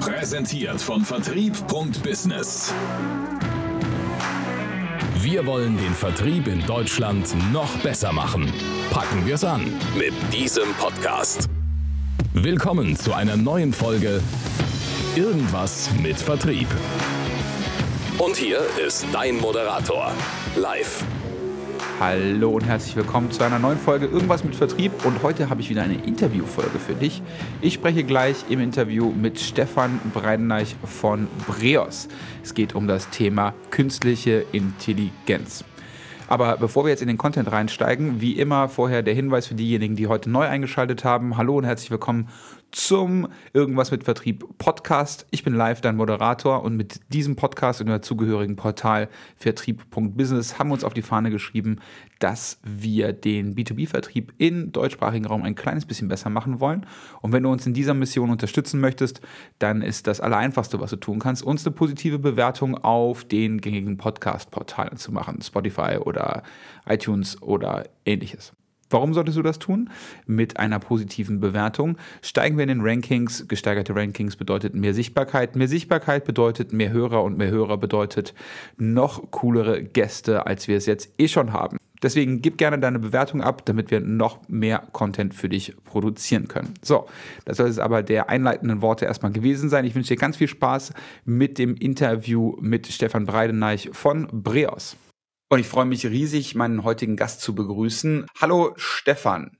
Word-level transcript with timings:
Präsentiert 0.00 0.80
von 0.80 1.04
Vertrieb.business. 1.04 2.72
Wir 5.20 5.44
wollen 5.44 5.76
den 5.76 5.92
Vertrieb 5.92 6.48
in 6.48 6.64
Deutschland 6.64 7.28
noch 7.52 7.76
besser 7.82 8.10
machen. 8.10 8.50
Packen 8.90 9.26
wir 9.26 9.34
es 9.34 9.44
an 9.44 9.60
mit 9.98 10.14
diesem 10.32 10.72
Podcast. 10.74 11.50
Willkommen 12.32 12.96
zu 12.96 13.12
einer 13.12 13.36
neuen 13.36 13.74
Folge 13.74 14.22
Irgendwas 15.16 15.90
mit 16.02 16.16
Vertrieb. 16.16 16.68
Und 18.16 18.36
hier 18.36 18.62
ist 18.84 19.04
dein 19.12 19.36
Moderator, 19.36 20.12
live 20.56 21.04
Hallo 22.00 22.48
und 22.52 22.64
herzlich 22.64 22.96
willkommen 22.96 23.30
zu 23.30 23.44
einer 23.44 23.58
neuen 23.58 23.76
Folge 23.76 24.06
Irgendwas 24.06 24.42
mit 24.42 24.56
Vertrieb 24.56 25.04
und 25.04 25.22
heute 25.22 25.50
habe 25.50 25.60
ich 25.60 25.68
wieder 25.68 25.82
eine 25.82 26.02
Interviewfolge 26.02 26.78
für 26.78 26.94
dich. 26.94 27.20
Ich 27.60 27.74
spreche 27.74 28.04
gleich 28.04 28.36
im 28.48 28.58
Interview 28.58 29.12
mit 29.12 29.38
Stefan 29.38 30.00
Breidenreich 30.14 30.76
von 30.82 31.28
Breos. 31.46 32.08
Es 32.42 32.54
geht 32.54 32.74
um 32.74 32.88
das 32.88 33.10
Thema 33.10 33.52
künstliche 33.70 34.46
Intelligenz. 34.50 35.62
Aber 36.26 36.56
bevor 36.56 36.86
wir 36.86 36.90
jetzt 36.90 37.02
in 37.02 37.08
den 37.08 37.18
Content 37.18 37.52
reinsteigen, 37.52 38.22
wie 38.22 38.32
immer 38.38 38.70
vorher 38.70 39.02
der 39.02 39.12
Hinweis 39.12 39.48
für 39.48 39.54
diejenigen, 39.54 39.94
die 39.94 40.06
heute 40.06 40.30
neu 40.30 40.46
eingeschaltet 40.46 41.04
haben. 41.04 41.36
Hallo 41.36 41.58
und 41.58 41.64
herzlich 41.64 41.90
willkommen 41.90 42.28
zum 42.72 43.28
Irgendwas 43.52 43.90
mit 43.90 44.04
Vertrieb 44.04 44.44
Podcast. 44.58 45.26
Ich 45.30 45.42
bin 45.42 45.54
live 45.54 45.80
dein 45.80 45.96
Moderator 45.96 46.62
und 46.62 46.76
mit 46.76 47.00
diesem 47.12 47.36
Podcast 47.36 47.80
und 47.80 47.86
dem 47.86 47.94
dazugehörigen 47.94 48.56
Portal 48.56 49.08
vertrieb.business 49.36 50.58
haben 50.58 50.68
wir 50.68 50.74
uns 50.74 50.84
auf 50.84 50.94
die 50.94 51.02
Fahne 51.02 51.30
geschrieben, 51.30 51.80
dass 52.18 52.58
wir 52.62 53.12
den 53.12 53.54
B2B-Vertrieb 53.54 54.32
im 54.38 54.72
deutschsprachigen 54.72 55.26
Raum 55.26 55.42
ein 55.42 55.54
kleines 55.54 55.86
bisschen 55.86 56.08
besser 56.08 56.30
machen 56.30 56.60
wollen. 56.60 56.86
Und 57.22 57.32
wenn 57.32 57.42
du 57.42 57.50
uns 57.50 57.66
in 57.66 57.74
dieser 57.74 57.94
Mission 57.94 58.30
unterstützen 58.30 58.80
möchtest, 58.80 59.20
dann 59.58 59.82
ist 59.82 60.06
das 60.06 60.20
Allereinfachste, 60.20 60.80
was 60.80 60.90
du 60.90 60.96
tun 60.96 61.18
kannst, 61.18 61.42
uns 61.42 61.66
eine 61.66 61.74
positive 61.74 62.18
Bewertung 62.18 62.76
auf 62.76 63.24
den 63.24 63.60
gängigen 63.60 63.96
Podcast-Portalen 63.96 64.96
zu 64.96 65.12
machen, 65.12 65.40
Spotify 65.42 65.98
oder 65.98 66.42
iTunes 66.86 67.40
oder 67.42 67.88
ähnliches. 68.04 68.52
Warum 68.90 69.14
solltest 69.14 69.38
du 69.38 69.42
das 69.42 69.60
tun? 69.60 69.88
Mit 70.26 70.58
einer 70.58 70.80
positiven 70.80 71.38
Bewertung 71.38 71.96
steigen 72.22 72.56
wir 72.56 72.64
in 72.64 72.68
den 72.68 72.80
Rankings. 72.80 73.46
Gesteigerte 73.46 73.94
Rankings 73.94 74.34
bedeutet 74.34 74.74
mehr 74.74 74.94
Sichtbarkeit. 74.94 75.54
Mehr 75.54 75.68
Sichtbarkeit 75.68 76.24
bedeutet 76.24 76.72
mehr 76.72 76.90
Hörer 76.90 77.22
und 77.22 77.38
mehr 77.38 77.50
Hörer 77.50 77.78
bedeutet 77.78 78.34
noch 78.76 79.30
coolere 79.30 79.82
Gäste, 79.82 80.46
als 80.46 80.66
wir 80.66 80.76
es 80.76 80.86
jetzt 80.86 81.10
eh 81.18 81.28
schon 81.28 81.52
haben. 81.52 81.76
Deswegen 82.02 82.40
gib 82.40 82.58
gerne 82.58 82.78
deine 82.78 82.98
Bewertung 82.98 83.42
ab, 83.42 83.64
damit 83.66 83.90
wir 83.90 84.00
noch 84.00 84.38
mehr 84.48 84.82
Content 84.92 85.34
für 85.34 85.48
dich 85.48 85.76
produzieren 85.84 86.48
können. 86.48 86.74
So, 86.82 87.06
das 87.44 87.58
soll 87.58 87.68
es 87.68 87.78
aber 87.78 88.02
der 88.02 88.30
einleitenden 88.30 88.82
Worte 88.82 89.04
erstmal 89.04 89.32
gewesen 89.32 89.68
sein. 89.68 89.84
Ich 89.84 89.94
wünsche 89.94 90.14
dir 90.14 90.20
ganz 90.20 90.36
viel 90.36 90.48
Spaß 90.48 90.94
mit 91.24 91.58
dem 91.58 91.76
Interview 91.76 92.56
mit 92.60 92.86
Stefan 92.86 93.26
Breideneich 93.26 93.90
von 93.92 94.26
Breos. 94.32 94.96
Und 95.52 95.58
ich 95.58 95.66
freue 95.66 95.84
mich 95.84 96.06
riesig, 96.06 96.54
meinen 96.54 96.84
heutigen 96.84 97.16
Gast 97.16 97.40
zu 97.40 97.56
begrüßen. 97.56 98.24
Hallo 98.40 98.72
Stefan. 98.76 99.58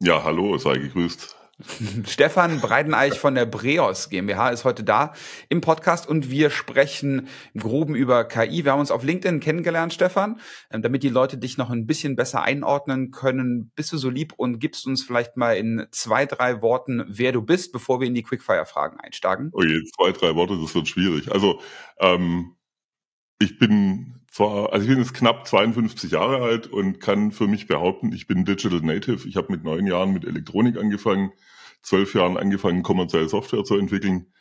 Ja, 0.00 0.22
hallo, 0.22 0.58
sei 0.58 0.76
gegrüßt. 0.76 1.34
Stefan 2.06 2.60
Breideneich 2.60 3.18
von 3.18 3.34
der 3.34 3.46
Breos 3.46 4.10
GmbH 4.10 4.50
ist 4.50 4.66
heute 4.66 4.84
da 4.84 5.14
im 5.48 5.62
Podcast 5.62 6.06
und 6.06 6.30
wir 6.30 6.50
sprechen 6.50 7.28
im 7.54 7.62
Groben 7.62 7.94
über 7.94 8.24
KI. 8.24 8.66
Wir 8.66 8.72
haben 8.72 8.80
uns 8.80 8.90
auf 8.90 9.02
LinkedIn 9.02 9.40
kennengelernt, 9.40 9.94
Stefan, 9.94 10.40
ähm, 10.70 10.82
damit 10.82 11.02
die 11.02 11.08
Leute 11.08 11.38
dich 11.38 11.56
noch 11.56 11.70
ein 11.70 11.86
bisschen 11.86 12.14
besser 12.14 12.42
einordnen 12.42 13.10
können. 13.10 13.72
Bist 13.74 13.90
du 13.94 13.96
so 13.96 14.10
lieb 14.10 14.34
und 14.36 14.58
gibst 14.58 14.86
uns 14.86 15.02
vielleicht 15.02 15.38
mal 15.38 15.56
in 15.56 15.86
zwei, 15.90 16.26
drei 16.26 16.60
Worten, 16.60 17.02
wer 17.08 17.32
du 17.32 17.40
bist, 17.40 17.72
bevor 17.72 17.98
wir 17.98 18.08
in 18.08 18.14
die 18.14 18.24
Quickfire-Fragen 18.24 19.00
einsteigen? 19.00 19.52
Oh 19.54 19.62
je, 19.62 19.80
zwei, 19.96 20.12
drei 20.12 20.34
Worte, 20.34 20.58
das 20.60 20.74
wird 20.74 20.86
schwierig. 20.86 21.32
Also, 21.32 21.62
ähm, 21.98 22.56
ich 23.40 23.58
bin 23.58 24.18
zwar, 24.38 24.72
also 24.72 24.84
ich 24.84 24.88
bin 24.88 25.00
jetzt 25.00 25.14
knapp 25.14 25.48
52 25.48 26.12
Jahre 26.12 26.42
alt 26.42 26.68
und 26.68 27.00
kann 27.00 27.32
für 27.32 27.48
mich 27.48 27.66
behaupten, 27.66 28.12
ich 28.12 28.28
bin 28.28 28.44
Digital 28.44 28.80
Native. 28.80 29.28
Ich 29.28 29.36
habe 29.36 29.50
mit 29.50 29.64
neun 29.64 29.84
Jahren 29.84 30.12
mit 30.12 30.24
Elektronik 30.24 30.76
angefangen, 30.76 31.32
zwölf 31.82 32.14
Jahren 32.14 32.36
angefangen, 32.36 32.84
kommerzielle 32.84 33.28
Software 33.28 33.64
zu 33.64 33.76
entwickeln 33.76 34.32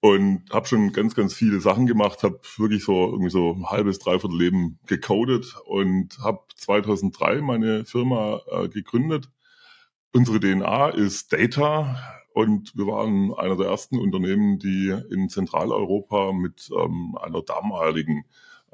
und 0.00 0.44
habe 0.52 0.66
schon 0.66 0.92
ganz, 0.92 1.14
ganz 1.14 1.32
viele 1.32 1.60
Sachen 1.60 1.86
gemacht, 1.86 2.22
habe 2.22 2.38
wirklich 2.58 2.84
so 2.84 3.06
irgendwie 3.06 3.30
so 3.30 3.54
ein 3.54 3.66
halbes, 3.70 3.98
dreiviertel 3.98 4.38
Leben 4.38 4.78
gecodet 4.86 5.56
und 5.64 6.18
habe 6.18 6.40
2003 6.56 7.40
meine 7.40 7.86
Firma 7.86 8.42
äh, 8.52 8.68
gegründet. 8.68 9.30
Unsere 10.12 10.38
DNA 10.38 10.90
ist 10.90 11.32
Data 11.32 11.96
und 12.34 12.76
wir 12.76 12.86
waren 12.86 13.32
einer 13.32 13.56
der 13.56 13.68
ersten 13.68 13.98
Unternehmen, 13.98 14.58
die 14.58 14.94
in 15.10 15.30
Zentraleuropa 15.30 16.32
mit 16.34 16.68
ähm, 16.78 17.16
einer 17.22 17.40
damaligen 17.40 18.24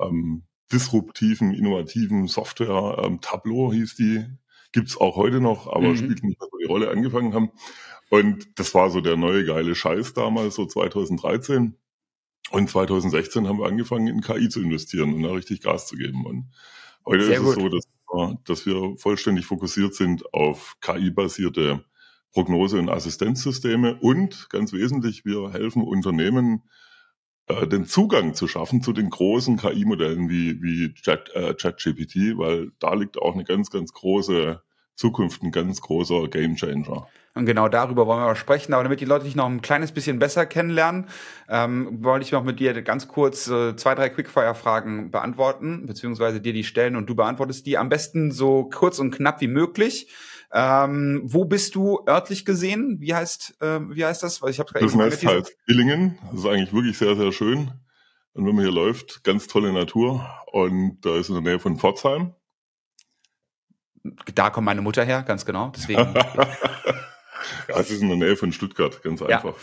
ähm, 0.01 0.43
disruptiven, 0.73 1.53
innovativen 1.53 2.27
Software, 2.27 3.03
ähm, 3.05 3.21
Tableau 3.21 3.73
hieß 3.73 3.95
die, 3.97 4.25
gibt's 4.73 4.97
auch 4.97 5.17
heute 5.17 5.41
noch, 5.41 5.67
aber 5.69 5.89
mhm. 5.89 5.97
spielt 5.97 6.23
nicht 6.25 6.41
mehr 6.41 6.49
so 6.51 6.59
die 6.59 6.67
Rolle, 6.67 6.91
angefangen 6.91 7.35
haben. 7.35 7.51
Und 8.11 8.59
das 8.59 8.75
war 8.75 8.91
so 8.91 9.01
der 9.01 9.17
neue 9.17 9.45
geile 9.45 9.75
Scheiß 9.75 10.15
damals, 10.15 10.55
so 10.55 10.67
2013. 10.67 11.77
Und 12.51 12.71
2016 12.71 13.49
haben 13.49 13.59
wir 13.59 13.67
angefangen, 13.67 14.07
in 14.07 14.21
KI 14.21 14.49
zu 14.49 14.61
investieren 14.61 15.15
und 15.15 15.23
da 15.23 15.33
richtig 15.33 15.63
Gas 15.63 15.89
zu 15.89 15.97
geben. 15.97 16.25
Und 16.25 16.53
heute 17.05 17.25
Sehr 17.25 17.41
ist 17.41 17.43
gut. 17.43 17.57
es 17.57 17.63
so, 17.63 17.69
dass, 17.69 18.45
dass 18.45 18.67
wir 18.67 18.97
vollständig 18.99 19.47
fokussiert 19.47 19.95
sind 19.95 20.33
auf 20.33 20.77
KI-basierte 20.81 21.85
Prognose- 22.33 22.79
und 22.79 22.91
Assistenzsysteme 22.91 23.97
und 23.97 24.49
ganz 24.51 24.73
wesentlich, 24.73 25.25
wir 25.25 25.53
helfen 25.53 25.83
Unternehmen, 25.83 26.63
äh, 27.49 27.67
den 27.67 27.87
Zugang 27.87 28.35
zu 28.35 28.49
schaffen 28.49 28.83
zu 28.83 28.93
den 28.93 29.11
großen 29.11 29.57
KI-Modellen 29.57 30.29
wie, 30.29 30.63
wie 30.63 30.95
Chat, 30.95 31.31
äh, 31.35 31.55
ChatGPT, 31.55 32.39
weil 32.39 32.73
da 32.79 32.95
liegt 32.95 33.19
auch 33.19 33.35
eine 33.35 33.45
ganz, 33.45 33.71
ganz 33.71 33.93
große 33.93 34.61
Zukunft, 34.97 35.43
ein 35.43 35.53
ganz 35.53 35.81
großer 35.81 36.29
Gamechanger. 36.29 37.07
Und 37.35 37.45
genau 37.45 37.69
darüber 37.69 38.07
wollen 38.07 38.21
wir 38.21 38.33
auch 38.33 38.37
sprechen. 38.37 38.73
Aber 38.73 38.83
damit 38.83 39.01
die 39.01 39.05
Leute 39.05 39.27
dich 39.27 39.37
noch 39.37 39.47
ein 39.47 39.61
kleines 39.61 39.93
bisschen 39.93 40.19
besser 40.19 40.47
kennenlernen, 40.47 41.07
ähm, 41.51 42.03
wollte 42.03 42.25
ich 42.25 42.33
noch 42.33 42.43
mit 42.43 42.59
dir 42.59 42.81
ganz 42.83 43.09
kurz 43.09 43.47
äh, 43.47 43.77
zwei, 43.77 43.95
drei 43.95 44.09
Quickfire-Fragen 44.09 45.11
beantworten, 45.11 45.87
beziehungsweise 45.87 46.41
dir 46.41 46.55
die 46.55 46.65
stellen 46.65 46.97
und 46.97 47.07
du 47.11 47.15
beantwortest 47.15 47.67
die 47.67 47.77
am 47.77 47.91
besten 47.91 48.33
so 48.33 48.65
kurz 48.65 48.99
und 48.99 49.11
knapp 49.11 49.43
wie 49.43 49.49
möglich. 49.49 50.09
Ähm, 50.59 51.21
wo 51.23 51.45
bist 51.45 51.75
du 51.75 52.01
örtlich 52.09 52.47
gesehen? 52.47 52.97
Wie 52.99 53.15
heißt, 53.15 53.61
äh, 53.61 53.79
wie 53.91 54.07
heißt 54.07 54.23
das? 54.23 54.41
Weil 54.41 54.53
ich 54.53 54.59
habe 54.59 54.73
Das 54.73 54.97
heißt 54.97 55.55
Illingen. 55.67 56.19
Das 56.31 56.41
ist 56.41 56.47
eigentlich 56.47 56.73
wirklich 56.73 56.97
sehr, 56.97 57.15
sehr 57.15 57.31
schön. 57.31 57.73
Und 58.33 58.47
wenn 58.47 58.55
man 58.55 58.65
hier 58.65 58.73
läuft, 58.73 59.23
ganz 59.23 59.49
tolle 59.49 59.71
Natur. 59.75 60.27
Und 60.51 61.03
da 61.03 61.15
ist 61.19 61.29
in 61.29 61.35
der 61.35 61.43
Nähe 61.43 61.59
von 61.59 61.77
Pforzheim. 61.77 62.33
Da 64.35 64.49
kommt 64.49 64.65
meine 64.65 64.81
Mutter 64.81 65.05
her, 65.05 65.25
ganz 65.25 65.45
genau. 65.45 65.73
Deswegen. 65.77 66.01
ja, 67.69 67.79
es 67.79 67.91
ist 67.91 68.01
in 68.01 68.09
der 68.09 68.17
Nähe 68.17 68.37
von 68.37 68.51
Stuttgart, 68.51 69.03
ganz 69.03 69.21
einfach. 69.21 69.55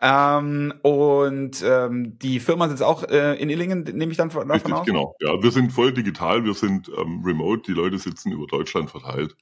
Ja. 0.00 0.38
Ähm, 0.38 0.72
und 0.82 1.64
ähm, 1.66 2.16
die 2.20 2.38
Firma 2.38 2.68
sitzt 2.68 2.84
auch 2.84 3.02
äh, 3.02 3.34
in 3.42 3.50
Illingen, 3.50 3.82
nehme 3.82 4.12
ich 4.12 4.18
dann 4.18 4.28
davon 4.28 4.48
Richtig, 4.48 4.72
aus? 4.72 4.86
Genau, 4.86 5.16
ja, 5.18 5.42
wir 5.42 5.50
sind 5.50 5.72
voll 5.72 5.92
digital, 5.92 6.44
wir 6.44 6.54
sind 6.54 6.88
ähm, 6.96 7.22
remote, 7.24 7.62
die 7.66 7.72
Leute 7.72 7.98
sitzen 7.98 8.30
über 8.30 8.46
Deutschland 8.46 8.88
verteilt. 8.88 9.34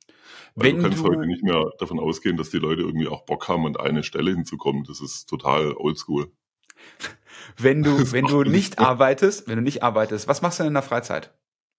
Weil 0.56 0.68
Wenn 0.68 0.76
du 0.76 0.82
kannst 0.82 0.98
du 0.98 1.04
heute 1.04 1.26
nicht 1.26 1.42
mehr 1.42 1.70
davon 1.78 2.00
ausgehen, 2.00 2.38
dass 2.38 2.48
die 2.48 2.58
Leute 2.58 2.80
irgendwie 2.80 3.08
auch 3.08 3.26
Bock 3.26 3.46
haben, 3.46 3.66
an 3.66 3.76
eine 3.76 4.02
Stelle 4.02 4.30
hinzukommen. 4.30 4.84
Das 4.84 5.00
ist 5.00 5.26
total 5.26 5.74
oldschool. 5.76 6.32
Wenn 7.58 7.82
du, 7.82 7.90
wenn 8.12 8.24
du 8.24 8.42
nicht 8.42 8.78
arbeitest, 8.78 9.46
wenn 9.46 9.56
du 9.56 9.62
nicht 9.62 9.82
arbeitest, 9.82 10.26
was 10.26 10.42
machst 10.42 10.58
du 10.58 10.62
denn 10.62 10.68
in 10.68 10.74
der 10.74 10.82
Freizeit? 10.82 11.34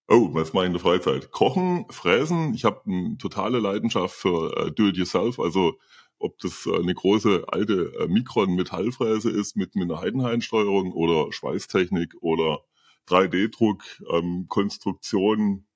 Oh, 0.08 0.30
was 0.32 0.52
mache 0.52 0.64
ich 0.64 0.68
in 0.68 0.72
der 0.72 0.80
Freizeit? 0.80 1.30
Kochen, 1.30 1.84
fräsen. 1.90 2.54
Ich 2.54 2.64
habe 2.64 2.80
eine 2.86 3.18
totale 3.18 3.58
Leidenschaft 3.58 4.14
für 4.14 4.56
äh, 4.56 4.70
Do-it-yourself. 4.70 5.38
Also 5.38 5.78
ob 6.18 6.38
das 6.38 6.66
äh, 6.66 6.76
eine 6.76 6.94
große 6.94 7.44
alte 7.48 7.92
äh, 7.98 8.08
Mikron 8.08 8.54
Metallfräse 8.54 9.30
ist 9.30 9.56
mit, 9.56 9.74
mit 9.76 9.90
einer 9.90 10.00
Heidenhain-Steuerung 10.00 10.92
oder 10.92 11.32
Schweißtechnik 11.32 12.14
oder 12.20 12.60
3D-Druck, 13.08 13.82
ähm, 14.10 14.46
Konstruktion, 14.48 15.66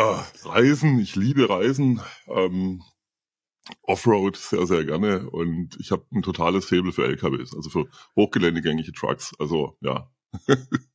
Ah, 0.00 0.24
Reisen, 0.44 1.00
ich 1.00 1.16
liebe 1.16 1.48
Reisen. 1.50 2.00
Ähm, 2.28 2.84
Offroad 3.82 4.36
sehr, 4.36 4.66
sehr 4.66 4.84
gerne 4.84 5.28
und 5.30 5.76
ich 5.80 5.90
habe 5.90 6.04
ein 6.12 6.22
totales 6.22 6.66
Faible 6.66 6.92
für 6.92 7.04
LKWs, 7.04 7.54
also 7.54 7.68
für 7.70 7.86
hochgeländegängige 8.16 8.92
Trucks. 8.92 9.32
Also 9.40 9.76
ja. 9.80 10.10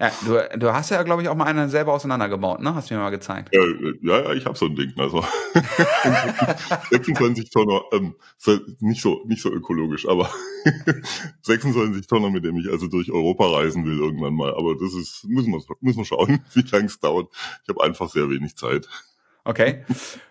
Ja, 0.00 0.10
du, 0.24 0.58
du 0.58 0.72
hast 0.72 0.88
ja, 0.88 1.02
glaube 1.02 1.20
ich, 1.20 1.28
auch 1.28 1.34
mal 1.34 1.44
einen 1.44 1.68
selber 1.68 1.92
auseinandergebaut, 1.92 2.60
ne? 2.60 2.74
Hast 2.74 2.90
du 2.90 2.94
mir 2.94 3.00
mal 3.00 3.10
gezeigt. 3.10 3.50
Ja, 3.52 3.60
ja, 4.00 4.32
ich 4.32 4.46
habe 4.46 4.56
so 4.56 4.64
ein 4.64 4.74
Ding. 4.74 4.94
Also 4.96 5.22
26 6.90 7.50
Tonner, 7.50 7.82
ähm, 7.92 8.14
nicht 8.80 9.02
so 9.02 9.22
nicht 9.26 9.42
so 9.42 9.52
ökologisch, 9.52 10.08
aber 10.08 10.30
26 11.42 12.06
Tonner, 12.06 12.30
mit 12.30 12.46
dem 12.46 12.56
ich 12.56 12.70
also 12.70 12.86
durch 12.86 13.12
Europa 13.12 13.46
reisen 13.46 13.84
will 13.84 13.98
irgendwann 13.98 14.34
mal. 14.34 14.54
Aber 14.54 14.74
das 14.74 14.94
ist 14.94 15.24
muss 15.28 15.46
man 15.46 15.60
muss 15.82 15.96
man 15.96 16.04
schauen, 16.06 16.40
wie 16.54 16.62
lange 16.62 16.86
es 16.86 16.98
dauert. 16.98 17.28
Ich 17.62 17.68
habe 17.68 17.84
einfach 17.84 18.08
sehr 18.08 18.30
wenig 18.30 18.56
Zeit. 18.56 18.88
Okay. 19.44 19.84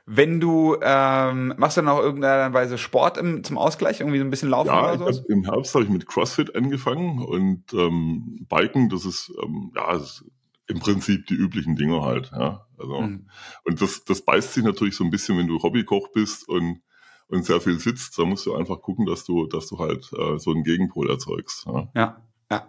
Wenn 0.05 0.39
du, 0.39 0.77
ähm, 0.81 1.53
machst 1.57 1.77
du 1.77 1.81
dann 1.81 1.89
auch 1.89 1.99
irgendeiner 1.99 2.53
Weise 2.53 2.77
Sport 2.77 3.17
im, 3.17 3.43
zum 3.43 3.57
Ausgleich, 3.57 3.99
irgendwie 3.99 4.19
so 4.19 4.25
ein 4.25 4.29
bisschen 4.29 4.49
laufen 4.49 4.67
ja, 4.67 4.93
oder 4.93 5.13
so? 5.13 5.23
Im 5.27 5.43
Herbst 5.43 5.73
habe 5.75 5.85
ich 5.85 5.89
mit 5.89 6.07
CrossFit 6.07 6.55
angefangen 6.55 7.19
und 7.19 7.73
ähm, 7.73 8.45
Biken, 8.49 8.89
das 8.89 9.05
ist, 9.05 9.31
ähm, 9.41 9.71
ja, 9.75 9.93
das 9.93 10.03
ist 10.03 10.25
im 10.67 10.79
Prinzip 10.79 11.25
die 11.27 11.33
üblichen 11.33 11.75
Dinge 11.75 12.01
halt, 12.01 12.31
ja. 12.31 12.65
Also, 12.77 13.01
mhm. 13.01 13.27
und 13.65 13.81
das, 13.81 14.03
das 14.05 14.21
beißt 14.21 14.53
sich 14.53 14.63
natürlich 14.63 14.95
so 14.95 15.03
ein 15.03 15.09
bisschen, 15.09 15.37
wenn 15.37 15.47
du 15.47 15.61
Hobbykoch 15.61 16.11
bist 16.13 16.47
und, 16.47 16.81
und 17.27 17.43
sehr 17.43 17.59
viel 17.59 17.79
sitzt, 17.79 18.17
da 18.17 18.25
musst 18.25 18.45
du 18.45 18.55
einfach 18.55 18.81
gucken, 18.81 19.05
dass 19.05 19.25
du, 19.25 19.47
dass 19.47 19.67
du 19.67 19.79
halt 19.79 20.09
äh, 20.13 20.37
so 20.37 20.51
einen 20.51 20.63
Gegenpol 20.63 21.09
erzeugst. 21.09 21.65
Ja. 21.65 21.89
ja. 21.95 22.28
Ja. 22.51 22.67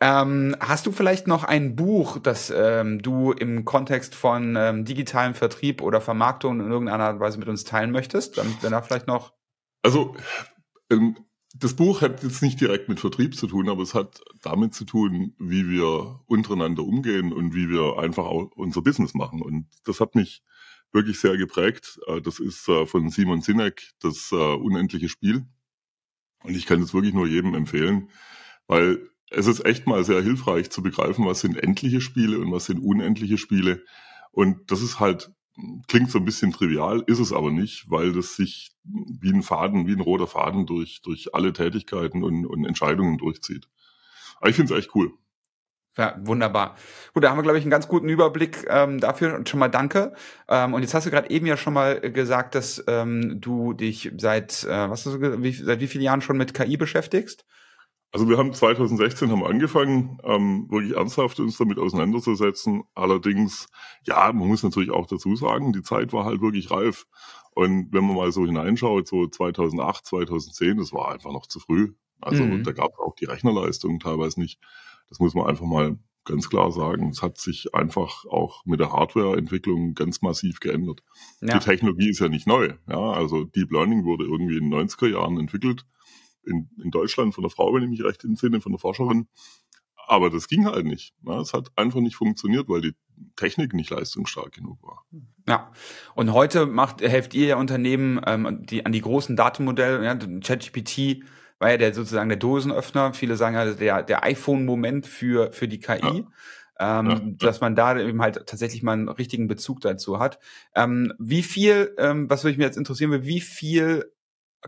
Ähm, 0.00 0.56
hast 0.58 0.86
du 0.86 0.92
vielleicht 0.92 1.28
noch 1.28 1.44
ein 1.44 1.76
Buch, 1.76 2.18
das 2.18 2.52
ähm, 2.54 3.00
du 3.00 3.30
im 3.30 3.64
Kontext 3.64 4.14
von 4.14 4.56
ähm, 4.56 4.84
digitalem 4.84 5.34
Vertrieb 5.34 5.82
oder 5.82 6.00
Vermarktung 6.00 6.60
in 6.60 6.70
irgendeiner 6.70 7.04
Art 7.04 7.14
und 7.14 7.20
Weise 7.20 7.38
mit 7.38 7.48
uns 7.48 7.64
teilen 7.64 7.92
möchtest? 7.92 8.38
Dann, 8.38 8.52
wenn 8.60 8.72
da 8.72 8.82
vielleicht 8.82 9.06
noch. 9.06 9.32
Also, 9.82 10.16
ähm, 10.90 11.16
das 11.54 11.74
Buch 11.74 12.00
hat 12.00 12.22
jetzt 12.22 12.42
nicht 12.42 12.60
direkt 12.60 12.88
mit 12.88 13.00
Vertrieb 13.00 13.36
zu 13.36 13.46
tun, 13.46 13.68
aber 13.68 13.82
es 13.82 13.94
hat 13.94 14.20
damit 14.42 14.74
zu 14.74 14.84
tun, 14.84 15.34
wie 15.38 15.68
wir 15.68 16.20
untereinander 16.26 16.82
umgehen 16.82 17.32
und 17.32 17.54
wie 17.54 17.68
wir 17.68 17.98
einfach 17.98 18.24
auch 18.24 18.50
unser 18.54 18.82
Business 18.82 19.14
machen. 19.14 19.42
Und 19.42 19.66
das 19.84 20.00
hat 20.00 20.14
mich 20.14 20.42
wirklich 20.92 21.20
sehr 21.20 21.36
geprägt. 21.36 22.00
Äh, 22.06 22.20
das 22.20 22.40
ist 22.40 22.68
äh, 22.68 22.86
von 22.86 23.10
Simon 23.10 23.42
Sinek, 23.42 23.92
das 24.00 24.32
äh, 24.32 24.36
unendliche 24.36 25.08
Spiel. 25.08 25.46
Und 26.42 26.56
ich 26.56 26.66
kann 26.66 26.82
es 26.82 26.94
wirklich 26.94 27.14
nur 27.14 27.26
jedem 27.26 27.54
empfehlen, 27.54 28.08
weil 28.66 29.10
es 29.30 29.46
ist 29.46 29.64
echt 29.64 29.86
mal 29.86 30.04
sehr 30.04 30.22
hilfreich 30.22 30.70
zu 30.70 30.82
begreifen, 30.82 31.26
was 31.26 31.40
sind 31.40 31.56
endliche 31.56 32.00
Spiele 32.00 32.38
und 32.38 32.52
was 32.52 32.66
sind 32.66 32.80
unendliche 32.80 33.38
Spiele. 33.38 33.84
Und 34.32 34.70
das 34.70 34.82
ist 34.82 35.00
halt, 35.00 35.30
klingt 35.88 36.10
so 36.10 36.18
ein 36.18 36.24
bisschen 36.24 36.52
trivial, 36.52 37.02
ist 37.06 37.20
es 37.20 37.32
aber 37.32 37.50
nicht, 37.50 37.90
weil 37.90 38.12
das 38.12 38.36
sich 38.36 38.72
wie 38.84 39.32
ein 39.32 39.42
Faden, 39.42 39.86
wie 39.86 39.92
ein 39.92 40.00
roter 40.00 40.26
Faden 40.26 40.66
durch, 40.66 41.00
durch 41.02 41.34
alle 41.34 41.52
Tätigkeiten 41.52 42.24
und, 42.24 42.44
und 42.46 42.64
Entscheidungen 42.64 43.18
durchzieht. 43.18 43.68
Aber 44.40 44.50
ich 44.50 44.56
finde 44.56 44.74
es 44.74 44.78
echt 44.78 44.94
cool. 44.94 45.12
Ja, 45.96 46.16
wunderbar. 46.20 46.76
Gut, 47.14 47.24
da 47.24 47.30
haben 47.30 47.38
wir, 47.38 47.42
glaube 47.42 47.58
ich, 47.58 47.64
einen 47.64 47.70
ganz 47.70 47.88
guten 47.88 48.08
Überblick 48.08 48.64
ähm, 48.68 49.00
dafür 49.00 49.34
und 49.34 49.48
schon 49.48 49.60
mal 49.60 49.68
danke. 49.68 50.14
Ähm, 50.48 50.72
und 50.72 50.82
jetzt 50.82 50.94
hast 50.94 51.06
du 51.06 51.10
gerade 51.10 51.30
eben 51.30 51.46
ja 51.46 51.56
schon 51.56 51.74
mal 51.74 52.00
gesagt, 52.00 52.54
dass 52.54 52.82
ähm, 52.86 53.40
du 53.40 53.74
dich 53.74 54.12
seit, 54.16 54.64
äh, 54.64 54.88
was 54.88 55.04
hast 55.04 55.14
du, 55.16 55.42
wie, 55.42 55.52
seit 55.52 55.80
wie 55.80 55.88
vielen 55.88 56.04
Jahren 56.04 56.22
schon 56.22 56.38
mit 56.38 56.54
KI 56.54 56.76
beschäftigst? 56.76 57.44
Also 58.12 58.28
wir 58.28 58.38
haben 58.38 58.52
2016 58.52 59.30
haben 59.30 59.44
angefangen, 59.44 60.18
ähm, 60.24 60.66
wirklich 60.68 60.96
ernsthaft 60.96 61.38
uns 61.38 61.56
damit 61.58 61.78
auseinanderzusetzen. 61.78 62.82
Allerdings, 62.94 63.68
ja, 64.04 64.32
man 64.32 64.48
muss 64.48 64.64
natürlich 64.64 64.90
auch 64.90 65.06
dazu 65.06 65.36
sagen, 65.36 65.72
die 65.72 65.82
Zeit 65.82 66.12
war 66.12 66.24
halt 66.24 66.40
wirklich 66.40 66.72
reif. 66.72 67.06
Und 67.54 67.92
wenn 67.92 68.04
man 68.04 68.16
mal 68.16 68.32
so 68.32 68.44
hineinschaut, 68.44 69.06
so 69.06 69.28
2008, 69.28 70.06
2010, 70.06 70.78
das 70.78 70.92
war 70.92 71.12
einfach 71.12 71.32
noch 71.32 71.46
zu 71.46 71.60
früh. 71.60 71.92
Also 72.20 72.42
mhm. 72.42 72.64
da 72.64 72.72
gab 72.72 72.92
es 72.92 72.98
auch 72.98 73.14
die 73.14 73.26
Rechnerleistung 73.26 74.00
teilweise 74.00 74.40
nicht. 74.40 74.60
Das 75.08 75.20
muss 75.20 75.34
man 75.34 75.46
einfach 75.46 75.66
mal 75.66 75.96
ganz 76.24 76.48
klar 76.48 76.72
sagen. 76.72 77.10
Es 77.10 77.22
hat 77.22 77.38
sich 77.38 77.74
einfach 77.74 78.24
auch 78.26 78.64
mit 78.66 78.80
der 78.80 78.92
Hardwareentwicklung 78.92 79.94
ganz 79.94 80.20
massiv 80.20 80.58
geändert. 80.58 81.02
Ja. 81.40 81.58
Die 81.58 81.64
Technologie 81.64 82.10
ist 82.10 82.20
ja 82.20 82.28
nicht 82.28 82.46
neu. 82.46 82.74
Ja, 82.88 83.12
also 83.12 83.44
Deep 83.44 83.70
Learning 83.70 84.04
wurde 84.04 84.24
irgendwie 84.24 84.56
in 84.56 84.70
den 84.70 84.74
90er 84.74 85.08
Jahren 85.08 85.38
entwickelt 85.38 85.86
in, 86.44 86.70
in 86.82 86.90
Deutschland 86.90 87.34
von 87.34 87.42
der 87.42 87.50
Frau, 87.50 87.74
wenn 87.74 87.82
ich 87.82 87.90
mich 87.90 88.04
recht 88.04 88.24
entsinne, 88.24 88.60
von 88.60 88.72
der 88.72 88.78
Forscherin. 88.78 89.28
Aber 90.06 90.28
das 90.28 90.48
ging 90.48 90.66
halt 90.66 90.86
nicht. 90.86 91.14
Ja, 91.24 91.40
es 91.40 91.52
hat 91.52 91.70
einfach 91.76 92.00
nicht 92.00 92.16
funktioniert, 92.16 92.68
weil 92.68 92.80
die 92.80 92.94
Technik 93.36 93.74
nicht 93.74 93.90
leistungsstark 93.90 94.52
genug 94.52 94.82
war. 94.82 95.04
Ja, 95.46 95.70
und 96.14 96.32
heute 96.32 96.66
macht, 96.66 97.00
helft 97.00 97.32
ihr 97.34 97.46
ja 97.46 97.56
Unternehmen 97.56 98.20
ähm, 98.26 98.66
die, 98.66 98.84
an 98.84 98.90
die 98.90 99.02
großen 99.02 99.36
Datenmodelle, 99.36 100.04
ja, 100.04 100.16
ChatGPT 100.16 101.22
war 101.60 101.70
ja 101.70 101.76
der 101.76 101.94
sozusagen 101.94 102.28
der 102.28 102.38
Dosenöffner. 102.38 103.12
Viele 103.14 103.36
sagen 103.36 103.54
ja 103.54 103.72
der, 103.72 104.02
der 104.02 104.24
iPhone-Moment 104.24 105.06
für, 105.06 105.52
für 105.52 105.68
die 105.68 105.78
KI. 105.78 106.24
Ja. 106.80 107.00
Ähm, 107.00 107.10
ja, 107.10 107.20
dass 107.46 107.60
man 107.60 107.76
da 107.76 107.96
eben 107.98 108.22
halt 108.22 108.46
tatsächlich 108.46 108.82
mal 108.82 108.94
einen 108.94 109.10
richtigen 109.10 109.46
Bezug 109.46 109.82
dazu 109.82 110.18
hat. 110.18 110.38
Ähm, 110.74 111.12
wie 111.18 111.42
viel, 111.42 111.94
ähm, 111.98 112.28
was 112.30 112.42
würde 112.42 112.52
ich 112.52 112.58
mir 112.58 112.64
jetzt 112.64 112.78
interessieren, 112.78 113.22
wie 113.22 113.42
viel 113.42 114.10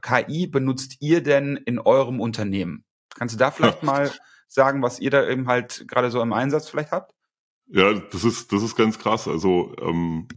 KI 0.00 0.46
benutzt 0.46 0.96
ihr 1.00 1.22
denn 1.22 1.56
in 1.56 1.78
eurem 1.78 2.20
Unternehmen? 2.20 2.84
Kannst 3.14 3.34
du 3.34 3.38
da 3.38 3.50
vielleicht 3.50 3.82
mal 3.82 4.10
sagen, 4.48 4.82
was 4.82 5.00
ihr 5.00 5.10
da 5.10 5.28
eben 5.28 5.48
halt 5.48 5.84
gerade 5.88 6.10
so 6.10 6.20
im 6.22 6.32
Einsatz 6.32 6.68
vielleicht 6.68 6.92
habt? 6.92 7.14
Ja, 7.66 7.92
das 7.94 8.24
ist, 8.24 8.52
das 8.52 8.62
ist 8.62 8.76
ganz 8.76 8.98
krass. 8.98 9.28
Also, 9.28 9.74
ähm, 9.80 10.28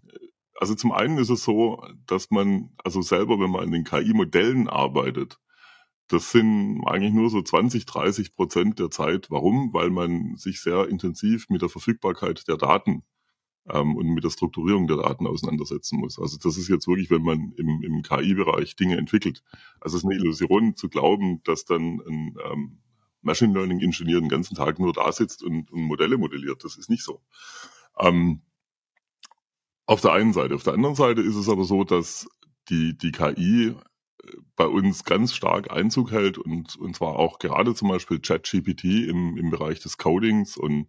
also 0.60 0.76
zum 0.76 0.92
einen 0.92 1.18
ist 1.18 1.30
es 1.30 1.44
so, 1.44 1.86
dass 2.06 2.32
man, 2.32 2.72
also 2.84 3.02
selber, 3.02 3.40
wenn 3.40 3.50
man 3.50 3.64
an 3.64 3.72
den 3.72 3.84
KI-Modellen 3.84 4.70
arbeitet, 4.70 5.38
das 6.08 6.32
sind 6.32 6.84
eigentlich 6.86 7.14
nur 7.14 7.30
so 7.30 7.42
20, 7.42 7.86
30 7.86 8.36
Prozent 8.36 8.80
der 8.80 8.90
Zeit. 8.90 9.32
Warum? 9.32 9.74
Weil 9.74 9.90
man 9.90 10.36
sich 10.36 10.62
sehr 10.62 10.88
intensiv 10.88 11.50
mit 11.50 11.62
der 11.62 11.70
Verfügbarkeit 11.70 12.48
der 12.48 12.58
Daten 12.58 13.04
ähm, 13.72 13.96
und 13.96 14.08
mit 14.10 14.24
der 14.24 14.30
Strukturierung 14.30 14.88
der 14.88 14.98
Daten 14.98 15.28
auseinandersetzen 15.28 16.00
muss. 16.00 16.20
Also 16.20 16.38
das 16.38 16.58
ist 16.58 16.68
jetzt 16.68 16.88
wirklich, 16.88 17.10
wenn 17.10 17.24
man 17.24 17.54
im, 17.58 17.82
im 17.82 18.02
KI-Bereich 18.02 18.76
Dinge 18.76 18.98
entwickelt. 18.98 19.44
Also 19.80 19.98
es 19.98 20.04
ist 20.04 20.10
eine 20.10 20.20
Illusion 20.20 20.76
zu 20.76 20.90
glauben, 20.90 21.42
dass 21.44 21.66
dann 21.66 22.02
ein 22.08 22.38
ähm, 22.52 22.78
Machine 23.22 23.54
Learning-Ingenieur 23.54 24.22
den 24.22 24.30
ganzen 24.30 24.56
Tag 24.56 24.80
nur 24.80 24.94
da 24.94 25.12
sitzt 25.12 25.44
und, 25.44 25.72
und 25.72 25.82
Modelle 25.82 26.18
modelliert. 26.18 26.64
Das 26.64 26.78
ist 26.78 26.90
nicht 26.90 27.04
so. 27.04 27.22
Ähm, 28.00 28.42
auf 29.88 30.02
der 30.02 30.14
einen 30.14 30.34
Seite. 30.34 30.56
Auf 30.56 30.64
der 30.64 30.74
anderen 30.74 30.96
Seite 30.96 31.22
ist 31.22 31.36
es 31.36 31.50
aber 31.50 31.64
so, 31.64 31.84
dass 31.84 32.28
die, 32.70 32.98
die 32.98 33.12
KI 33.12 33.68
äh, 33.68 33.74
bei 34.56 34.68
uns 34.68 35.04
ganz 35.04 35.34
stark 35.34 35.72
Einzug 35.72 36.12
hält 36.12 36.38
und, 36.38 36.76
und 36.76 36.96
zwar 36.96 37.18
auch 37.18 37.40
gerade 37.40 37.74
zum 37.74 37.90
Beispiel 37.90 38.20
ChatGPT 38.20 38.84
im, 38.84 39.38
im 39.38 39.50
Bereich 39.50 39.80
des 39.80 39.98
Codings 39.98 40.56
und 40.56 40.88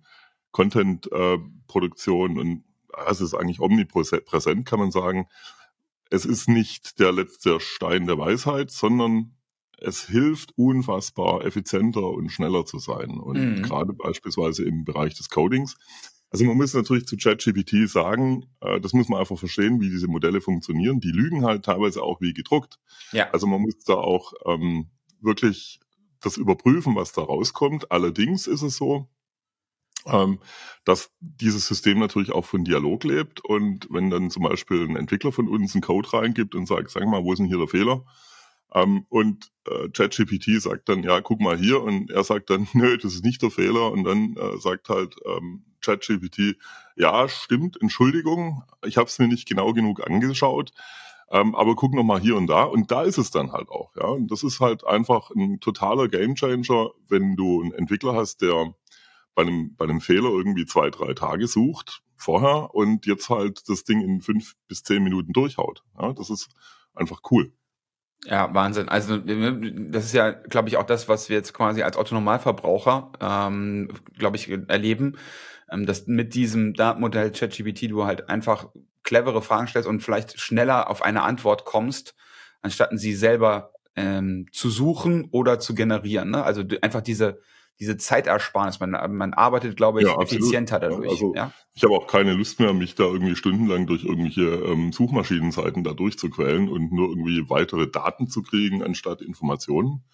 Content-Produktion 0.52 2.37
äh, 2.37 2.40
und 2.40 2.64
es 3.08 3.20
ist 3.20 3.34
eigentlich 3.34 3.60
omnipräsent, 3.60 4.66
kann 4.66 4.78
man 4.78 4.90
sagen. 4.90 5.28
Es 6.10 6.25
ist 6.25 6.48
nicht 6.48 7.00
der 7.00 7.12
letzte 7.12 7.60
Stein 7.60 8.06
der 8.06 8.19
Weisheit, 8.19 8.70
sondern 8.70 9.37
es 9.78 10.06
hilft 10.06 10.56
unfassbar 10.56 11.44
effizienter 11.44 12.08
und 12.08 12.31
schneller 12.31 12.64
zu 12.64 12.78
sein. 12.78 13.19
Und 13.19 13.38
mhm. 13.38 13.62
gerade 13.62 13.93
beispielsweise 13.93 14.64
im 14.64 14.84
Bereich 14.84 15.14
des 15.14 15.28
Codings. 15.28 15.76
Also 16.31 16.44
man 16.44 16.56
muss 16.56 16.75
natürlich 16.75 17.06
zu 17.06 17.16
ChatGPT 17.16 17.88
sagen, 17.88 18.46
äh, 18.60 18.81
das 18.81 18.93
muss 18.93 19.08
man 19.08 19.20
einfach 19.20 19.38
verstehen, 19.38 19.81
wie 19.81 19.90
diese 19.90 20.08
Modelle 20.08 20.40
funktionieren. 20.40 21.00
Die 21.00 21.12
lügen 21.12 21.44
halt 21.44 21.64
teilweise 21.64 22.02
auch 22.02 22.20
wie 22.20 22.32
gedruckt. 22.32 22.78
Ja. 23.12 23.31
Also 23.31 23.46
man 23.46 23.60
muss 23.60 23.78
da 23.84 23.94
auch 23.94 24.32
ähm, 24.44 24.90
wirklich 25.20 25.81
das 26.20 26.37
überprüfen, 26.37 26.97
was 26.97 27.12
da 27.12 27.23
rauskommt. 27.23 27.92
Allerdings 27.92 28.47
ist 28.47 28.62
es 28.62 28.76
so, 28.76 29.09
ähm, 30.06 30.38
dass 30.84 31.10
dieses 31.20 31.66
System 31.66 31.98
natürlich 31.98 32.32
auch 32.32 32.44
von 32.44 32.64
Dialog 32.64 33.04
lebt 33.04 33.44
und 33.44 33.88
wenn 33.90 34.10
dann 34.10 34.30
zum 34.30 34.44
Beispiel 34.44 34.88
ein 34.88 34.96
Entwickler 34.96 35.32
von 35.32 35.48
uns 35.48 35.75
einen 35.75 35.82
Code 35.82 36.12
reingibt 36.12 36.54
und 36.54 36.66
sagt, 36.66 36.90
sag 36.90 37.06
mal, 37.06 37.25
wo 37.25 37.32
ist 37.32 37.38
denn 37.38 37.46
hier 37.46 37.58
der 37.58 37.68
Fehler? 37.68 38.04
Ähm, 38.75 39.06
und 39.08 39.50
äh, 39.66 39.88
ChatGPT 39.88 40.60
sagt 40.60 40.88
dann, 40.88 41.02
ja, 41.02 41.20
guck 41.20 41.40
mal 41.40 41.56
hier 41.56 41.82
und 41.82 42.10
er 42.10 42.25
sagt 42.25 42.50
dann, 42.50 42.68
nö, 42.75 42.96
das 42.98 43.14
ist 43.14 43.25
nicht 43.25 43.42
der 43.42 43.50
Fehler 43.50 43.92
und 43.92 44.04
dann 44.04 44.36
äh, 44.36 44.58
sagt 44.58 44.88
halt 44.88 45.16
ähm, 45.25 45.64
ChatGPT, 45.80 46.56
ja, 46.96 47.28
stimmt, 47.28 47.80
Entschuldigung, 47.80 48.62
ich 48.84 48.96
habe 48.96 49.08
es 49.08 49.18
mir 49.18 49.28
nicht 49.28 49.48
genau 49.48 49.72
genug 49.72 50.06
angeschaut. 50.06 50.72
Ähm, 51.28 51.56
aber 51.56 51.75
guck 51.75 51.92
noch 51.92 52.04
mal 52.04 52.20
hier 52.20 52.36
und 52.36 52.46
da 52.46 52.62
und 52.62 52.92
da 52.92 53.02
ist 53.02 53.18
es 53.18 53.32
dann 53.32 53.50
halt 53.50 53.68
auch, 53.68 53.90
ja. 53.96 54.06
Und 54.06 54.30
das 54.30 54.44
ist 54.44 54.60
halt 54.60 54.86
einfach 54.86 55.30
ein 55.30 55.58
totaler 55.58 56.06
Gamechanger, 56.06 56.90
wenn 57.08 57.34
du 57.34 57.62
einen 57.62 57.72
Entwickler 57.72 58.14
hast, 58.14 58.42
der 58.42 58.75
bei 59.37 59.43
einem, 59.43 59.76
bei 59.76 59.85
einem 59.85 60.00
Fehler 60.00 60.31
irgendwie 60.31 60.64
zwei, 60.64 60.90
drei 60.90 61.12
Tage 61.12 61.47
sucht 61.47 62.02
vorher 62.16 62.75
und 62.75 63.05
jetzt 63.05 63.28
halt 63.28 63.69
das 63.69 63.85
Ding 63.85 64.00
in 64.00 64.23
fünf 64.23 64.55
bis 64.66 64.83
zehn 64.83 65.05
Minuten 65.05 65.33
durchhaut. 65.33 65.85
Ja, 66.00 66.14
das 66.14 66.31
ist 66.31 66.49
einfach 66.95 67.21
cool. 67.31 67.52
Ja, 68.25 68.52
Wahnsinn. 68.55 68.88
Also 68.88 69.19
das 69.19 70.07
ist 70.07 70.14
ja, 70.14 70.31
glaube 70.31 70.71
ich, 70.71 70.78
auch 70.78 70.87
das, 70.87 71.09
was 71.09 71.28
wir 71.28 71.37
jetzt 71.37 71.52
quasi 71.52 71.83
als 71.83 71.99
Autonomalverbraucher, 71.99 73.12
ähm, 73.21 73.90
glaube 74.16 74.37
ich, 74.37 74.49
erleben, 74.49 75.19
ähm, 75.71 75.85
dass 75.85 76.07
mit 76.07 76.35
diesem 76.35 76.73
Datenmodell 76.73 77.31
ChatGPT 77.31 77.90
du 77.90 78.05
halt 78.05 78.31
einfach 78.31 78.71
clevere 79.02 79.43
Fragen 79.43 79.69
stellst 79.69 79.88
und 79.88 80.00
vielleicht 80.00 80.40
schneller 80.40 80.88
auf 80.88 81.02
eine 81.02 81.23
Antwort 81.23 81.66
kommst, 81.66 82.16
anstatt 82.62 82.88
sie 82.95 83.14
selber 83.14 83.75
ähm, 83.97 84.47
zu 84.50 84.71
suchen 84.71 85.28
oder 85.31 85.59
zu 85.59 85.75
generieren. 85.75 86.31
Ne? 86.31 86.43
Also 86.43 86.64
einfach 86.81 87.02
diese 87.02 87.43
diese 87.78 87.97
Zeitersparnis. 87.97 88.80
Man, 88.80 88.90
man 89.16 89.35
arbeitet, 89.35 89.76
glaube 89.76 90.00
ich, 90.00 90.06
ja, 90.06 90.21
effizienter 90.21 90.80
dadurch. 90.80 91.11
Also 91.11 91.35
ja? 91.35 91.52
ich 91.75 91.85
habe 91.85 91.95
auch 91.95 92.06
keine 92.06 92.33
Lust 92.35 92.59
mehr, 92.59 92.73
mich 92.73 92.95
da 92.95 93.04
irgendwie 93.04 93.37
stundenlang 93.37 93.87
durch 93.87 94.04
irgendwelche 94.04 94.42
ähm, 94.42 94.92
Suchmaschinenseiten 94.92 95.85
da 95.85 95.92
durchzuquälen 95.92 96.68
und 96.68 96.92
nur 96.92 97.09
irgendwie 97.11 97.49
weitere 97.50 97.90
Daten 97.90 98.28
zu 98.28 98.42
kriegen, 98.42 98.83
anstatt 98.83 99.21
Informationen. 99.21 100.04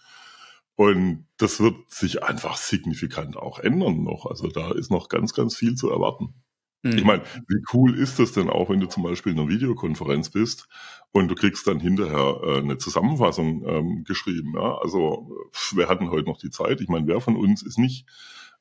Und 0.75 1.27
das 1.37 1.61
wird 1.61 1.91
sich 1.91 2.23
einfach 2.23 2.57
signifikant 2.57 3.37
auch 3.37 3.59
ändern 3.59 4.03
noch. 4.03 4.27
Also 4.27 4.49
da 4.49 4.73
ist 4.73 4.91
noch 4.91 5.09
ganz, 5.09 5.35
ganz 5.35 5.55
viel 5.55 5.75
zu 5.75 5.91
erwarten. 5.91 6.35
Mhm. 6.83 6.99
Ich 6.99 7.05
meine, 7.05 7.23
wie 7.49 7.63
cool 7.73 7.97
ist 7.97 8.19
das 8.19 8.33
denn 8.33 8.51
auch, 8.51 8.71
wenn 8.71 8.81
du 8.81 8.87
zum 8.87 9.03
Beispiel 9.03 9.33
in 9.33 9.39
einer 9.39 9.49
Videokonferenz 9.49 10.31
bist 10.31 10.69
und 11.13 11.29
du 11.29 11.35
kriegst 11.35 11.67
dann 11.67 11.81
hinterher 11.81 12.41
äh, 12.43 12.59
eine 12.59 12.79
Zusammenfassung 12.79 13.65
ähm, 13.67 14.05
geschrieben. 14.05 14.55
Ja? 14.57 14.79
Also 14.79 15.31
wir 15.73 15.89
hatten 15.89 16.11
heute 16.11 16.29
noch 16.29 16.39
die 16.39 16.51
Zeit. 16.51 16.81
Ich 16.81 16.89
meine, 16.89 17.07
wer 17.07 17.21
von 17.21 17.37
uns 17.37 17.63
ist 17.63 17.79
nicht 17.79 18.07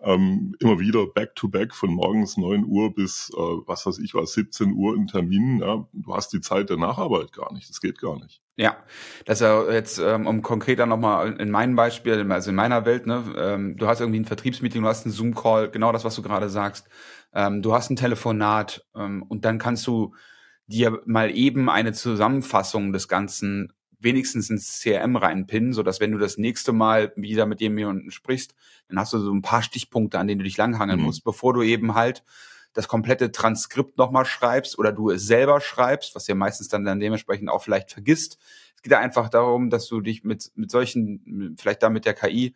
ähm, 0.03 0.55
immer 0.59 0.79
wieder 0.79 1.05
back-to-back 1.05 1.75
von 1.75 1.91
morgens 1.93 2.37
neun 2.37 2.65
Uhr 2.65 2.93
bis, 2.93 3.31
äh, 3.35 3.39
was 3.39 3.85
weiß 3.85 3.99
ich 3.99 4.13
was, 4.13 4.33
17 4.33 4.73
Uhr 4.73 4.95
in 4.95 5.07
Terminen. 5.07 5.59
Ja? 5.59 5.87
Du 5.93 6.15
hast 6.15 6.33
die 6.33 6.41
Zeit 6.41 6.69
der 6.69 6.77
Nacharbeit 6.77 7.31
gar 7.33 7.53
nicht. 7.53 7.69
Das 7.69 7.81
geht 7.81 7.99
gar 7.99 8.19
nicht. 8.19 8.41
Ja, 8.57 8.77
das 9.25 9.39
ist 9.39 9.45
ja 9.45 9.71
jetzt, 9.71 9.97
ähm, 9.99 10.27
um 10.27 10.41
konkreter 10.41 10.85
nochmal 10.85 11.33
in 11.39 11.49
meinem 11.49 11.75
Beispiel, 11.75 12.31
also 12.31 12.49
in 12.49 12.55
meiner 12.55 12.85
Welt, 12.85 13.07
ne, 13.07 13.23
ähm, 13.37 13.77
du 13.77 13.87
hast 13.87 14.01
irgendwie 14.01 14.19
ein 14.19 14.25
Vertriebsmeeting, 14.25 14.81
du 14.83 14.87
hast 14.87 15.05
einen 15.05 15.13
Zoom-Call, 15.13 15.71
genau 15.71 15.91
das, 15.91 16.03
was 16.03 16.15
du 16.15 16.21
gerade 16.21 16.49
sagst. 16.49 16.87
Ähm, 17.33 17.61
du 17.61 17.73
hast 17.73 17.89
ein 17.89 17.95
Telefonat 17.95 18.85
ähm, 18.95 19.23
und 19.23 19.45
dann 19.45 19.57
kannst 19.57 19.87
du 19.87 20.13
dir 20.67 21.01
mal 21.05 21.35
eben 21.35 21.69
eine 21.69 21.93
Zusammenfassung 21.93 22.93
des 22.93 23.07
Ganzen 23.07 23.73
wenigstens 23.99 24.49
ins 24.49 24.81
CRM 24.81 25.15
reinpinnen, 25.15 25.73
so 25.73 25.83
dass 25.83 25.99
wenn 25.99 26.11
du 26.11 26.17
das 26.17 26.37
nächste 26.37 26.73
Mal 26.73 27.13
wieder 27.15 27.45
mit 27.45 27.61
jemandem 27.61 28.09
sprichst, 28.09 28.55
dann 28.87 28.99
hast 28.99 29.13
du 29.13 29.19
so 29.19 29.31
ein 29.31 29.43
paar 29.43 29.61
Stichpunkte, 29.61 30.17
an 30.17 30.27
denen 30.27 30.39
du 30.39 30.43
dich 30.43 30.57
langhangeln 30.57 30.99
mhm. 30.99 31.05
musst, 31.05 31.23
bevor 31.23 31.53
du 31.53 31.61
eben 31.61 31.93
halt 31.93 32.23
das 32.73 32.87
komplette 32.87 33.31
Transkript 33.31 33.97
nochmal 33.97 34.25
schreibst 34.25 34.79
oder 34.79 34.91
du 34.91 35.11
es 35.11 35.27
selber 35.27 35.61
schreibst, 35.61 36.15
was 36.15 36.27
ja 36.27 36.35
meistens 36.35 36.69
dann, 36.69 36.85
dann 36.85 36.99
dementsprechend 36.99 37.49
auch 37.49 37.61
vielleicht 37.61 37.91
vergisst. 37.91 38.37
Es 38.75 38.81
geht 38.81 38.93
einfach 38.93 39.29
darum, 39.29 39.69
dass 39.69 39.87
du 39.87 40.01
dich 40.01 40.23
mit, 40.23 40.51
mit 40.55 40.71
solchen, 40.71 41.55
vielleicht 41.59 41.83
da 41.83 41.89
mit 41.89 42.05
der 42.05 42.13
KI 42.13 42.55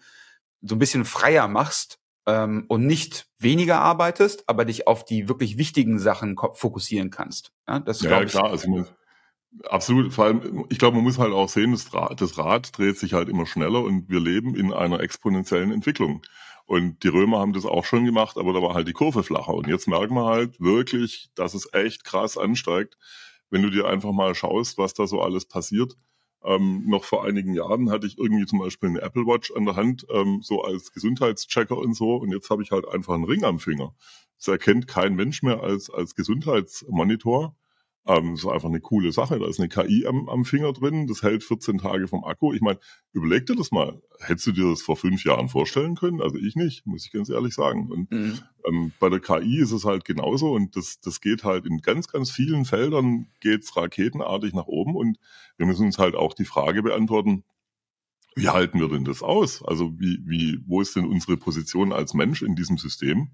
so 0.61 0.75
ein 0.75 0.79
bisschen 0.79 1.05
freier 1.05 1.47
machst 1.47 1.99
ähm, 2.25 2.65
und 2.67 2.85
nicht 2.85 3.27
weniger 3.37 3.79
arbeitest, 3.81 4.43
aber 4.47 4.65
dich 4.65 4.87
auf 4.87 5.05
die 5.05 5.27
wirklich 5.27 5.57
wichtigen 5.57 5.99
Sachen 5.99 6.35
fokussieren 6.53 7.09
kannst. 7.09 7.51
Ja, 7.67 7.79
das 7.79 8.01
ja, 8.01 8.11
ja 8.11 8.25
klar. 8.25 8.51
Also, 8.51 8.85
absolut. 9.69 10.13
Vor 10.13 10.25
allem, 10.25 10.65
ich 10.69 10.79
glaube, 10.79 10.95
man 10.95 11.03
muss 11.03 11.19
halt 11.19 11.33
auch 11.33 11.49
sehen, 11.49 11.71
das 11.71 11.93
Rad, 11.93 12.19
das 12.21 12.37
Rad 12.37 12.77
dreht 12.77 12.97
sich 12.97 13.13
halt 13.13 13.29
immer 13.29 13.45
schneller 13.45 13.83
und 13.83 14.09
wir 14.09 14.19
leben 14.19 14.55
in 14.55 14.73
einer 14.73 14.99
exponentiellen 14.99 15.71
Entwicklung. 15.71 16.21
Und 16.65 17.03
die 17.03 17.09
Römer 17.09 17.39
haben 17.39 17.53
das 17.53 17.65
auch 17.65 17.85
schon 17.85 18.05
gemacht, 18.05 18.37
aber 18.37 18.51
da 18.51 18.61
war 18.61 18.73
halt 18.73 18.87
die 18.87 18.93
Kurve 18.93 19.23
flacher. 19.23 19.53
Und 19.53 19.67
jetzt 19.67 19.87
merken 19.87 20.15
wir 20.15 20.25
halt 20.25 20.59
wirklich, 20.59 21.29
dass 21.35 21.53
es 21.53 21.71
echt 21.73 22.03
krass 22.03 22.37
ansteigt, 22.37 22.97
wenn 23.51 23.61
du 23.61 23.69
dir 23.69 23.85
einfach 23.85 24.11
mal 24.11 24.33
schaust, 24.33 24.79
was 24.79 24.95
da 24.95 25.05
so 25.05 25.21
alles 25.21 25.45
passiert. 25.45 25.95
Ähm, 26.45 26.83
noch 26.87 27.03
vor 27.03 27.25
einigen 27.25 27.53
Jahren 27.53 27.89
hatte 27.89 28.07
ich 28.07 28.17
irgendwie 28.17 28.45
zum 28.45 28.59
Beispiel 28.59 28.89
eine 28.89 29.01
Apple 29.01 29.25
Watch 29.25 29.51
an 29.55 29.65
der 29.65 29.75
Hand, 29.75 30.05
ähm, 30.09 30.41
so 30.41 30.61
als 30.61 30.91
Gesundheitschecker 30.91 31.77
und 31.77 31.95
so. 31.95 32.15
Und 32.15 32.31
jetzt 32.31 32.49
habe 32.49 32.63
ich 32.63 32.71
halt 32.71 32.87
einfach 32.87 33.15
einen 33.15 33.23
Ring 33.23 33.43
am 33.43 33.59
Finger. 33.59 33.95
Das 34.37 34.47
erkennt 34.47 34.87
kein 34.87 35.15
Mensch 35.15 35.43
mehr 35.43 35.61
als, 35.61 35.89
als 35.89 36.15
Gesundheitsmonitor. 36.15 37.55
Ähm, 38.07 38.31
das 38.31 38.41
ist 38.41 38.49
einfach 38.49 38.69
eine 38.69 38.81
coole 38.81 39.11
Sache. 39.11 39.39
Da 39.39 39.47
ist 39.47 39.59
eine 39.59 39.69
KI 39.69 40.05
am, 40.05 40.29
am 40.29 40.45
Finger 40.45 40.73
drin, 40.73 41.07
das 41.07 41.23
hält 41.23 41.43
14 41.43 41.79
Tage 41.79 42.07
vom 42.07 42.23
Akku. 42.23 42.53
Ich 42.53 42.61
meine, 42.61 42.79
überleg 43.13 43.45
dir 43.45 43.55
das 43.55 43.71
mal. 43.71 44.01
Hättest 44.19 44.47
du 44.47 44.51
dir 44.51 44.69
das 44.69 44.81
vor 44.81 44.95
fünf 44.95 45.23
Jahren 45.23 45.49
vorstellen 45.49 45.95
können? 45.95 46.21
Also 46.21 46.37
ich 46.37 46.55
nicht, 46.55 46.85
muss 46.85 47.05
ich 47.05 47.11
ganz 47.11 47.29
ehrlich 47.29 47.55
sagen. 47.55 47.91
Und 47.91 48.11
mhm. 48.11 48.39
ähm, 48.67 48.91
bei 48.99 49.09
der 49.09 49.19
KI 49.19 49.59
ist 49.59 49.71
es 49.71 49.85
halt 49.85 50.05
genauso 50.05 50.53
und 50.53 50.75
das, 50.75 50.99
das 50.99 51.19
geht 51.19 51.43
halt 51.43 51.65
in 51.65 51.81
ganz, 51.81 52.07
ganz 52.07 52.29
vielen 52.29 52.65
Feldern 52.65 53.27
geht's 53.39 53.75
raketenartig 53.75 54.53
nach 54.53 54.67
oben 54.67 54.95
und 54.95 55.17
wir 55.57 55.65
müssen 55.65 55.87
uns 55.87 55.97
halt 55.97 56.15
auch 56.15 56.33
die 56.33 56.45
Frage 56.45 56.83
beantworten, 56.83 57.43
wie 58.35 58.49
halten 58.49 58.79
wir 58.79 58.89
denn 58.89 59.05
das 59.05 59.23
aus? 59.23 59.63
Also 59.63 59.93
wie, 59.97 60.19
wie, 60.25 60.59
wo 60.67 60.81
ist 60.81 60.95
denn 60.95 61.07
unsere 61.07 61.37
Position 61.37 61.93
als 61.93 62.13
Mensch 62.13 62.41
in 62.41 62.55
diesem 62.55 62.77
System? 62.77 63.29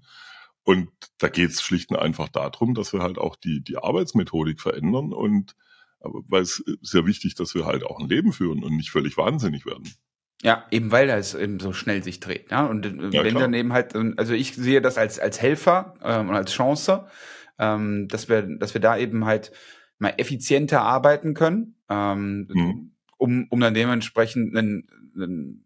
Und 0.64 0.90
da 1.18 1.28
geht 1.28 1.50
es 1.50 1.62
schlicht 1.62 1.90
und 1.90 1.96
einfach 1.96 2.28
darum, 2.28 2.74
dass 2.74 2.92
wir 2.92 3.00
halt 3.00 3.18
auch 3.18 3.36
die, 3.36 3.62
die 3.62 3.78
Arbeitsmethodik 3.78 4.60
verändern 4.60 5.12
und 5.12 5.56
weil 6.00 6.42
es 6.42 6.64
sehr 6.80 7.06
wichtig, 7.06 7.34
dass 7.34 7.54
wir 7.54 7.64
halt 7.64 7.84
auch 7.84 8.00
ein 8.00 8.08
Leben 8.08 8.32
führen 8.32 8.64
und 8.64 8.76
nicht 8.76 8.90
völlig 8.90 9.16
wahnsinnig 9.16 9.66
werden. 9.66 9.88
Ja, 10.42 10.66
eben 10.72 10.90
weil 10.90 11.06
das 11.06 11.34
eben 11.34 11.60
so 11.60 11.72
schnell 11.72 12.02
sich 12.02 12.18
dreht. 12.18 12.50
Ja? 12.50 12.66
Und 12.66 12.84
äh, 12.84 13.10
ja, 13.10 13.24
wenn 13.24 13.36
dann 13.36 13.54
eben 13.54 13.72
halt, 13.72 13.94
also 13.94 14.34
ich 14.34 14.54
sehe 14.54 14.82
das 14.82 14.98
als, 14.98 15.20
als 15.20 15.40
Helfer 15.40 15.94
ähm, 16.02 16.30
und 16.30 16.34
als 16.34 16.52
Chance, 16.52 17.06
ähm, 17.58 18.08
dass 18.08 18.28
wir, 18.28 18.42
dass 18.42 18.74
wir 18.74 18.80
da 18.80 18.96
eben 18.96 19.24
halt 19.24 19.52
mal 19.98 20.14
effizienter 20.16 20.82
arbeiten 20.82 21.34
können, 21.34 21.76
ähm, 21.88 22.48
mhm. 22.52 22.92
um, 23.18 23.46
um 23.50 23.60
dann 23.60 23.74
dementsprechend 23.74 24.56
einen, 24.56 24.88
einen 25.14 25.64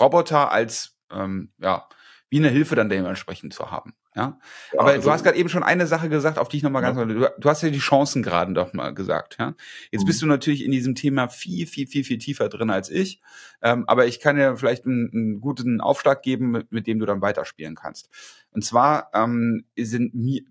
Roboter 0.00 0.50
als 0.50 0.96
ähm, 1.10 1.52
ja, 1.58 1.86
wie 2.34 2.38
eine 2.38 2.48
Hilfe 2.48 2.74
dann 2.74 2.88
dementsprechend 2.88 3.54
zu 3.54 3.70
haben. 3.70 3.94
Ja, 4.16 4.40
ja 4.72 4.80
aber 4.80 4.90
also, 4.90 5.02
du 5.02 5.12
hast 5.12 5.22
gerade 5.22 5.38
eben 5.38 5.48
schon 5.48 5.62
eine 5.62 5.86
Sache 5.86 6.08
gesagt, 6.08 6.36
auf 6.36 6.48
die 6.48 6.56
ich 6.56 6.62
nochmal 6.64 6.82
ganz, 6.82 6.98
ja. 6.98 7.04
du, 7.04 7.30
du 7.38 7.48
hast 7.48 7.62
ja 7.62 7.70
die 7.70 7.78
Chancen 7.78 8.24
gerade 8.24 8.52
doch 8.54 8.72
mal 8.72 8.92
gesagt, 8.92 9.36
ja. 9.38 9.54
Jetzt 9.92 10.02
mhm. 10.02 10.06
bist 10.06 10.20
du 10.20 10.26
natürlich 10.26 10.64
in 10.64 10.72
diesem 10.72 10.96
Thema 10.96 11.28
viel, 11.28 11.68
viel, 11.68 11.86
viel, 11.86 12.02
viel 12.02 12.18
tiefer 12.18 12.48
drin 12.48 12.70
als 12.70 12.90
ich, 12.90 13.20
ähm, 13.62 13.84
aber 13.86 14.06
ich 14.06 14.18
kann 14.18 14.34
dir 14.34 14.56
vielleicht 14.56 14.84
einen, 14.84 15.10
einen 15.12 15.40
guten 15.40 15.80
Aufschlag 15.80 16.22
geben, 16.22 16.50
mit, 16.50 16.72
mit, 16.72 16.88
dem 16.88 16.98
du 16.98 17.06
dann 17.06 17.22
weiterspielen 17.22 17.76
kannst. 17.76 18.08
Und 18.50 18.64
zwar 18.64 19.10
ähm, 19.14 19.64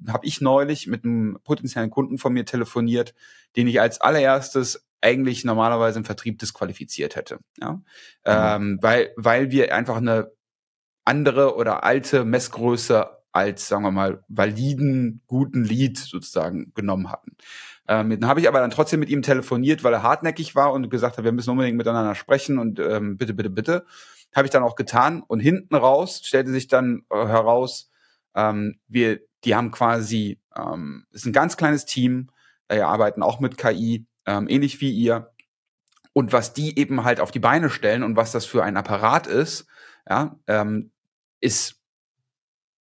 habe 0.07 0.25
ich 0.25 0.39
neulich 0.39 0.87
mit 0.87 1.03
einem 1.03 1.37
potenziellen 1.43 1.89
Kunden 1.89 2.17
von 2.17 2.31
mir 2.31 2.45
telefoniert, 2.45 3.13
den 3.57 3.67
ich 3.67 3.81
als 3.81 3.99
allererstes 3.99 4.87
eigentlich 5.01 5.43
normalerweise 5.43 5.99
im 5.99 6.05
Vertrieb 6.05 6.39
disqualifiziert 6.39 7.17
hätte, 7.17 7.39
ja, 7.59 7.73
mhm. 7.73 7.83
ähm, 8.23 8.79
weil 8.81 9.11
weil 9.17 9.51
wir 9.51 9.75
einfach 9.75 9.97
eine 9.97 10.31
andere 11.05 11.55
oder 11.55 11.83
alte 11.83 12.25
Messgröße 12.25 13.09
als, 13.31 13.67
sagen 13.67 13.83
wir 13.83 13.91
mal, 13.91 14.23
validen, 14.27 15.21
guten 15.27 15.63
Lead 15.63 15.97
sozusagen 15.97 16.71
genommen 16.75 17.11
hatten. 17.11 17.35
Ähm, 17.87 18.11
dann 18.11 18.29
habe 18.29 18.39
ich 18.39 18.47
aber 18.47 18.59
dann 18.59 18.71
trotzdem 18.71 18.99
mit 18.99 19.09
ihm 19.09 19.23
telefoniert, 19.23 19.83
weil 19.83 19.93
er 19.93 20.03
hartnäckig 20.03 20.55
war 20.55 20.71
und 20.71 20.89
gesagt 20.89 21.17
hat, 21.17 21.25
wir 21.25 21.31
müssen 21.31 21.49
unbedingt 21.49 21.77
miteinander 21.77 22.15
sprechen 22.15 22.57
und 22.59 22.79
ähm, 22.79 23.17
bitte, 23.17 23.33
bitte, 23.33 23.49
bitte. 23.49 23.85
Habe 24.33 24.45
ich 24.45 24.51
dann 24.51 24.63
auch 24.63 24.75
getan. 24.75 25.21
Und 25.27 25.41
hinten 25.41 25.75
raus 25.75 26.21
stellte 26.23 26.51
sich 26.51 26.67
dann 26.67 27.03
äh, 27.09 27.25
heraus, 27.25 27.91
ähm, 28.35 28.79
wir, 28.87 29.19
die 29.43 29.55
haben 29.55 29.71
quasi, 29.71 30.39
ähm, 30.55 31.05
ist 31.11 31.25
ein 31.25 31.33
ganz 31.33 31.57
kleines 31.57 31.85
Team, 31.85 32.29
äh, 32.67 32.79
arbeiten 32.79 33.21
auch 33.21 33.39
mit 33.39 33.57
KI, 33.57 34.05
ähm, 34.25 34.47
ähnlich 34.47 34.79
wie 34.79 34.91
ihr. 34.91 35.31
Und 36.13 36.31
was 36.31 36.53
die 36.53 36.77
eben 36.79 37.03
halt 37.03 37.19
auf 37.19 37.31
die 37.31 37.39
Beine 37.39 37.69
stellen 37.69 38.03
und 38.03 38.15
was 38.15 38.31
das 38.31 38.45
für 38.45 38.63
ein 38.63 38.77
Apparat 38.77 39.27
ist, 39.27 39.65
ja, 40.07 40.37
ähm, 40.47 40.91
ist 41.43 41.81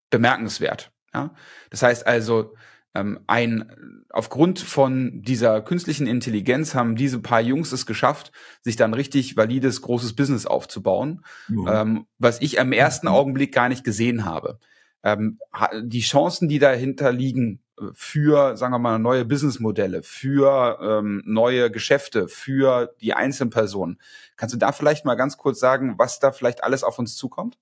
bemerkenswert. 0.10 0.92
Ja? 1.14 1.34
Das 1.70 1.82
heißt 1.82 2.06
also, 2.06 2.54
ähm, 2.94 3.22
ein, 3.28 4.04
aufgrund 4.10 4.60
von 4.60 5.22
dieser 5.22 5.62
künstlichen 5.62 6.08
Intelligenz 6.08 6.76
haben 6.76 6.96
diese 6.96 7.20
paar 7.20 7.42
Jungs 7.42 7.72
es 7.72 7.86
geschafft, 7.86 8.32
sich 8.62 8.76
dann 8.76 8.94
richtig 8.94 9.38
valides, 9.38 9.82
großes 9.82 10.14
Business 10.14 10.46
aufzubauen, 10.46 11.24
mhm. 11.48 11.68
ähm, 11.70 12.06
was 12.18 12.42
ich 12.42 12.58
im 12.58 12.74
ersten 12.74 13.08
mhm. 13.08 13.14
Augenblick 13.14 13.54
gar 13.54 13.70
nicht 13.70 13.84
gesehen 13.84 14.26
habe. 14.26 14.60
Ähm, 15.04 15.40
die 15.82 16.02
Chancen, 16.02 16.48
die 16.50 16.60
dahinter 16.60 17.12
liegen 17.12 17.64
äh, 17.80 17.86
für, 17.94 18.58
sagen 18.58 18.74
wir 18.74 18.80
mal, 18.80 19.00
neue 19.00 19.26
Businessmodelle, 19.26 20.04
für 20.04 20.78
ähm, 20.82 21.24
neue 21.26 21.72
Geschäfte, 21.72 22.28
für 22.28 22.94
die 23.00 23.14
Einzelpersonen. 23.14 24.00
Kannst 24.36 24.54
du 24.54 24.60
da 24.60 24.74
vielleicht 24.74 25.06
mal 25.06 25.16
ganz 25.16 25.38
kurz 25.38 25.60
sagen, 25.60 25.96
was 25.98 26.20
da 26.20 26.34
vielleicht 26.34 26.64
alles 26.64 26.84
auf 26.84 27.00
uns 27.00 27.16
zukommt? 27.16 27.58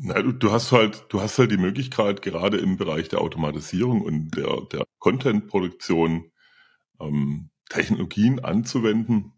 Na, 0.00 0.22
du, 0.22 0.30
du 0.32 0.52
hast 0.52 0.70
halt, 0.70 1.06
du 1.08 1.20
hast 1.20 1.38
halt 1.38 1.50
die 1.50 1.56
Möglichkeit, 1.56 2.22
gerade 2.22 2.58
im 2.58 2.76
Bereich 2.76 3.08
der 3.08 3.20
Automatisierung 3.20 4.00
und 4.02 4.30
der, 4.36 4.60
der 4.72 4.84
Content-Produktion 5.00 6.30
ähm, 7.00 7.50
Technologien 7.68 8.38
anzuwenden, 8.44 9.32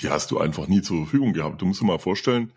die 0.00 0.08
hast 0.08 0.30
du 0.30 0.38
einfach 0.38 0.68
nie 0.68 0.82
zur 0.82 0.98
Verfügung 0.98 1.32
gehabt. 1.32 1.60
Du 1.60 1.66
musst 1.66 1.82
dir 1.82 1.86
mal 1.86 1.98
vorstellen, 1.98 2.52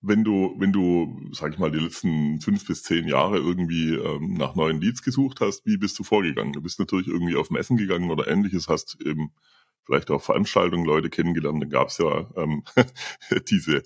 wenn 0.00 0.24
du, 0.24 0.56
wenn 0.58 0.72
du, 0.72 1.30
sag 1.32 1.52
ich 1.52 1.58
mal, 1.60 1.70
die 1.70 1.78
letzten 1.78 2.40
fünf 2.40 2.66
bis 2.66 2.82
zehn 2.82 3.06
Jahre 3.06 3.38
irgendwie 3.38 3.94
ähm, 3.94 4.34
nach 4.34 4.56
neuen 4.56 4.80
Leads 4.80 5.02
gesucht 5.02 5.40
hast, 5.40 5.64
wie 5.66 5.76
bist 5.76 5.98
du 6.00 6.04
vorgegangen? 6.04 6.52
Du 6.52 6.60
bist 6.60 6.80
natürlich 6.80 7.06
irgendwie 7.06 7.36
auf 7.36 7.50
Messen 7.50 7.76
gegangen 7.76 8.10
oder 8.10 8.26
ähnliches, 8.26 8.68
hast 8.68 9.00
eben 9.04 9.32
vielleicht 9.84 10.10
auch 10.10 10.22
Veranstaltungen 10.22 10.84
Leute 10.84 11.10
kennengelernt. 11.10 11.62
Dann 11.62 11.70
gab 11.70 11.88
es 11.88 11.98
ja 11.98 12.28
ähm, 12.36 12.64
diese, 13.50 13.82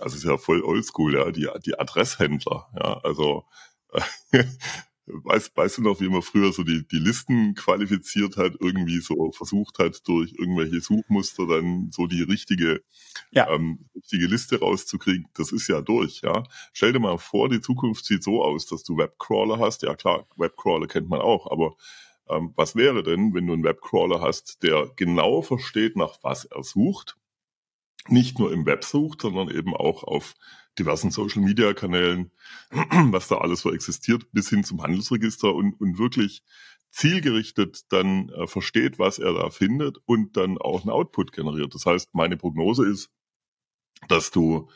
also 0.00 0.16
ist 0.16 0.24
ja 0.24 0.38
voll 0.38 0.62
oldschool, 0.62 1.14
ja, 1.14 1.30
die, 1.30 1.48
die 1.64 1.78
Adresshändler, 1.78 2.68
ja, 2.76 3.00
also 3.02 3.44
äh, 3.92 4.02
weißt, 5.12 5.56
weißt 5.56 5.78
du 5.78 5.82
noch, 5.82 6.00
wie 6.00 6.08
man 6.08 6.22
früher 6.22 6.52
so 6.52 6.62
die, 6.62 6.86
die 6.86 6.98
Listen 6.98 7.54
qualifiziert 7.54 8.36
hat, 8.36 8.54
irgendwie 8.60 9.00
so 9.00 9.32
versucht 9.32 9.78
hat, 9.78 10.06
durch 10.06 10.34
irgendwelche 10.38 10.80
Suchmuster 10.80 11.46
dann 11.46 11.90
so 11.90 12.06
die 12.06 12.22
richtige, 12.22 12.82
ja. 13.30 13.48
ähm, 13.50 13.86
richtige 13.94 14.26
Liste 14.26 14.60
rauszukriegen? 14.60 15.26
Das 15.34 15.52
ist 15.52 15.68
ja 15.68 15.80
durch, 15.80 16.20
ja. 16.22 16.42
Stell 16.72 16.92
dir 16.92 17.00
mal 17.00 17.18
vor, 17.18 17.48
die 17.48 17.60
Zukunft 17.60 18.04
sieht 18.04 18.22
so 18.22 18.42
aus, 18.42 18.66
dass 18.66 18.82
du 18.82 18.96
Webcrawler 18.96 19.58
hast. 19.58 19.82
Ja 19.82 19.94
klar, 19.94 20.26
Webcrawler 20.36 20.86
kennt 20.86 21.08
man 21.08 21.20
auch, 21.20 21.50
aber 21.50 21.74
ähm, 22.28 22.52
was 22.56 22.76
wäre 22.76 23.02
denn, 23.02 23.34
wenn 23.34 23.46
du 23.46 23.54
einen 23.54 23.64
Webcrawler 23.64 24.20
hast, 24.20 24.62
der 24.62 24.90
genau 24.96 25.42
versteht, 25.42 25.96
nach 25.96 26.18
was 26.22 26.44
er 26.44 26.62
sucht, 26.62 27.16
nicht 28.08 28.38
nur 28.38 28.52
im 28.52 28.66
Web 28.66 28.84
sucht, 28.84 29.22
sondern 29.22 29.50
eben 29.50 29.74
auch 29.74 30.04
auf 30.04 30.34
diversen 30.78 31.10
Social-Media-Kanälen, 31.10 32.30
was 33.10 33.28
da 33.28 33.38
alles 33.38 33.60
so 33.60 33.72
existiert, 33.72 34.32
bis 34.32 34.48
hin 34.48 34.64
zum 34.64 34.82
Handelsregister 34.82 35.54
und, 35.54 35.80
und 35.80 35.98
wirklich 35.98 36.42
zielgerichtet 36.90 37.92
dann 37.92 38.30
äh, 38.30 38.46
versteht, 38.46 38.98
was 38.98 39.18
er 39.18 39.32
da 39.32 39.50
findet 39.50 39.98
und 40.06 40.36
dann 40.36 40.58
auch 40.58 40.82
einen 40.82 40.90
Output 40.90 41.32
generiert. 41.32 41.74
Das 41.74 41.86
heißt, 41.86 42.14
meine 42.14 42.36
Prognose 42.36 42.86
ist, 42.86 43.10
dass 44.08 44.30
du 44.30 44.68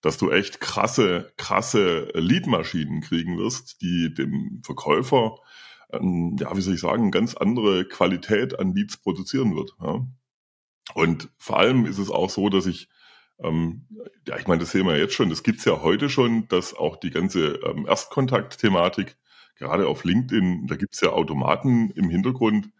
dass 0.00 0.16
du 0.16 0.30
echt 0.30 0.60
krasse, 0.60 1.32
krasse 1.36 2.08
Leadmaschinen 2.14 3.02
kriegen 3.02 3.36
wirst, 3.38 3.82
die 3.82 4.12
dem 4.12 4.62
Verkäufer, 4.64 5.36
ähm, 5.92 6.36
ja, 6.40 6.56
wie 6.56 6.60
soll 6.62 6.74
ich 6.74 6.80
sagen, 6.80 7.10
ganz 7.10 7.34
andere 7.34 7.84
Qualität 7.84 8.58
an 8.58 8.74
Leads 8.74 8.96
produzieren 8.96 9.54
wird. 9.56 9.72
Ja. 9.80 10.06
Und 10.94 11.28
vor 11.38 11.58
allem 11.58 11.86
ist 11.86 11.98
es 11.98 12.10
auch 12.10 12.30
so, 12.30 12.48
dass 12.48 12.66
ich, 12.66 12.88
ähm, 13.42 13.86
ja, 14.26 14.38
ich 14.38 14.46
meine, 14.46 14.60
das 14.60 14.70
sehen 14.70 14.86
wir 14.86 14.98
jetzt 14.98 15.14
schon, 15.14 15.30
das 15.30 15.42
gibt's 15.42 15.64
ja 15.64 15.82
heute 15.82 16.08
schon, 16.08 16.48
dass 16.48 16.74
auch 16.74 16.96
die 16.96 17.10
ganze 17.10 17.54
ähm, 17.64 17.86
Erstkontakt-Thematik, 17.86 19.16
gerade 19.56 19.86
auf 19.86 20.04
LinkedIn, 20.04 20.66
da 20.66 20.76
gibt's 20.76 21.00
ja 21.00 21.10
Automaten 21.10 21.90
im 21.90 22.08
Hintergrund, 22.08 22.70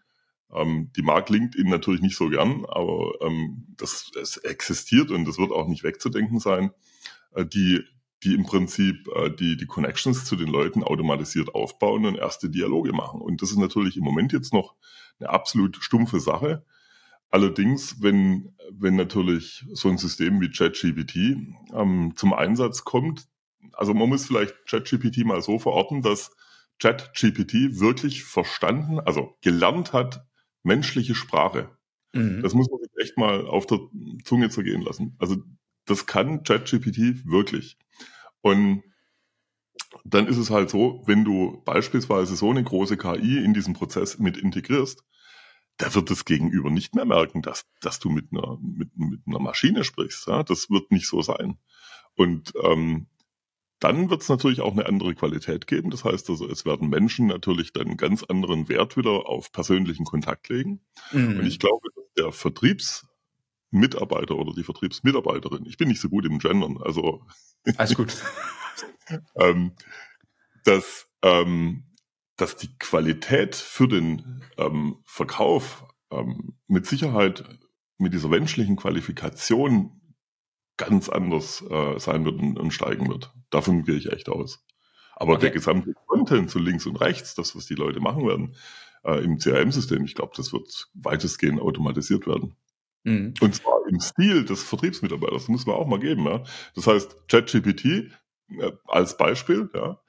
ähm, 0.53 0.91
die 0.95 1.01
mag 1.01 1.29
LinkedIn 1.29 1.69
natürlich 1.69 2.01
nicht 2.01 2.17
so 2.17 2.29
gern, 2.29 2.65
aber 2.65 3.13
ähm, 3.21 3.67
das, 3.77 4.11
das 4.13 4.37
existiert 4.37 5.11
und 5.11 5.25
das 5.25 5.37
wird 5.37 5.51
auch 5.51 5.67
nicht 5.67 5.83
wegzudenken 5.83 6.39
sein, 6.39 6.71
äh, 7.33 7.45
die, 7.45 7.81
die 8.23 8.35
im 8.35 8.43
Prinzip 8.43 9.07
äh, 9.15 9.29
die, 9.29 9.57
die 9.57 9.65
Connections 9.65 10.25
zu 10.25 10.35
den 10.35 10.47
Leuten 10.47 10.83
automatisiert 10.83 11.55
aufbauen 11.55 12.05
und 12.05 12.17
erste 12.17 12.49
Dialoge 12.49 12.93
machen. 12.93 13.21
Und 13.21 13.41
das 13.41 13.51
ist 13.51 13.57
natürlich 13.57 13.97
im 13.97 14.03
Moment 14.03 14.33
jetzt 14.33 14.53
noch 14.53 14.75
eine 15.19 15.29
absolut 15.29 15.77
stumpfe 15.77 16.19
Sache. 16.19 16.65
Allerdings, 17.31 18.01
wenn, 18.01 18.53
wenn 18.71 18.97
natürlich 18.97 19.65
so 19.71 19.89
ein 19.89 19.97
System 19.97 20.41
wie 20.41 20.51
ChatGPT 20.51 21.37
ähm, 21.73 22.13
zum 22.15 22.33
Einsatz 22.33 22.83
kommt, 22.83 23.27
also 23.73 23.93
man 23.93 24.09
muss 24.09 24.25
vielleicht 24.25 24.53
ChatGPT 24.67 25.25
mal 25.25 25.41
so 25.41 25.57
verorten, 25.57 26.01
dass 26.01 26.35
ChatGPT 26.79 27.79
wirklich 27.79 28.23
verstanden, 28.23 28.99
also 28.99 29.37
gelernt 29.41 29.93
hat, 29.93 30.25
menschliche 30.63 31.15
Sprache. 31.15 31.69
Mhm. 32.13 32.41
Das 32.41 32.53
muss 32.53 32.69
man 32.69 32.79
sich 32.81 32.91
echt 32.97 33.17
mal 33.17 33.47
auf 33.47 33.65
der 33.65 33.79
Zunge 34.25 34.49
zergehen 34.49 34.81
lassen. 34.81 35.15
Also 35.19 35.37
das 35.85 36.05
kann 36.05 36.43
ChatGPT 36.43 37.25
wirklich. 37.25 37.77
Und 38.41 38.83
dann 40.03 40.27
ist 40.27 40.37
es 40.37 40.49
halt 40.49 40.69
so, 40.69 41.03
wenn 41.05 41.23
du 41.23 41.61
beispielsweise 41.63 42.35
so 42.35 42.49
eine 42.49 42.63
große 42.63 42.97
KI 42.97 43.43
in 43.43 43.53
diesen 43.53 43.73
Prozess 43.73 44.19
mit 44.19 44.37
integrierst, 44.37 45.03
da 45.81 45.93
wird 45.95 46.11
das 46.11 46.25
Gegenüber 46.25 46.69
nicht 46.69 46.95
mehr 46.95 47.05
merken, 47.05 47.41
dass, 47.41 47.65
dass 47.81 47.99
du 47.99 48.09
mit 48.09 48.27
einer, 48.31 48.57
mit, 48.61 48.95
mit 48.95 49.21
einer 49.25 49.39
Maschine 49.39 49.83
sprichst. 49.83 50.27
Ja? 50.27 50.43
Das 50.43 50.69
wird 50.69 50.91
nicht 50.91 51.07
so 51.07 51.21
sein. 51.21 51.57
Und 52.15 52.53
ähm, 52.63 53.07
dann 53.79 54.11
wird 54.11 54.21
es 54.21 54.29
natürlich 54.29 54.61
auch 54.61 54.73
eine 54.73 54.85
andere 54.85 55.15
Qualität 55.15 55.65
geben. 55.65 55.89
Das 55.89 56.05
heißt 56.05 56.29
also, 56.29 56.47
es 56.47 56.65
werden 56.65 56.89
Menschen 56.89 57.25
natürlich 57.25 57.73
dann 57.73 57.87
einen 57.87 57.97
ganz 57.97 58.23
anderen 58.23 58.69
Wert 58.69 58.95
wieder 58.95 59.27
auf 59.27 59.51
persönlichen 59.51 60.05
Kontakt 60.05 60.49
legen. 60.49 60.81
Mhm. 61.11 61.39
Und 61.39 61.47
ich 61.47 61.57
glaube, 61.57 61.87
der 62.15 62.31
Vertriebsmitarbeiter 62.31 64.35
oder 64.35 64.53
die 64.53 64.63
Vertriebsmitarbeiterin, 64.63 65.65
ich 65.65 65.77
bin 65.77 65.87
nicht 65.87 65.99
so 65.99 66.09
gut 66.09 66.27
im 66.27 66.37
Gendern, 66.37 66.77
also 66.79 67.25
alles 67.77 67.95
gut, 67.95 68.15
ähm, 69.35 69.71
dass, 70.63 71.07
ähm, 71.23 71.85
dass 72.41 72.55
die 72.55 72.75
Qualität 72.79 73.55
für 73.55 73.87
den 73.87 74.41
ähm, 74.57 74.97
Verkauf 75.05 75.85
ähm, 76.11 76.57
mit 76.67 76.85
Sicherheit 76.87 77.43
mit 77.97 78.13
dieser 78.13 78.29
menschlichen 78.29 78.75
Qualifikation 78.75 80.01
ganz 80.75 81.07
anders 81.07 81.63
äh, 81.69 81.99
sein 81.99 82.25
wird 82.25 82.39
und, 82.39 82.57
und, 82.57 82.71
steigen 82.71 83.07
wird. 83.09 83.31
Davon 83.51 83.83
gehe 83.83 83.95
ich 83.95 84.11
echt 84.11 84.27
aus. 84.27 84.65
Aber 85.15 85.33
okay. 85.33 85.41
der 85.41 85.51
gesamte 85.51 85.93
Content 86.07 86.49
zu 86.49 86.57
links 86.57 86.87
und 86.87 86.95
rechts, 86.95 87.35
das, 87.35 87.55
was 87.55 87.67
die 87.67 87.75
Leute 87.75 87.99
machen 87.99 88.25
werden 88.25 88.55
äh, 89.03 89.23
im 89.23 89.37
CRM-System, 89.37 90.03
ich 90.03 90.15
glaube, 90.15 90.33
das 90.35 90.51
wird 90.51 90.89
weitestgehend 90.95 91.61
automatisiert 91.61 92.25
werden. 92.25 92.55
Mhm. 93.03 93.35
Und 93.39 93.53
zwar 93.53 93.87
im 93.87 93.99
Stil 93.99 94.45
des 94.45 94.63
Vertriebsmitarbeiters, 94.63 95.43
das 95.43 95.49
muss 95.49 95.65
man 95.67 95.75
auch 95.75 95.87
mal 95.87 95.99
geben. 95.99 96.25
Ja? 96.25 96.43
Das 96.73 96.87
heißt, 96.87 97.27
ChatGPT 97.27 97.85
äh, 97.85 98.71
als 98.87 99.17
Beispiel 99.17 99.69
ja, 99.75 99.99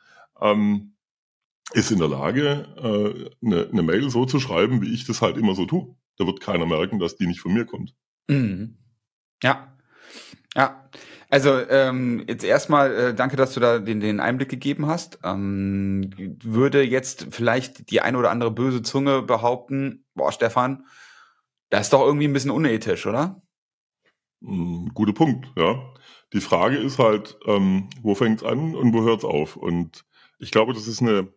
ähm, 0.41 0.92
ist 1.75 1.91
in 1.91 1.99
der 1.99 2.09
Lage, 2.09 2.67
äh, 2.77 3.47
eine, 3.47 3.69
eine 3.71 3.83
Mail 3.83 4.11
so 4.11 4.25
zu 4.25 4.41
schreiben, 4.41 4.83
wie 4.83 4.93
ich 4.93 5.07
das 5.07 5.23
halt 5.23 5.37
immer 5.37 5.55
so 5.55 5.67
tue. 5.67 5.95
Da 6.19 6.27
wird 6.27 6.41
keiner 6.41 6.67
merken, 6.67 6.99
dass 6.99 7.17
die 7.17 7.27
nicht 7.27 7.41
von 7.41 7.55
mir 7.55 7.65
kommt. 7.65 7.95
Mhm. 8.29 8.79
Ja, 9.43 9.77
ja, 10.55 10.89
also 11.31 11.59
ähm, 11.71 12.25
jetzt 12.29 12.45
erstmal 12.45 12.95
äh, 12.95 13.15
danke, 13.15 13.37
dass 13.37 13.55
du 13.55 13.61
da 13.61 13.79
den, 13.79 14.01
den 14.01 14.21
Einblick 14.21 14.51
gegeben 14.51 14.87
hast. 14.87 15.19
Ähm, 15.25 16.11
würde 16.43 16.83
jetzt 16.83 17.29
vielleicht 17.31 17.91
die 17.91 18.03
eine 18.03 18.19
oder 18.19 18.31
andere 18.31 18.51
böse 18.51 18.83
Zunge 18.83 19.23
behaupten, 19.23 20.05
boah, 20.15 20.31
Stefan, 20.31 20.85
das 21.71 21.87
ist 21.87 21.93
doch 21.95 22.05
irgendwie 22.05 22.29
ein 22.29 22.35
bisschen 22.35 22.51
unethisch, 22.51 23.07
oder? 23.07 23.41
Mm, 24.41 24.89
guter 24.93 25.15
Punkt, 25.15 25.51
ja. 25.57 25.95
Die 26.35 26.41
Frage 26.41 26.77
ist 26.77 26.99
halt, 26.99 27.39
ähm, 27.47 27.89
wo 28.03 28.15
fängt's 28.15 28.43
an 28.43 28.75
und 28.75 28.93
wo 28.93 29.03
hört's 29.03 29.25
auf? 29.25 29.57
Und 29.57 30.05
ich 30.39 30.51
glaube, 30.51 30.75
das 30.75 30.87
ist 30.87 31.01
eine, 31.01 31.33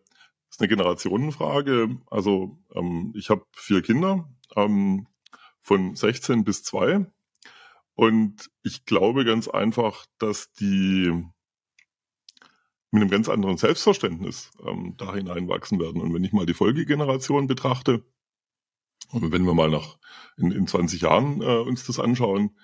ist 0.56 0.62
eine 0.62 0.68
Generationenfrage. 0.68 1.98
Also 2.10 2.58
ähm, 2.74 3.12
ich 3.14 3.28
habe 3.28 3.44
vier 3.54 3.82
Kinder 3.82 4.26
ähm, 4.56 5.06
von 5.60 5.94
16 5.94 6.44
bis 6.44 6.62
2 6.64 7.06
und 7.94 8.50
ich 8.62 8.86
glaube 8.86 9.26
ganz 9.26 9.48
einfach, 9.48 10.06
dass 10.18 10.52
die 10.52 11.12
mit 12.90 13.02
einem 13.02 13.10
ganz 13.10 13.28
anderen 13.28 13.58
Selbstverständnis 13.58 14.50
ähm, 14.64 14.94
da 14.96 15.14
hineinwachsen 15.14 15.78
werden. 15.78 16.00
Und 16.00 16.14
wenn 16.14 16.24
ich 16.24 16.32
mal 16.32 16.46
die 16.46 16.54
Folgegeneration 16.54 17.46
betrachte, 17.46 18.06
und 19.12 19.30
wenn 19.30 19.44
wir 19.44 19.54
mal 19.54 19.68
nach 19.68 19.98
in, 20.38 20.50
in 20.52 20.66
20 20.66 21.02
Jahren 21.02 21.42
äh, 21.42 21.58
uns 21.58 21.84
das 21.84 22.00
anschauen, 22.00 22.56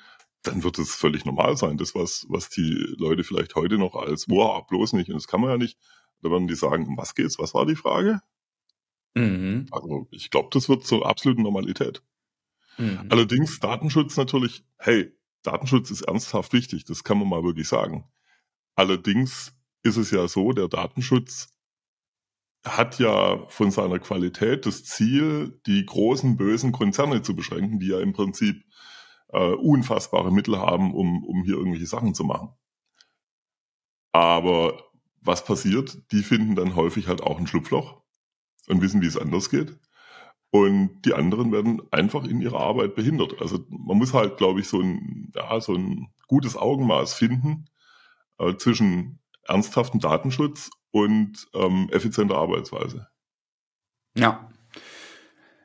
dann 0.42 0.64
wird 0.64 0.78
es 0.78 0.94
völlig 0.94 1.24
normal 1.24 1.57
sein. 1.59 1.76
Das, 1.76 1.94
was, 1.94 2.26
was 2.28 2.48
die 2.48 2.72
Leute 2.96 3.22
vielleicht 3.22 3.55
heute 3.55 3.76
noch 3.76 3.94
als, 3.94 4.26
boah, 4.26 4.66
bloß 4.66 4.94
nicht, 4.94 5.09
und 5.09 5.14
das 5.14 5.28
kann 5.28 5.42
man 5.42 5.50
ja 5.50 5.59
nicht, 5.59 5.78
da 6.22 6.30
werden 6.30 6.48
die 6.48 6.54
sagen, 6.54 6.87
um 6.87 6.96
was 6.96 7.14
geht's? 7.14 7.38
Was 7.38 7.54
war 7.54 7.66
die 7.66 7.76
Frage? 7.76 8.20
Mhm. 9.14 9.66
Also 9.70 10.08
ich 10.11 10.30
glaube, 10.30 10.48
das 10.52 10.68
wird 10.68 10.87
zur 10.87 11.06
absoluten 11.06 11.42
Normalität. 11.42 12.02
Mhm. 12.78 13.06
Allerdings 13.11 13.61
Datenschutz 13.61 14.16
natürlich, 14.16 14.64
hey, 14.78 15.12
Datenschutz 15.42 15.90
ist 15.90 16.02
ernsthaft 16.02 16.52
wichtig, 16.52 16.85
das 16.85 17.04
kann 17.04 17.18
man 17.18 17.28
mal 17.28 17.42
wirklich 17.42 17.68
sagen. 17.68 18.08
Allerdings 18.74 19.54
ist 19.82 19.96
es 19.96 20.11
ja 20.11 20.26
so, 20.28 20.52
der 20.52 20.68
Datenschutz 20.68 21.52
hat 22.64 23.00
ja 23.00 23.44
von 23.48 23.72
seiner 23.72 23.98
Qualität 23.98 24.66
das 24.66 24.85
Ziel, 24.85 25.61
die 25.66 25.85
großen 25.85 26.37
bösen 26.37 26.70
Konzerne 26.70 27.22
zu 27.22 27.35
beschränken, 27.35 27.80
die 27.80 27.88
ja 27.88 28.00
im 28.00 28.12
Prinzip 28.12 28.64
äh, 29.28 29.52
unfassbare 29.52 30.32
Mittel 30.32 30.58
haben, 30.58 30.94
um, 30.94 31.24
um 31.24 31.42
hier 31.42 31.56
irgendwelche 31.56 31.87
Sachen 31.87 32.14
zu 32.14 32.22
machen. 32.24 32.50
Aber 34.12 34.91
was 35.22 35.44
passiert? 35.44 35.98
Die 36.12 36.22
finden 36.22 36.54
dann 36.54 36.74
häufig 36.76 37.08
halt 37.08 37.22
auch 37.22 37.38
ein 37.38 37.46
Schlupfloch 37.46 38.02
und 38.68 38.82
wissen, 38.82 39.02
wie 39.02 39.06
es 39.06 39.16
anders 39.16 39.50
geht. 39.50 39.78
Und 40.50 41.02
die 41.06 41.14
anderen 41.14 41.50
werden 41.50 41.80
einfach 41.90 42.24
in 42.24 42.42
ihrer 42.42 42.61
Arbeit 42.61 42.94
behindert. 42.94 43.40
Also 43.40 43.64
man 43.70 43.96
muss 43.96 44.12
halt, 44.12 44.37
glaube 44.37 44.61
ich, 44.61 44.68
so 44.68 44.80
ein, 44.80 45.32
ja, 45.35 45.58
so 45.61 45.74
ein 45.74 46.08
gutes 46.28 46.56
Augenmaß 46.56 47.14
finden 47.14 47.66
äh, 48.38 48.54
zwischen 48.56 49.20
ernsthaftem 49.44 50.00
Datenschutz 50.00 50.70
und 50.90 51.48
ähm, 51.54 51.88
effizienter 51.90 52.37
Arbeitsweise. 52.37 53.08
Ja. 54.14 54.48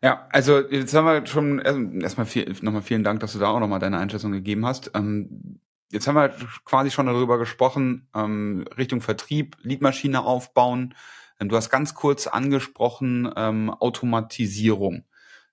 Ja, 0.01 0.27
also 0.31 0.59
jetzt 0.69 0.93
haben 0.93 1.05
wir 1.05 1.25
schon 1.25 1.59
also 1.59 1.81
erstmal 1.99 2.25
viel, 2.25 2.55
nochmal 2.61 2.83
vielen 2.83 3.03
Dank, 3.03 3.19
dass 3.19 3.33
du 3.33 3.39
da 3.39 3.49
auch 3.49 3.59
nochmal 3.59 3.79
deine 3.79 3.97
Einschätzung 3.97 4.31
gegeben 4.31 4.65
hast. 4.65 4.91
Ähm, 4.93 5.59
jetzt 5.91 6.07
haben 6.07 6.15
wir 6.15 6.33
quasi 6.65 6.91
schon 6.91 7.05
darüber 7.05 7.37
gesprochen, 7.37 8.07
ähm, 8.15 8.65
Richtung 8.77 9.01
Vertrieb, 9.01 9.57
Leadmaschine 9.61 10.23
aufbauen, 10.23 10.93
ähm, 11.39 11.49
du 11.49 11.55
hast 11.55 11.69
ganz 11.69 11.93
kurz 11.93 12.27
angesprochen 12.27 13.31
ähm, 13.35 13.69
Automatisierung. 13.69 15.03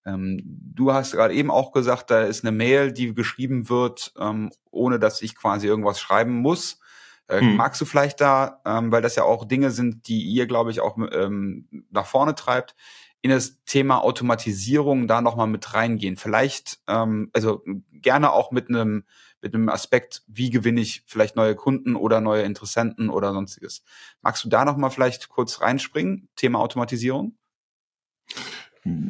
Ähm, 0.06 0.40
du 0.44 0.92
hast 0.92 1.12
gerade 1.12 1.34
eben 1.34 1.50
auch 1.50 1.72
gesagt, 1.72 2.10
da 2.10 2.22
ist 2.22 2.44
eine 2.44 2.56
Mail, 2.56 2.92
die 2.92 3.14
geschrieben 3.14 3.68
wird, 3.68 4.12
ähm, 4.18 4.50
ohne 4.70 4.98
dass 4.98 5.22
ich 5.22 5.34
quasi 5.34 5.66
irgendwas 5.66 6.00
schreiben 6.00 6.34
muss. 6.34 6.78
Äh, 7.26 7.40
hm. 7.40 7.56
Magst 7.56 7.80
du 7.80 7.84
vielleicht 7.84 8.20
da, 8.20 8.60
ähm, 8.66 8.92
weil 8.92 9.02
das 9.02 9.16
ja 9.16 9.24
auch 9.24 9.46
Dinge 9.46 9.70
sind, 9.70 10.08
die 10.08 10.22
ihr, 10.22 10.46
glaube 10.46 10.70
ich, 10.70 10.80
auch 10.80 10.98
ähm, 11.12 11.68
nach 11.90 12.06
vorne 12.06 12.34
treibt, 12.34 12.74
in 13.22 13.30
das 13.30 13.64
Thema 13.64 14.02
Automatisierung 14.02 15.06
da 15.06 15.22
nochmal 15.22 15.46
mit 15.46 15.72
reingehen? 15.72 16.16
Vielleicht, 16.16 16.80
ähm, 16.86 17.30
also 17.32 17.62
gerne 17.90 18.32
auch 18.32 18.50
mit 18.50 18.68
einem 18.68 19.04
mit 19.44 19.54
einem 19.54 19.68
Aspekt, 19.68 20.22
wie 20.26 20.48
gewinne 20.48 20.80
ich 20.80 21.02
vielleicht 21.06 21.36
neue 21.36 21.54
Kunden 21.54 21.96
oder 21.96 22.22
neue 22.22 22.42
Interessenten 22.42 23.10
oder 23.10 23.32
sonstiges. 23.34 23.84
Magst 24.22 24.42
du 24.44 24.48
da 24.48 24.64
nochmal 24.64 24.90
vielleicht 24.90 25.28
kurz 25.28 25.60
reinspringen? 25.60 26.28
Thema 26.34 26.60
Automatisierung? 26.60 27.36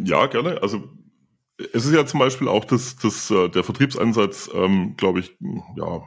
Ja, 0.04 0.26
gerne. 0.26 0.60
Also 0.60 0.90
es 1.72 1.86
ist 1.86 1.94
ja 1.94 2.04
zum 2.04 2.18
Beispiel 2.18 2.48
auch 2.48 2.64
das, 2.64 2.96
das, 2.96 3.30
äh, 3.30 3.48
der 3.48 3.62
Vertriebsansatz, 3.62 4.50
ähm, 4.52 4.96
glaube 4.96 5.20
ich, 5.20 5.36
ja, 5.76 6.02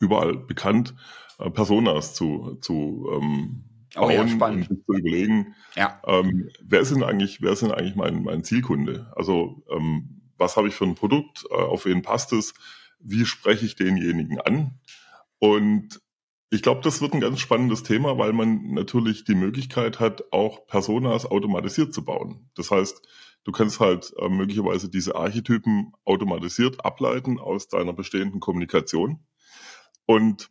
überall 0.00 0.36
bekannt, 0.36 0.94
äh, 1.38 1.48
Personas 1.48 2.14
zu, 2.14 2.58
zu 2.60 3.08
ähm, 3.12 3.64
oh, 3.94 4.10
ja, 4.10 4.26
spannend. 4.26 4.68
und 4.68 4.84
zu 4.84 4.92
überlegen, 4.92 5.54
ja. 5.76 6.00
ähm, 6.04 6.50
wer 6.62 6.80
ist 6.80 6.92
denn 6.92 7.04
eigentlich, 7.04 7.40
wer 7.42 7.52
ist 7.52 7.62
denn 7.62 7.70
eigentlich 7.70 7.94
mein, 7.94 8.24
mein 8.24 8.42
Zielkunde? 8.42 9.12
Also 9.14 9.62
ähm, 9.70 10.20
was 10.36 10.56
habe 10.56 10.66
ich 10.66 10.74
für 10.74 10.84
ein 10.84 10.96
Produkt, 10.96 11.44
äh, 11.50 11.54
auf 11.54 11.84
wen 11.84 12.02
passt 12.02 12.32
es, 12.32 12.52
wie 12.98 13.24
spreche 13.24 13.66
ich 13.66 13.76
denjenigen 13.76 14.40
an? 14.40 14.78
Und 15.38 16.00
ich 16.50 16.62
glaube, 16.62 16.80
das 16.82 17.00
wird 17.00 17.12
ein 17.12 17.20
ganz 17.20 17.40
spannendes 17.40 17.82
Thema, 17.82 18.18
weil 18.18 18.32
man 18.32 18.72
natürlich 18.72 19.24
die 19.24 19.34
Möglichkeit 19.34 19.98
hat, 19.98 20.32
auch 20.32 20.66
Personas 20.66 21.26
automatisiert 21.26 21.92
zu 21.92 22.04
bauen. 22.04 22.50
Das 22.54 22.70
heißt, 22.70 23.06
du 23.44 23.52
kannst 23.52 23.80
halt 23.80 24.12
äh, 24.18 24.28
möglicherweise 24.28 24.88
diese 24.88 25.16
Archetypen 25.16 25.92
automatisiert 26.04 26.84
ableiten 26.84 27.40
aus 27.40 27.68
deiner 27.68 27.92
bestehenden 27.92 28.40
Kommunikation. 28.40 29.20
Und 30.06 30.50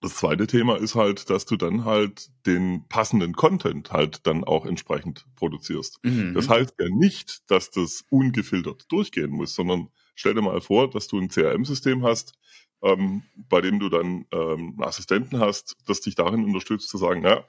das 0.00 0.16
zweite 0.16 0.48
Thema 0.48 0.76
ist 0.76 0.96
halt, 0.96 1.30
dass 1.30 1.46
du 1.46 1.56
dann 1.56 1.84
halt 1.84 2.28
den 2.44 2.88
passenden 2.88 3.34
Content 3.34 3.92
halt 3.92 4.26
dann 4.26 4.42
auch 4.42 4.66
entsprechend 4.66 5.26
produzierst. 5.36 6.00
Mhm. 6.02 6.34
Das 6.34 6.48
heißt 6.48 6.74
ja 6.80 6.88
nicht, 6.90 7.48
dass 7.50 7.70
das 7.70 8.04
ungefiltert 8.10 8.90
durchgehen 8.90 9.30
muss, 9.30 9.54
sondern 9.54 9.90
stell 10.14 10.34
dir 10.34 10.42
mal 10.42 10.60
vor, 10.60 10.90
dass 10.90 11.08
du 11.08 11.18
ein 11.18 11.28
CRM-System 11.28 12.04
hast, 12.04 12.34
ähm, 12.82 13.22
bei 13.48 13.60
dem 13.60 13.78
du 13.78 13.88
dann 13.88 14.26
ähm, 14.32 14.74
einen 14.76 14.82
Assistenten 14.82 15.38
hast, 15.38 15.76
das 15.86 16.00
dich 16.00 16.14
darin 16.14 16.44
unterstützt 16.44 16.88
zu 16.88 16.98
sagen, 16.98 17.22
ja, 17.24 17.44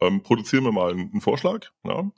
ähm, 0.00 0.22
produzieren 0.22 0.64
wir 0.64 0.72
mal 0.72 0.92
einen, 0.92 1.12
einen 1.12 1.20
Vorschlag. 1.20 1.70
Ja, 1.84 2.10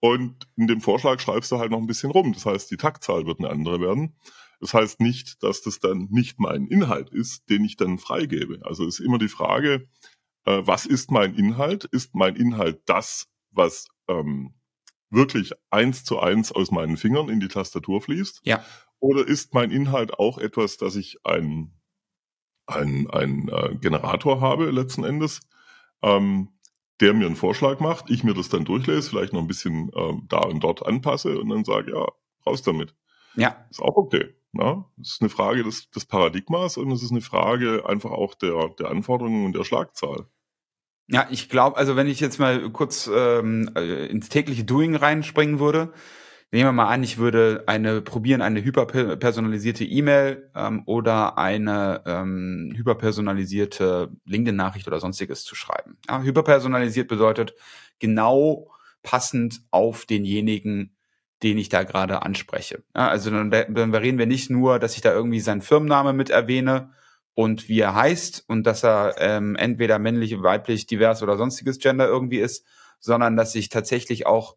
und 0.00 0.48
in 0.56 0.66
dem 0.66 0.80
Vorschlag 0.80 1.20
schreibst 1.20 1.50
du 1.50 1.58
halt 1.58 1.70
noch 1.70 1.78
ein 1.78 1.86
bisschen 1.86 2.10
rum. 2.10 2.32
Das 2.32 2.46
heißt, 2.46 2.70
die 2.70 2.76
Taktzahl 2.76 3.26
wird 3.26 3.40
eine 3.40 3.50
andere 3.50 3.80
werden. 3.80 4.16
Das 4.60 4.74
heißt 4.74 5.00
nicht, 5.00 5.42
dass 5.42 5.62
das 5.62 5.80
dann 5.80 6.08
nicht 6.10 6.38
mein 6.40 6.66
Inhalt 6.66 7.10
ist, 7.10 7.48
den 7.48 7.64
ich 7.64 7.76
dann 7.76 7.98
freigebe. 7.98 8.60
Also 8.62 8.86
ist 8.86 9.00
immer 9.00 9.18
die 9.18 9.28
Frage, 9.28 9.88
äh, 10.44 10.62
was 10.64 10.86
ist 10.86 11.10
mein 11.10 11.34
Inhalt? 11.34 11.84
Ist 11.84 12.14
mein 12.14 12.36
Inhalt 12.36 12.82
das, 12.86 13.28
was 13.50 13.86
ähm, 14.08 14.54
wirklich 15.10 15.52
eins 15.70 16.04
zu 16.04 16.18
eins 16.18 16.52
aus 16.52 16.70
meinen 16.70 16.96
Fingern 16.96 17.28
in 17.28 17.40
die 17.40 17.48
Tastatur 17.48 18.00
fließt? 18.00 18.40
Ja. 18.44 18.64
Oder 19.00 19.26
ist 19.26 19.54
mein 19.54 19.70
Inhalt 19.70 20.18
auch 20.18 20.38
etwas, 20.38 20.76
dass 20.76 20.96
ich 20.96 21.18
ein 21.24 21.72
ein, 22.68 23.08
ein 23.10 23.48
äh, 23.48 23.74
Generator 23.76 24.40
habe 24.40 24.70
letzten 24.70 25.04
Endes, 25.04 25.40
ähm, 26.02 26.50
der 27.00 27.14
mir 27.14 27.26
einen 27.26 27.36
Vorschlag 27.36 27.80
macht, 27.80 28.10
ich 28.10 28.24
mir 28.24 28.34
das 28.34 28.48
dann 28.48 28.64
durchlese, 28.64 29.10
vielleicht 29.10 29.32
noch 29.32 29.40
ein 29.40 29.46
bisschen 29.46 29.90
ähm, 29.94 30.26
da 30.28 30.40
und 30.40 30.60
dort 30.60 30.84
anpasse 30.86 31.40
und 31.40 31.48
dann 31.48 31.64
sage, 31.64 31.92
ja, 31.92 32.06
raus 32.46 32.62
damit. 32.62 32.94
Ja. 33.34 33.66
Ist 33.70 33.80
auch 33.80 33.96
okay. 33.96 34.34
Ne? 34.52 34.84
Es 35.00 35.12
ist 35.12 35.20
eine 35.22 35.30
Frage 35.30 35.62
des, 35.62 35.90
des 35.90 36.06
Paradigmas 36.06 36.76
und 36.76 36.90
es 36.90 37.02
ist 37.02 37.10
eine 37.10 37.20
Frage 37.20 37.84
einfach 37.86 38.10
auch 38.10 38.34
der, 38.34 38.70
der 38.78 38.90
Anforderungen 38.90 39.46
und 39.46 39.54
der 39.54 39.64
Schlagzahl. 39.64 40.26
Ja, 41.06 41.26
ich 41.30 41.48
glaube, 41.48 41.76
also 41.76 41.96
wenn 41.96 42.06
ich 42.06 42.20
jetzt 42.20 42.38
mal 42.38 42.70
kurz 42.70 43.08
ähm, 43.12 43.70
äh, 43.76 44.06
ins 44.06 44.28
tägliche 44.28 44.64
Doing 44.64 44.94
reinspringen 44.94 45.58
würde, 45.58 45.92
Nehmen 46.50 46.68
wir 46.68 46.72
mal 46.72 46.88
an, 46.88 47.02
ich 47.02 47.18
würde 47.18 47.64
eine 47.66 48.00
probieren, 48.00 48.40
eine 48.40 48.64
hyperpersonalisierte 48.64 49.84
E-Mail 49.84 50.50
ähm, 50.54 50.82
oder 50.86 51.36
eine 51.36 52.02
ähm, 52.06 52.72
hyperpersonalisierte 52.74 54.10
LinkedIn-Nachricht 54.24 54.86
oder 54.86 54.98
sonstiges 54.98 55.44
zu 55.44 55.54
schreiben. 55.54 55.98
Ja, 56.08 56.22
hyperpersonalisiert 56.22 57.06
bedeutet 57.06 57.54
genau 57.98 58.70
passend 59.02 59.60
auf 59.70 60.06
denjenigen, 60.06 60.96
den 61.42 61.58
ich 61.58 61.68
da 61.68 61.82
gerade 61.82 62.22
anspreche. 62.22 62.82
Ja, 62.96 63.08
also 63.08 63.30
dann, 63.30 63.50
dann 63.50 63.94
reden 63.94 64.18
wir 64.18 64.26
nicht 64.26 64.48
nur, 64.48 64.78
dass 64.78 64.94
ich 64.94 65.02
da 65.02 65.12
irgendwie 65.12 65.40
seinen 65.40 65.60
Firmenname 65.60 66.14
mit 66.14 66.30
erwähne 66.30 66.92
und 67.34 67.68
wie 67.68 67.80
er 67.80 67.94
heißt 67.94 68.44
und 68.48 68.64
dass 68.64 68.82
er 68.84 69.16
ähm, 69.18 69.54
entweder 69.54 69.98
männlich, 69.98 70.42
weiblich, 70.42 70.86
divers 70.86 71.22
oder 71.22 71.36
sonstiges 71.36 71.78
Gender 71.78 72.08
irgendwie 72.08 72.38
ist, 72.38 72.64
sondern 73.00 73.36
dass 73.36 73.54
ich 73.54 73.68
tatsächlich 73.68 74.26
auch 74.26 74.56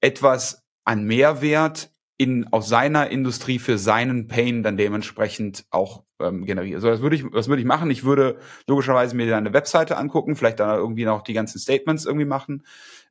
etwas 0.00 0.64
an 0.88 1.04
Mehrwert 1.04 1.90
in, 2.16 2.50
aus 2.50 2.66
seiner 2.68 3.10
Industrie 3.10 3.58
für 3.58 3.76
seinen 3.76 4.26
Pain 4.26 4.62
dann 4.62 4.78
dementsprechend 4.78 5.66
auch 5.70 6.02
ähm, 6.18 6.46
generieren. 6.46 6.80
So, 6.80 6.88
das 6.88 7.02
würde 7.02 7.14
ich, 7.14 7.30
was 7.30 7.48
würde 7.48 7.60
ich 7.60 7.68
machen? 7.68 7.90
Ich 7.90 8.04
würde 8.04 8.38
logischerweise 8.66 9.14
mir 9.14 9.26
dann 9.26 9.46
eine 9.46 9.52
Webseite 9.52 9.98
angucken, 9.98 10.34
vielleicht 10.34 10.60
dann 10.60 10.78
irgendwie 10.78 11.04
noch 11.04 11.20
die 11.20 11.34
ganzen 11.34 11.58
Statements 11.58 12.06
irgendwie 12.06 12.24
machen 12.24 12.64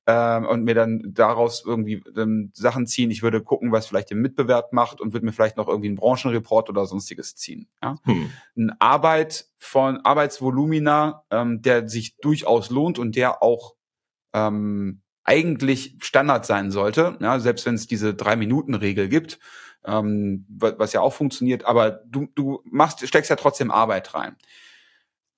ähm, 0.08 0.48
und 0.48 0.64
mir 0.64 0.74
dann 0.74 1.04
daraus 1.14 1.64
irgendwie 1.64 2.04
ähm, 2.18 2.50
Sachen 2.56 2.88
ziehen. 2.88 3.12
Ich 3.12 3.22
würde 3.22 3.44
gucken, 3.44 3.72
was 3.72 3.86
vielleicht 3.86 4.10
der 4.10 4.18
Mitbewerb 4.18 4.74
macht 4.74 5.00
und 5.00 5.14
würde 5.14 5.28
mir 5.28 5.32
vielleicht 5.32 5.58
noch 5.58 5.68
irgendwie 5.68 5.90
einen 5.90 5.98
Branchenreport 5.98 6.72
oder 6.72 6.88
sonstiges 6.88 7.36
ziehen. 7.36 7.70
Ja? 7.84 7.94
Hm. 8.06 8.32
Eine 8.58 8.82
Arbeit 8.82 9.46
von 9.60 9.98
Arbeitsvolumina, 9.98 11.26
ähm, 11.30 11.62
der 11.62 11.88
sich 11.88 12.18
durchaus 12.18 12.72
lohnt 12.72 12.98
und 12.98 13.16
der 13.16 13.44
auch 13.44 13.76
ähm, 14.34 15.04
eigentlich 15.28 15.98
Standard 16.02 16.46
sein 16.46 16.72
sollte, 16.72 17.18
ja, 17.22 17.40
selbst 17.40 17.66
wenn 17.66 17.76
es 17.76 17.86
diese 17.86 18.16
Drei-Minuten-Regel 18.16 19.10
gibt, 19.10 19.40
ähm, 19.86 20.46
was 20.48 20.94
ja 20.94 21.02
auch 21.02 21.14
funktioniert, 21.14 21.66
aber 21.66 21.92
du, 22.06 22.28
du 22.34 22.62
machst, 22.64 23.06
steckst 23.06 23.30
ja 23.30 23.36
trotzdem 23.36 23.70
Arbeit 23.70 24.14
rein. 24.14 24.38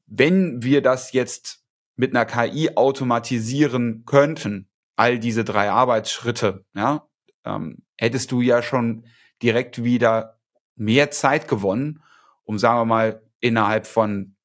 Wenn 0.06 0.64
wir 0.64 0.82
das 0.82 1.12
jetzt 1.12 1.64
mit 1.96 2.16
einer 2.16 2.26
KI 2.26 2.76
automatisieren 2.76 4.04
könnten, 4.06 4.70
all 4.96 5.18
diese 5.18 5.44
drei 5.44 5.72
Arbeitsschritte, 5.72 6.66
ja, 6.76 7.08
ähm, 7.44 7.80
hättest 7.98 8.32
du 8.32 8.42
ja 8.42 8.62
schon 8.62 9.06
direkt 9.42 9.84
wieder 9.84 10.40
mehr 10.76 11.10
Zeit 11.10 11.48
gewonnen, 11.48 12.04
um 12.44 12.60
sagen 12.60 12.80
wir 12.80 12.86
mal 12.86 13.22
innerhalb 13.40 13.88
von 13.88 14.36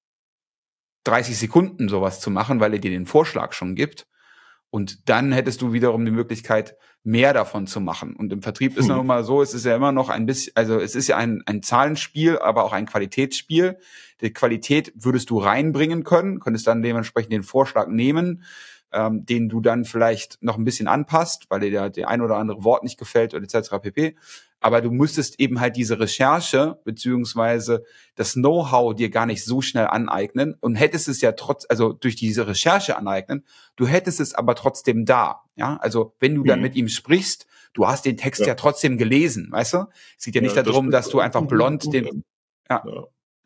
30 1.05 1.39
Sekunden 1.39 1.89
sowas 1.89 2.21
zu 2.21 2.31
machen, 2.31 2.61
weil 2.61 2.73
er 2.73 2.79
dir 2.79 2.91
den 2.91 3.07
Vorschlag 3.07 3.53
schon 3.53 3.75
gibt. 3.75 4.07
Und 4.75 5.09
dann 5.09 5.31
hättest 5.31 5.63
du 5.63 5.73
wiederum 5.73 6.05
die 6.05 6.11
Möglichkeit, 6.11 6.77
mehr 7.05 7.33
davon 7.33 7.69
zu 7.69 7.81
machen. 7.81 8.17
Und 8.17 8.33
im 8.33 8.43
Vertrieb 8.43 8.77
ist 8.77 8.89
hm. 8.89 9.07
mal 9.07 9.23
so, 9.23 9.41
es 9.41 9.55
ist 9.55 9.65
ja 9.65 9.77
immer 9.77 9.93
noch 9.93 10.09
ein 10.09 10.27
bisschen, 10.27 10.53
also 10.57 10.81
es 10.81 10.97
ist 10.97 11.07
ja 11.07 11.17
ein, 11.17 11.45
ein 11.47 11.63
Zahlenspiel, 11.63 12.41
aber 12.41 12.65
auch 12.65 12.73
ein 12.73 12.87
Qualitätsspiel. 12.87 13.79
Die 14.21 14.33
Qualität 14.33 14.93
würdest 14.97 15.31
du 15.31 15.39
reinbringen 15.39 16.03
können, 16.03 16.41
könntest 16.41 16.67
dann 16.67 16.83
dementsprechend 16.83 17.33
den 17.33 17.45
Vorschlag 17.45 17.87
nehmen, 17.87 18.43
ähm, 18.95 19.27
den 19.27 19.49
du 19.49 19.61
dann 19.61 19.85
vielleicht 19.85 20.43
noch 20.43 20.57
ein 20.57 20.65
bisschen 20.65 20.89
anpasst, 20.89 21.47
weil 21.51 21.61
dir 21.61 21.71
der, 21.71 21.91
der 21.91 22.09
ein 22.09 22.23
oder 22.23 22.37
andere 22.37 22.65
Wort 22.65 22.85
nicht 22.85 22.99
gefällt 22.99 23.35
oder 23.35 23.43
etc. 23.43 23.71
pp 23.83 24.15
aber 24.65 24.81
du 24.81 24.91
müsstest 24.91 25.39
eben 25.41 25.61
halt 25.61 25.77
diese 25.77 26.01
Recherche 26.01 26.81
beziehungsweise 26.85 27.85
das 28.15 28.33
Know-how 28.33 28.95
dir 28.95 29.11
gar 29.11 29.27
nicht 29.27 29.45
so 29.45 29.61
schnell 29.61 29.87
aneignen 29.89 30.55
und 30.59 30.77
hättest 30.77 31.07
es 31.07 31.21
ja 31.21 31.33
trotz, 31.33 31.67
also 31.69 31.93
durch 31.93 32.17
diese 32.17 32.47
Recherche 32.47 32.97
aneignen, 32.97 33.45
du 33.77 33.87
hättest 33.87 34.21
es 34.21 34.35
aber 34.35 34.55
trotzdem 34.55 35.05
da. 35.05 35.43
Ja, 35.55 35.77
also 35.83 36.15
wenn 36.19 36.35
du 36.35 36.45
dann 36.45 36.61
mhm. 36.61 36.63
mit 36.63 36.77
ihm 36.77 36.89
sprichst, 36.89 37.47
du 37.75 37.87
hast 37.87 38.07
den 38.07 38.17
Text 38.17 38.41
ja, 38.41 38.47
ja 38.47 38.55
trotzdem 38.55 38.97
gelesen, 38.97 39.49
weißt 39.51 39.75
du? 39.75 39.85
Es 40.17 40.25
geht 40.25 40.35
ja 40.35 40.41
nicht 40.41 40.57
ja, 40.57 40.63
darum, 40.63 40.91
das 40.91 41.05
dass 41.05 41.13
du 41.13 41.21
einfach 41.21 41.43
blond 41.47 41.93
den, 41.93 42.25
ja, 42.71 42.83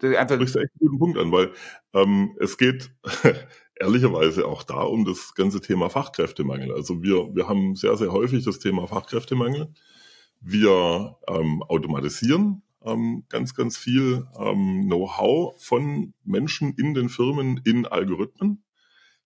ja. 0.03 0.19
einfach. 0.21 0.39
Du 0.39 0.47
sprichst 0.47 0.55
echt 0.55 0.71
einen 0.81 0.89
guten 0.89 0.99
Punkt 1.01 1.19
an, 1.19 1.33
weil 1.33 1.51
ähm, 1.95 2.37
es 2.39 2.57
geht 2.59 2.93
ehrlicherweise 3.81 4.47
auch 4.47 4.63
da 4.63 4.81
um 4.83 5.05
das 5.05 5.35
ganze 5.35 5.61
Thema 5.61 5.91
Fachkräftemangel. 5.91 6.73
Also 6.73 7.03
wir, 7.03 7.35
wir 7.35 7.49
haben 7.49 7.77
sehr, 7.77 7.97
sehr 7.97 8.13
häufig 8.13 8.45
das 8.45 8.59
Thema 8.59 8.87
Fachkräftemangel. 8.87 9.73
Wir 10.41 11.17
ähm, 11.29 11.63
automatisieren 11.63 12.63
ähm, 12.85 13.25
ganz, 13.29 13.55
ganz 13.55 13.77
viel 13.77 14.27
ähm, 14.39 14.85
Know-how 14.87 15.61
von 15.63 16.15
Menschen 16.25 16.75
in 16.75 16.95
den 16.95 17.09
Firmen 17.09 17.61
in 17.65 17.87
Algorithmen. 17.87 18.63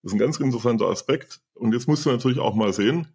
Das 0.03 0.11
ist 0.11 0.17
ein 0.17 0.19
ganz 0.19 0.41
interessanter 0.41 0.87
Aspekt. 0.87 1.41
Und 1.55 1.73
jetzt 1.73 1.87
musst 1.87 2.07
du 2.07 2.11
natürlich 2.11 2.39
auch 2.39 2.55
mal 2.55 2.73
sehen, 2.73 3.09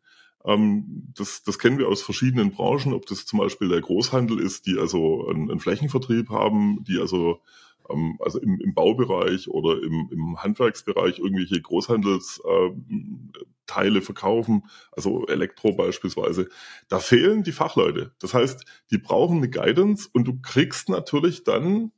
ähm, 0.45 1.11
das, 1.15 1.43
das 1.43 1.59
kennen 1.59 1.77
wir 1.77 1.87
aus 1.87 2.01
verschiedenen 2.01 2.51
Branchen, 2.51 2.93
ob 2.93 3.05
das 3.05 3.25
zum 3.25 3.39
Beispiel 3.39 3.67
der 3.67 3.81
Großhandel 3.81 4.39
ist, 4.39 4.65
die 4.65 4.77
also 4.77 5.27
einen, 5.27 5.49
einen 5.49 5.59
Flächenvertrieb 5.59 6.29
haben, 6.29 6.83
die 6.83 6.99
also 6.99 7.41
ähm, 7.89 8.17
also 8.19 8.39
im, 8.39 8.59
im 8.61 8.73
Baubereich 8.73 9.47
oder 9.47 9.81
im, 9.81 10.09
im 10.11 10.41
Handwerksbereich 10.41 11.19
irgendwelche 11.19 11.61
Großhandelsteile 11.61 13.99
äh, 13.99 14.01
verkaufen, 14.01 14.63
also 14.91 15.27
Elektro 15.27 15.73
beispielsweise, 15.73 16.49
da 16.89 16.99
fehlen 16.99 17.43
die 17.43 17.51
Fachleute. 17.51 18.13
Das 18.19 18.33
heißt, 18.33 18.65
die 18.91 18.97
brauchen 18.97 19.37
eine 19.37 19.49
Guidance 19.49 20.09
und 20.11 20.27
du 20.27 20.39
kriegst 20.41 20.89
natürlich 20.89 21.43
dann, 21.43 21.91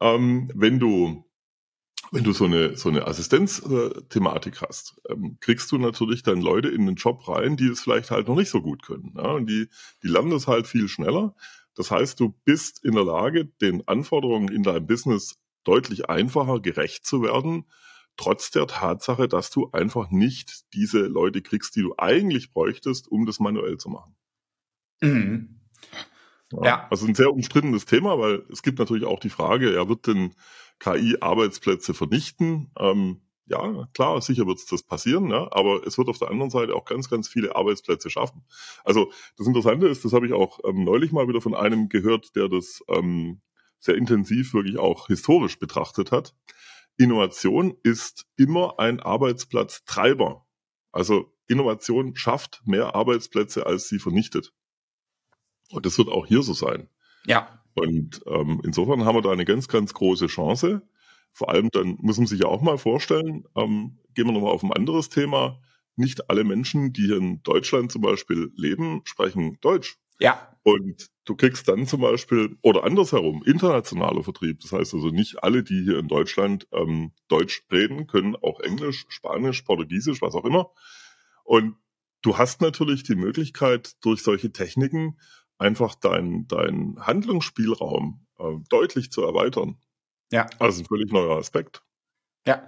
ähm, 0.00 0.50
wenn 0.54 0.78
du 0.78 1.26
wenn 2.12 2.24
du 2.24 2.32
so 2.32 2.44
eine, 2.44 2.76
so 2.76 2.88
eine 2.88 3.06
Assistenzthematik 3.06 4.62
hast, 4.62 4.96
ähm, 5.08 5.38
kriegst 5.40 5.70
du 5.72 5.78
natürlich 5.78 6.22
dann 6.22 6.40
Leute 6.40 6.68
in 6.68 6.86
den 6.86 6.94
Job 6.94 7.28
rein, 7.28 7.56
die 7.56 7.66
es 7.66 7.80
vielleicht 7.80 8.10
halt 8.10 8.28
noch 8.28 8.36
nicht 8.36 8.50
so 8.50 8.62
gut 8.62 8.82
können. 8.82 9.14
Ja? 9.16 9.32
Und 9.32 9.46
die, 9.46 9.68
die 10.02 10.08
lernen 10.08 10.30
das 10.30 10.46
halt 10.46 10.66
viel 10.66 10.88
schneller. 10.88 11.34
Das 11.76 11.90
heißt, 11.90 12.18
du 12.18 12.34
bist 12.44 12.84
in 12.84 12.94
der 12.94 13.04
Lage, 13.04 13.46
den 13.60 13.86
Anforderungen 13.86 14.48
in 14.48 14.62
deinem 14.62 14.86
Business 14.86 15.38
deutlich 15.62 16.08
einfacher 16.08 16.60
gerecht 16.60 17.06
zu 17.06 17.22
werden, 17.22 17.66
trotz 18.16 18.50
der 18.50 18.66
Tatsache, 18.66 19.28
dass 19.28 19.50
du 19.50 19.70
einfach 19.72 20.10
nicht 20.10 20.72
diese 20.72 21.00
Leute 21.00 21.42
kriegst, 21.42 21.76
die 21.76 21.82
du 21.82 21.94
eigentlich 21.98 22.50
bräuchtest, 22.50 23.08
um 23.08 23.26
das 23.26 23.40
manuell 23.40 23.76
zu 23.76 23.90
machen. 23.90 24.16
Mhm. 25.02 25.60
Ja, 26.52 26.64
ja. 26.64 26.88
Also 26.90 27.06
ein 27.06 27.14
sehr 27.14 27.32
umstrittenes 27.32 27.84
Thema, 27.84 28.18
weil 28.18 28.44
es 28.50 28.62
gibt 28.62 28.78
natürlich 28.78 29.04
auch 29.04 29.20
die 29.20 29.28
Frage, 29.28 29.74
ja, 29.74 29.88
wird 29.88 30.06
denn, 30.06 30.34
KI 30.78 31.16
Arbeitsplätze 31.20 31.94
vernichten. 31.94 32.70
Ähm, 32.78 33.22
ja, 33.46 33.88
klar, 33.94 34.20
sicher 34.20 34.46
wird 34.46 34.58
es 34.58 34.66
das 34.66 34.82
passieren, 34.82 35.30
ja, 35.30 35.48
aber 35.52 35.86
es 35.86 35.98
wird 35.98 36.08
auf 36.08 36.18
der 36.18 36.30
anderen 36.30 36.50
Seite 36.50 36.74
auch 36.74 36.84
ganz, 36.84 37.08
ganz 37.08 37.28
viele 37.28 37.54
Arbeitsplätze 37.54 38.10
schaffen. 38.10 38.44
Also 38.84 39.12
das 39.36 39.46
Interessante 39.46 39.86
ist, 39.86 40.04
das 40.04 40.12
habe 40.12 40.26
ich 40.26 40.32
auch 40.32 40.58
ähm, 40.64 40.84
neulich 40.84 41.12
mal 41.12 41.28
wieder 41.28 41.40
von 41.40 41.54
einem 41.54 41.88
gehört, 41.88 42.34
der 42.34 42.48
das 42.48 42.82
ähm, 42.88 43.40
sehr 43.78 43.96
intensiv 43.96 44.52
wirklich 44.52 44.78
auch 44.78 45.06
historisch 45.06 45.58
betrachtet 45.58 46.10
hat. 46.10 46.34
Innovation 46.96 47.76
ist 47.82 48.26
immer 48.36 48.78
ein 48.78 49.00
Arbeitsplatztreiber. 49.00 50.44
Also 50.90 51.32
Innovation 51.46 52.16
schafft 52.16 52.62
mehr 52.64 52.94
Arbeitsplätze, 52.94 53.66
als 53.66 53.88
sie 53.88 53.98
vernichtet. 53.98 54.52
Und 55.70 55.86
das 55.86 55.98
wird 55.98 56.08
auch 56.08 56.26
hier 56.26 56.42
so 56.42 56.52
sein. 56.52 56.88
Ja. 57.26 57.62
Und 57.74 58.22
ähm, 58.26 58.60
insofern 58.64 59.04
haben 59.04 59.16
wir 59.16 59.22
da 59.22 59.30
eine 59.30 59.44
ganz, 59.44 59.68
ganz 59.68 59.92
große 59.92 60.26
Chance. 60.26 60.82
Vor 61.36 61.50
allem 61.50 61.68
dann 61.70 61.98
muss 62.00 62.16
man 62.16 62.26
sich 62.26 62.40
ja 62.40 62.46
auch 62.46 62.62
mal 62.62 62.78
vorstellen, 62.78 63.44
ähm, 63.54 63.98
gehen 64.14 64.24
wir 64.24 64.32
nochmal 64.32 64.52
auf 64.52 64.64
ein 64.64 64.72
anderes 64.72 65.10
Thema. 65.10 65.60
Nicht 65.94 66.30
alle 66.30 66.44
Menschen, 66.44 66.94
die 66.94 67.02
hier 67.02 67.18
in 67.18 67.42
Deutschland 67.42 67.92
zum 67.92 68.00
Beispiel 68.00 68.50
leben, 68.56 69.02
sprechen 69.04 69.58
Deutsch. 69.60 69.98
Ja. 70.18 70.56
Und 70.62 71.08
du 71.26 71.36
kriegst 71.36 71.68
dann 71.68 71.86
zum 71.86 72.00
Beispiel, 72.00 72.56
oder 72.62 72.84
andersherum, 72.84 73.42
internationaler 73.44 74.22
Vertrieb. 74.22 74.60
Das 74.60 74.72
heißt 74.72 74.94
also 74.94 75.10
nicht 75.10 75.44
alle, 75.44 75.62
die 75.62 75.82
hier 75.84 75.98
in 75.98 76.08
Deutschland 76.08 76.66
ähm, 76.72 77.12
Deutsch 77.28 77.66
reden, 77.70 78.06
können 78.06 78.34
auch 78.36 78.60
Englisch, 78.60 79.04
Spanisch, 79.10 79.60
Portugiesisch, 79.60 80.22
was 80.22 80.34
auch 80.34 80.46
immer. 80.46 80.70
Und 81.44 81.76
du 82.22 82.38
hast 82.38 82.62
natürlich 82.62 83.02
die 83.02 83.14
Möglichkeit, 83.14 83.92
durch 84.00 84.22
solche 84.22 84.52
Techniken 84.52 85.18
einfach 85.58 85.96
deinen 85.96 86.48
dein 86.48 86.96
Handlungsspielraum 86.98 88.26
äh, 88.38 88.54
deutlich 88.70 89.12
zu 89.12 89.22
erweitern. 89.22 89.76
Ja. 90.32 90.46
Also 90.58 90.82
ein 90.82 90.86
völlig 90.86 91.12
neuer 91.12 91.36
Aspekt. 91.36 91.82
Ja, 92.46 92.62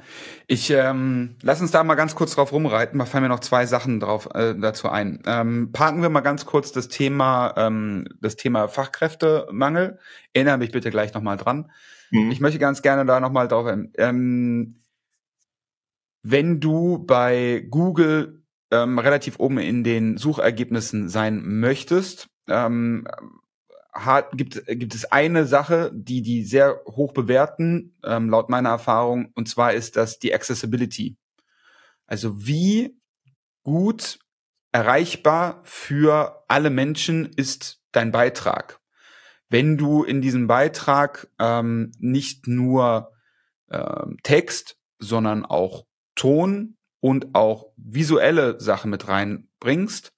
ich 0.48 0.70
ähm, 0.70 1.36
lass 1.40 1.60
uns 1.60 1.70
da 1.70 1.84
mal 1.84 1.94
ganz 1.94 2.16
kurz 2.16 2.34
drauf 2.34 2.50
rumreiten. 2.50 2.98
Da 2.98 3.04
fallen 3.04 3.22
mir 3.22 3.28
noch 3.28 3.38
zwei 3.38 3.64
Sachen 3.64 4.00
drauf 4.00 4.28
äh, 4.34 4.56
dazu 4.58 4.88
ein. 4.88 5.22
Ähm, 5.24 5.70
parken 5.70 6.02
wir 6.02 6.08
mal 6.08 6.20
ganz 6.20 6.46
kurz 6.46 6.72
das 6.72 6.88
Thema 6.88 7.54
ähm, 7.56 8.04
das 8.20 8.34
Thema 8.34 8.66
Fachkräftemangel. 8.66 10.00
Erinnere 10.32 10.58
mich 10.58 10.72
bitte 10.72 10.90
gleich 10.90 11.14
nochmal 11.14 11.36
dran. 11.36 11.70
Mhm. 12.10 12.32
Ich 12.32 12.40
möchte 12.40 12.58
ganz 12.58 12.82
gerne 12.82 13.06
da 13.06 13.20
nochmal 13.20 13.46
drauf. 13.46 13.72
Ähm, 13.96 14.82
wenn 16.24 16.58
du 16.58 16.98
bei 17.06 17.64
Google 17.70 18.42
ähm, 18.72 18.98
relativ 18.98 19.38
oben 19.38 19.58
in 19.58 19.84
den 19.84 20.16
Suchergebnissen 20.16 21.08
sein 21.08 21.40
möchtest, 21.44 22.28
ähm, 22.48 23.06
hat, 23.92 24.36
gibt, 24.36 24.64
gibt 24.66 24.94
es 24.94 25.06
eine 25.06 25.46
Sache, 25.46 25.90
die 25.94 26.22
die 26.22 26.44
sehr 26.44 26.80
hoch 26.86 27.12
bewerten, 27.12 27.96
ähm, 28.04 28.30
laut 28.30 28.48
meiner 28.48 28.70
Erfahrung, 28.70 29.32
und 29.34 29.48
zwar 29.48 29.72
ist 29.72 29.96
das 29.96 30.18
die 30.18 30.34
Accessibility. 30.34 31.16
Also 32.06 32.46
wie 32.46 32.98
gut 33.62 34.18
erreichbar 34.72 35.60
für 35.64 36.44
alle 36.48 36.70
Menschen 36.70 37.26
ist 37.26 37.82
dein 37.92 38.12
Beitrag. 38.12 38.80
Wenn 39.48 39.78
du 39.78 40.04
in 40.04 40.20
diesem 40.20 40.46
Beitrag 40.46 41.28
ähm, 41.38 41.92
nicht 41.98 42.46
nur 42.46 43.12
ähm, 43.70 44.18
Text, 44.22 44.76
sondern 44.98 45.44
auch 45.44 45.86
Ton 46.14 46.76
und 47.00 47.34
auch 47.34 47.72
visuelle 47.76 48.60
Sachen 48.60 48.90
mit 48.90 49.08
reinbringst, 49.08 50.12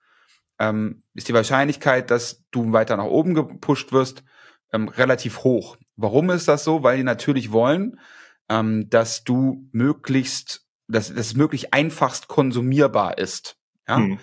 ähm, 0.60 1.02
ist 1.14 1.28
die 1.28 1.34
Wahrscheinlichkeit, 1.34 2.10
dass 2.10 2.44
du 2.52 2.72
weiter 2.72 2.96
nach 2.96 3.04
oben 3.04 3.34
gepusht 3.34 3.92
wirst, 3.92 4.22
ähm, 4.72 4.88
relativ 4.88 5.42
hoch. 5.42 5.76
Warum 5.96 6.30
ist 6.30 6.46
das 6.46 6.62
so? 6.62 6.82
Weil 6.82 6.98
die 6.98 7.02
natürlich 7.02 7.50
wollen, 7.50 7.98
ähm, 8.48 8.88
dass 8.90 9.24
du 9.24 9.66
möglichst, 9.72 10.66
dass, 10.86 11.10
es 11.10 11.34
möglich 11.34 11.72
einfachst 11.72 12.28
konsumierbar 12.28 13.18
ist. 13.18 13.56
Ja? 13.88 13.98
Mhm. 13.98 14.18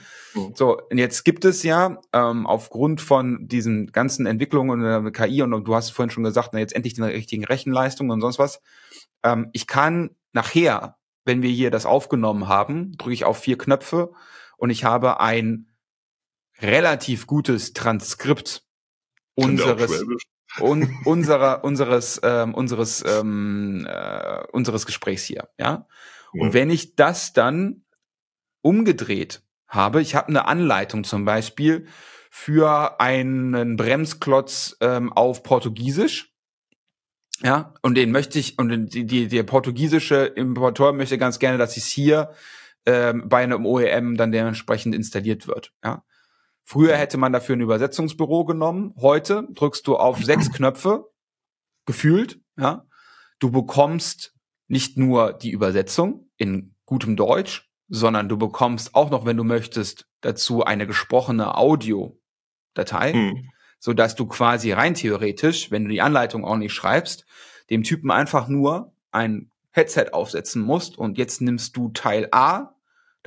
So, 0.54 0.80
und 0.80 1.00
jetzt 1.00 1.24
gibt 1.26 1.44
es 1.44 1.64
ja 1.64 2.00
ähm, 2.14 2.46
aufgrund 2.46 3.02
von 3.02 3.48
diesen 3.48 3.88
ganzen 3.88 4.28
Entwicklungen 4.28 4.84
und 4.84 5.08
äh, 5.08 5.12
KI 5.12 5.42
und, 5.42 5.54
und, 5.54 5.68
du 5.68 5.74
hast 5.74 5.90
vorhin 5.90 6.12
schon 6.12 6.24
gesagt, 6.24 6.50
na, 6.54 6.60
jetzt 6.60 6.76
endlich 6.76 6.94
die 6.94 7.02
richtigen 7.02 7.46
Rechenleistungen 7.46 8.12
und 8.12 8.22
sonst 8.22 8.38
was. 8.38 8.62
Ähm, 9.24 9.50
ich 9.54 9.66
kann 9.66 10.12
nachher, 10.34 10.98
wenn 11.26 11.42
wir 11.42 11.50
hier 11.50 11.72
das 11.72 11.88
aufgenommen 11.88 12.48
haben, 12.48 12.96
drücke 12.98 13.14
ich 13.14 13.26
auf 13.26 13.40
vier 13.40 13.58
Knöpfe 13.58 14.12
und 14.58 14.70
ich 14.70 14.84
habe 14.84 15.20
ein 15.20 15.66
relativ 16.62 17.28
gutes 17.28 17.74
Transkript 17.74 18.64
unseres 19.36 20.04
und 20.60 20.90
unserer 21.06 21.64
unseres 21.64 22.20
ähm, 22.24 22.54
unseres 22.54 23.04
ähm, 23.06 23.86
äh, 23.88 24.44
unseres 24.52 24.86
Gesprächs 24.86 25.24
hier, 25.24 25.50
ja? 25.60 25.66
ja. 25.66 25.88
Und 26.34 26.54
wenn 26.54 26.70
ich 26.70 26.96
das 26.96 27.34
dann 27.34 27.84
umgedreht 28.62 29.42
habe, 29.68 30.02
ich 30.02 30.16
habe 30.16 30.28
eine 30.28 30.46
Anleitung 30.46 31.04
zum 31.04 31.26
Beispiel 31.26 31.88
für 32.30 33.00
einen 33.00 33.78
Bremsklotz 33.78 34.78
ähm, 34.82 35.12
auf 35.14 35.44
Portugiesisch, 35.44 36.34
ja, 37.44 37.74
und 37.82 37.96
den 37.96 38.12
möchte 38.12 38.40
ich 38.40 38.58
und 38.58 38.94
die, 38.94 39.06
die 39.06 39.28
der 39.28 39.44
portugiesische 39.44 40.26
Importeur 40.26 40.94
möchte 40.94 41.18
ganz 41.18 41.38
gerne, 41.40 41.58
dass 41.58 41.78
es 41.78 41.86
hier 41.86 42.32
ähm, 42.86 43.30
bei 43.30 43.44
einem 43.44 43.66
OEM 43.66 44.18
dann 44.18 44.32
dementsprechend 44.32 44.96
installiert 44.96 45.48
wird, 45.48 45.74
ja. 45.84 46.04
Früher 46.70 46.98
hätte 46.98 47.18
man 47.18 47.32
dafür 47.32 47.56
ein 47.56 47.62
Übersetzungsbüro 47.62 48.44
genommen. 48.44 48.94
Heute 49.00 49.48
drückst 49.54 49.88
du 49.88 49.96
auf 49.96 50.22
sechs 50.22 50.52
Knöpfe, 50.52 51.10
gefühlt, 51.86 52.42
ja. 52.58 52.86
Du 53.40 53.52
bekommst 53.52 54.36
nicht 54.68 54.98
nur 54.98 55.32
die 55.32 55.52
Übersetzung 55.52 56.30
in 56.36 56.76
gutem 56.86 57.16
Deutsch, 57.16 57.72
sondern 57.88 58.28
du 58.28 58.36
bekommst 58.36 58.96
auch 58.96 59.12
noch, 59.12 59.26
wenn 59.26 59.38
du 59.38 59.46
möchtest, 59.46 60.10
dazu 60.20 60.66
eine 60.66 60.86
gesprochene 60.86 61.56
Audiodatei, 61.56 63.14
mhm. 63.14 63.50
so 63.80 63.94
dass 63.94 64.16
du 64.16 64.26
quasi 64.28 64.74
rein 64.74 64.94
theoretisch, 64.94 65.72
wenn 65.72 65.86
du 65.86 65.90
die 65.90 66.02
Anleitung 66.02 66.44
auch 66.44 66.58
nicht 66.58 66.74
schreibst, 66.74 67.26
dem 67.70 67.84
Typen 67.84 68.12
einfach 68.12 68.50
nur 68.50 68.94
ein 69.12 69.52
Headset 69.72 70.10
aufsetzen 70.12 70.64
musst 70.64 70.98
und 70.98 71.18
jetzt 71.18 71.40
nimmst 71.40 71.78
du 71.78 71.92
Teil 71.92 72.28
A 72.34 72.76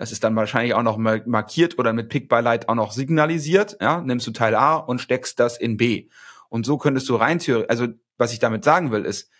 das 0.00 0.12
ist 0.12 0.24
dann 0.24 0.34
wahrscheinlich 0.34 0.72
auch 0.72 0.82
noch 0.82 0.96
markiert 0.96 1.78
oder 1.78 1.92
mit 1.92 2.08
Pick 2.08 2.30
by 2.30 2.40
Light 2.40 2.70
auch 2.70 2.74
noch 2.74 2.92
signalisiert. 2.92 3.76
Ja, 3.82 4.00
nimmst 4.00 4.26
du 4.26 4.30
Teil 4.30 4.54
A 4.54 4.76
und 4.76 4.98
steckst 4.98 5.38
das 5.38 5.58
in 5.58 5.76
B. 5.76 6.08
Und 6.48 6.64
so 6.64 6.78
könntest 6.78 7.06
du 7.10 7.16
rein 7.16 7.38
also 7.68 7.88
was 8.16 8.32
ich 8.32 8.38
damit 8.38 8.64
sagen 8.64 8.92
will, 8.92 9.04
ist, 9.04 9.30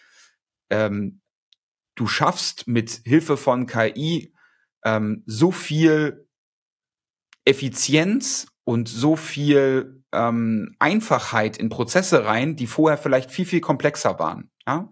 ähm, 0.69 1.23
du 1.95 2.07
schaffst 2.07 2.69
mit 2.69 2.91
Hilfe 3.05 3.39
von 3.39 3.65
KI 3.67 4.35
ähm, 4.85 5.23
so 5.25 5.51
viel 5.51 6.29
Effizienz 7.47 8.47
und 8.65 8.87
so 8.87 9.17
viel 9.17 10.05
ähm, 10.13 10.77
Einfachheit 10.79 11.57
in 11.57 11.71
Prozesse 11.71 12.27
rein, 12.27 12.55
die 12.55 12.67
vorher 12.67 12.99
vielleicht 12.99 13.31
viel, 13.31 13.47
viel 13.47 13.63
komplexer 13.63 14.19
waren. 14.19 14.51
Ja? 14.67 14.91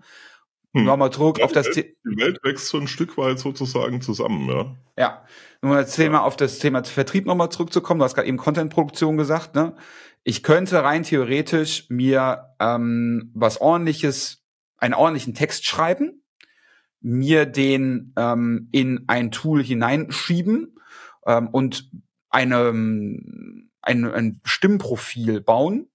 Hm. 0.78 0.86
Ja, 0.86 1.44
auf 1.44 1.52
das 1.52 1.70
Thema. 1.70 1.88
Die 2.04 2.16
Welt 2.20 2.40
wächst 2.42 2.68
so 2.68 2.78
ein 2.78 2.88
Stück 2.88 3.16
weit 3.18 3.38
sozusagen 3.38 4.00
zusammen, 4.00 4.48
ja. 4.48 4.76
Ja. 4.96 5.24
Nur 5.60 5.76
das 5.76 5.96
Thema, 5.96 6.22
auf 6.22 6.36
das 6.36 6.58
Thema 6.58 6.84
Vertrieb 6.84 7.26
nochmal 7.26 7.50
zurückzukommen. 7.50 7.98
Du 7.98 8.04
hast 8.04 8.14
gerade 8.14 8.28
eben 8.28 8.36
Contentproduktion 8.36 9.16
gesagt, 9.16 9.54
ne? 9.54 9.74
Ich 10.22 10.42
könnte 10.42 10.82
rein 10.82 11.04
theoretisch 11.04 11.86
mir 11.88 12.54
ähm, 12.60 13.30
was 13.34 13.60
ordentliches, 13.60 14.44
einen 14.76 14.94
ordentlichen 14.94 15.34
Text 15.34 15.64
schreiben, 15.64 16.22
mir 17.00 17.46
den 17.46 18.12
ähm, 18.16 18.68
in 18.72 19.04
ein 19.06 19.30
Tool 19.30 19.62
hineinschieben 19.62 20.76
ähm, 21.26 21.48
und 21.48 21.90
eine, 22.30 22.68
ein, 22.68 23.70
ein 23.82 24.40
Stimmprofil 24.44 25.40
bauen, 25.40 25.88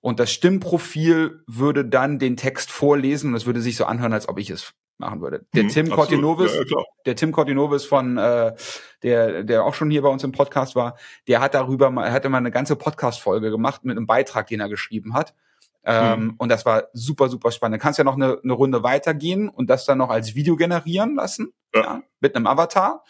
und 0.00 0.18
das 0.18 0.32
Stimmprofil 0.32 1.42
würde 1.46 1.84
dann 1.84 2.18
den 2.18 2.36
Text 2.36 2.70
vorlesen 2.70 3.30
und 3.30 3.36
es 3.36 3.46
würde 3.46 3.60
sich 3.60 3.76
so 3.76 3.84
anhören, 3.84 4.12
als 4.12 4.28
ob 4.28 4.38
ich 4.38 4.50
es 4.50 4.72
machen 4.98 5.20
würde. 5.20 5.46
Der 5.54 5.64
hm, 5.64 5.70
Tim 5.70 5.90
Cortinovis, 5.90 6.54
ja, 6.54 6.82
der 7.06 7.16
Tim 7.16 7.32
Cortinovis 7.32 7.84
von 7.84 8.16
äh, 8.18 8.54
der 9.02 9.42
der 9.42 9.64
auch 9.64 9.74
schon 9.74 9.90
hier 9.90 10.02
bei 10.02 10.08
uns 10.08 10.22
im 10.22 10.32
Podcast 10.32 10.76
war, 10.76 10.96
der 11.26 11.40
hat 11.40 11.54
darüber 11.54 11.90
mal 11.90 12.12
hatte 12.12 12.28
mal 12.28 12.38
eine 12.38 12.50
ganze 12.50 12.76
Podcast 12.76 13.20
Folge 13.20 13.50
gemacht 13.50 13.84
mit 13.84 13.96
einem 13.96 14.06
Beitrag, 14.06 14.46
den 14.46 14.60
er 14.60 14.68
geschrieben 14.68 15.14
hat. 15.14 15.34
Ähm, 15.82 16.24
mhm. 16.24 16.34
Und 16.36 16.50
das 16.50 16.66
war 16.66 16.84
super 16.92 17.28
super 17.28 17.50
spannend. 17.50 17.80
Du 17.80 17.82
kannst 17.82 17.98
ja 17.98 18.04
noch 18.04 18.16
eine, 18.16 18.38
eine 18.42 18.52
Runde 18.52 18.82
weitergehen 18.82 19.48
und 19.48 19.70
das 19.70 19.86
dann 19.86 19.98
noch 19.98 20.10
als 20.10 20.34
Video 20.34 20.56
generieren 20.56 21.16
lassen, 21.16 21.52
ja. 21.74 21.80
ja 21.82 22.02
mit 22.20 22.36
einem 22.36 22.46
Avatar 22.46 23.02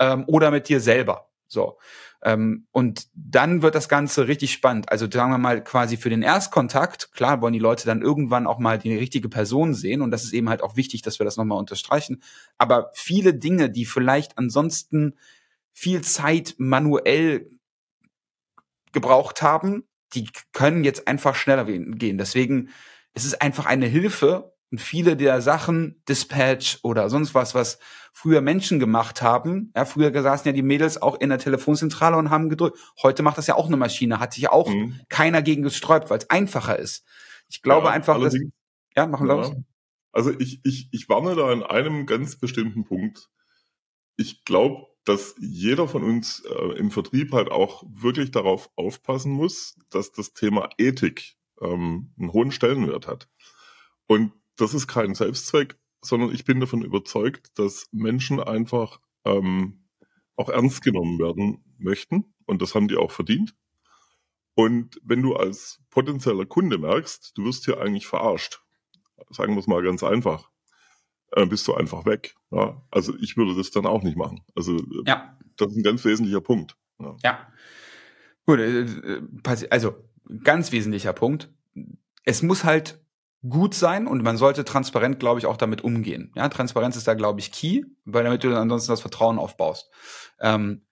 ähm, 0.00 0.24
oder 0.26 0.50
mit 0.50 0.68
dir 0.68 0.80
selber. 0.80 1.28
So. 1.46 1.78
Ähm, 2.22 2.66
und 2.72 3.06
dann 3.14 3.62
wird 3.62 3.74
das 3.74 3.88
Ganze 3.88 4.26
richtig 4.26 4.52
spannend. 4.52 4.90
Also 4.90 5.08
sagen 5.10 5.30
wir 5.30 5.38
mal 5.38 5.62
quasi 5.62 5.96
für 5.96 6.10
den 6.10 6.22
Erstkontakt, 6.22 7.12
klar 7.12 7.40
wollen 7.40 7.52
die 7.52 7.58
Leute 7.58 7.86
dann 7.86 8.02
irgendwann 8.02 8.46
auch 8.46 8.58
mal 8.58 8.78
die 8.78 8.96
richtige 8.96 9.28
Person 9.28 9.72
sehen 9.74 10.02
und 10.02 10.10
das 10.10 10.24
ist 10.24 10.32
eben 10.32 10.48
halt 10.48 10.62
auch 10.62 10.76
wichtig, 10.76 11.02
dass 11.02 11.20
wir 11.20 11.24
das 11.24 11.36
nochmal 11.36 11.58
unterstreichen. 11.58 12.22
Aber 12.56 12.90
viele 12.94 13.34
Dinge, 13.34 13.70
die 13.70 13.84
vielleicht 13.84 14.36
ansonsten 14.36 15.16
viel 15.72 16.00
Zeit 16.00 16.56
manuell 16.58 17.50
gebraucht 18.92 19.42
haben, 19.42 19.84
die 20.14 20.28
können 20.52 20.82
jetzt 20.82 21.06
einfach 21.06 21.36
schneller 21.36 21.64
gehen. 21.64 22.18
Deswegen 22.18 22.70
ist 23.14 23.26
es 23.26 23.34
einfach 23.34 23.66
eine 23.66 23.86
Hilfe 23.86 24.52
Und 24.70 24.80
viele 24.80 25.16
der 25.16 25.40
Sachen, 25.40 26.02
Dispatch 26.08 26.78
oder 26.82 27.08
sonst 27.08 27.34
was, 27.34 27.54
was 27.54 27.78
früher 28.12 28.40
Menschen 28.40 28.78
gemacht 28.78 29.22
haben, 29.22 29.72
ja, 29.74 29.84
früher 29.84 30.12
saßen 30.22 30.46
ja 30.46 30.52
die 30.52 30.62
Mädels 30.62 31.00
auch 31.00 31.18
in 31.20 31.30
der 31.30 31.38
Telefonzentrale 31.38 32.16
und 32.16 32.30
haben 32.30 32.48
gedrückt. 32.50 32.78
Heute 33.02 33.22
macht 33.22 33.38
das 33.38 33.46
ja 33.46 33.54
auch 33.54 33.66
eine 33.66 33.76
Maschine, 33.76 34.20
hat 34.20 34.34
sich 34.34 34.42
ja 34.42 34.52
auch 34.52 34.68
mhm. 34.68 35.00
keiner 35.08 35.40
gegen 35.40 35.62
gesträubt, 35.62 36.10
weil 36.10 36.18
es 36.18 36.28
einfacher 36.28 36.78
ist. 36.78 37.04
Ich 37.48 37.62
glaube 37.62 37.86
ja, 37.86 37.92
einfach, 37.92 38.20
dass, 38.20 38.36
ja, 38.94 39.06
machen 39.06 39.26
wir 39.26 39.42
ja. 39.42 39.52
Also 40.12 40.32
ich, 40.38 40.60
ich, 40.64 40.88
ich 40.90 41.08
warne 41.08 41.34
da 41.34 41.48
an 41.48 41.62
einem 41.62 42.06
ganz 42.06 42.36
bestimmten 42.36 42.84
Punkt. 42.84 43.30
Ich 44.16 44.44
glaube, 44.44 44.86
dass 45.04 45.34
jeder 45.38 45.88
von 45.88 46.02
uns 46.02 46.42
äh, 46.44 46.76
im 46.76 46.90
Vertrieb 46.90 47.32
halt 47.32 47.50
auch 47.50 47.84
wirklich 47.88 48.30
darauf 48.30 48.68
aufpassen 48.76 49.32
muss, 49.32 49.78
dass 49.90 50.12
das 50.12 50.34
Thema 50.34 50.68
Ethik 50.76 51.36
ähm, 51.62 52.12
einen 52.18 52.32
hohen 52.32 52.52
Stellenwert 52.52 53.06
hat. 53.06 53.28
Und 54.06 54.32
das 54.58 54.74
ist 54.74 54.86
kein 54.86 55.14
Selbstzweck, 55.14 55.78
sondern 56.02 56.32
ich 56.32 56.44
bin 56.44 56.60
davon 56.60 56.82
überzeugt, 56.82 57.58
dass 57.58 57.88
Menschen 57.92 58.40
einfach 58.40 59.00
ähm, 59.24 59.88
auch 60.36 60.48
ernst 60.48 60.82
genommen 60.82 61.18
werden 61.18 61.64
möchten 61.78 62.34
und 62.46 62.62
das 62.62 62.74
haben 62.74 62.88
die 62.88 62.96
auch 62.96 63.10
verdient. 63.10 63.54
Und 64.54 65.00
wenn 65.04 65.22
du 65.22 65.36
als 65.36 65.80
potenzieller 65.90 66.44
Kunde 66.44 66.78
merkst, 66.78 67.32
du 67.36 67.44
wirst 67.44 67.64
hier 67.64 67.80
eigentlich 67.80 68.06
verarscht, 68.06 68.60
sagen 69.30 69.54
wir 69.54 69.60
es 69.60 69.66
mal 69.66 69.82
ganz 69.82 70.02
einfach, 70.02 70.50
äh, 71.32 71.46
bist 71.46 71.66
du 71.68 71.74
einfach 71.74 72.06
weg. 72.06 72.34
Ja? 72.50 72.82
Also 72.90 73.14
ich 73.20 73.36
würde 73.36 73.54
das 73.54 73.70
dann 73.70 73.86
auch 73.86 74.02
nicht 74.02 74.16
machen. 74.16 74.44
Also 74.56 74.76
äh, 74.76 75.02
ja. 75.06 75.38
das 75.56 75.70
ist 75.70 75.76
ein 75.76 75.82
ganz 75.82 76.04
wesentlicher 76.04 76.40
Punkt. 76.40 76.76
Ja. 76.98 77.16
ja. 77.22 77.52
Gut, 78.46 78.58
äh, 78.58 78.80
äh 78.80 79.22
also 79.70 79.94
ganz 80.42 80.72
wesentlicher 80.72 81.12
Punkt. 81.12 81.52
Es 82.24 82.42
muss 82.42 82.64
halt 82.64 83.00
gut 83.46 83.74
sein 83.74 84.06
und 84.06 84.22
man 84.22 84.36
sollte 84.36 84.64
transparent, 84.64 85.20
glaube 85.20 85.38
ich, 85.38 85.46
auch 85.46 85.56
damit 85.56 85.82
umgehen. 85.82 86.32
Ja, 86.34 86.48
Transparenz 86.48 86.96
ist 86.96 87.06
da, 87.06 87.14
glaube 87.14 87.40
ich, 87.40 87.52
key, 87.52 87.84
weil 88.04 88.24
damit 88.24 88.42
du 88.42 88.48
dann 88.48 88.62
ansonsten 88.62 88.92
das 88.92 89.00
Vertrauen 89.00 89.38
aufbaust. 89.38 89.90
Ähm, 90.40 90.82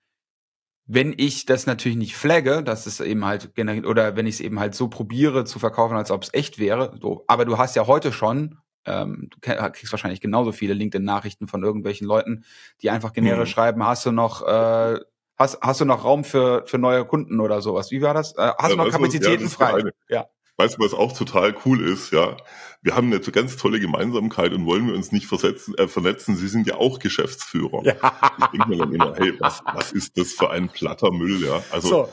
wenn 0.87 1.15
ich 1.17 1.47
das 1.47 1.67
natürlich 1.67 1.99
nicht 1.99 2.17
flagge, 2.17 2.63
dass 2.63 2.87
es 2.87 3.01
eben 3.01 3.25
halt 3.25 3.51
oder 3.59 4.15
wenn 4.15 4.27
ich 4.27 4.37
es 4.37 4.41
eben 4.41 4.61
halt 4.61 4.77
so 4.77 4.87
probiere 4.89 5.45
zu 5.45 5.59
verkaufen, 5.59 5.97
als 5.97 6.13
ob 6.13 6.23
es 6.23 6.33
echt 6.33 6.61
wäre, 6.61 6.97
so, 7.01 7.25
aber 7.27 7.45
du 7.45 7.59
hast 7.59 7.75
ja 7.75 7.89
heute 7.89 8.13
schon, 8.13 8.59
ähm, 8.85 9.29
du 9.31 9.41
kriegst 9.41 9.93
wahrscheinlich 9.93 10.21
genauso 10.21 10.53
viele 10.53 10.75
LinkedIn-Nachrichten 10.75 11.49
von 11.49 11.65
irgendwelchen 11.65 12.07
Leuten, 12.07 12.45
die 12.83 12.91
einfach 12.91 13.13
generisch 13.13 13.51
mhm. 13.51 13.53
schreiben, 13.53 13.85
hast 13.85 14.07
du 14.07 14.13
noch 14.13 14.47
äh, 14.47 15.01
hast, 15.37 15.61
hast 15.61 15.81
du 15.81 15.85
noch 15.85 16.05
Raum 16.05 16.23
für, 16.23 16.65
für 16.67 16.79
neue 16.79 17.05
Kunden 17.05 17.41
oder 17.41 17.61
sowas? 17.61 17.91
Wie 17.91 18.03
war 18.03 18.15
das? 18.15 18.37
Äh, 18.37 18.53
hast 18.59 18.71
ja, 18.71 18.77
du 18.77 18.77
noch 18.77 18.91
Kapazitäten 18.91 19.49
frei? 19.49 19.83
Ja. 20.09 20.27
Weißt 20.59 20.79
du, 20.79 20.85
was 20.85 20.95
auch 20.95 21.12
total 21.12 21.55
cool 21.64 21.87
ist, 21.87 22.12
ja? 22.12 22.37
Wir 22.81 22.95
haben 22.95 23.12
eine 23.12 23.21
ganz 23.21 23.57
tolle 23.57 23.81
Gemeinsamkeit 23.81 24.53
und 24.53 24.64
wollen 24.64 24.87
wir 24.87 24.95
uns 24.95 25.12
nicht 25.12 25.27
versetzen, 25.27 25.75
äh, 25.75 25.88
vernetzen. 25.88 26.37
Sie 26.37 26.49
sind 26.49 26.66
ja 26.66 26.77
auch 26.77 26.99
Geschäftsführer. 26.99 27.83
Ja. 27.85 27.95
Ich 28.38 28.47
denke 28.47 28.69
mir 28.69 28.77
dann 28.79 28.95
immer, 28.95 29.14
hey, 29.16 29.35
was, 29.38 29.62
was 29.75 29.92
ist 29.92 30.16
das 30.16 30.33
für 30.33 30.51
ein 30.51 30.69
platter 30.69 31.11
Müll, 31.11 31.45
ja? 31.45 31.62
Also, 31.73 31.88
so, 31.88 32.09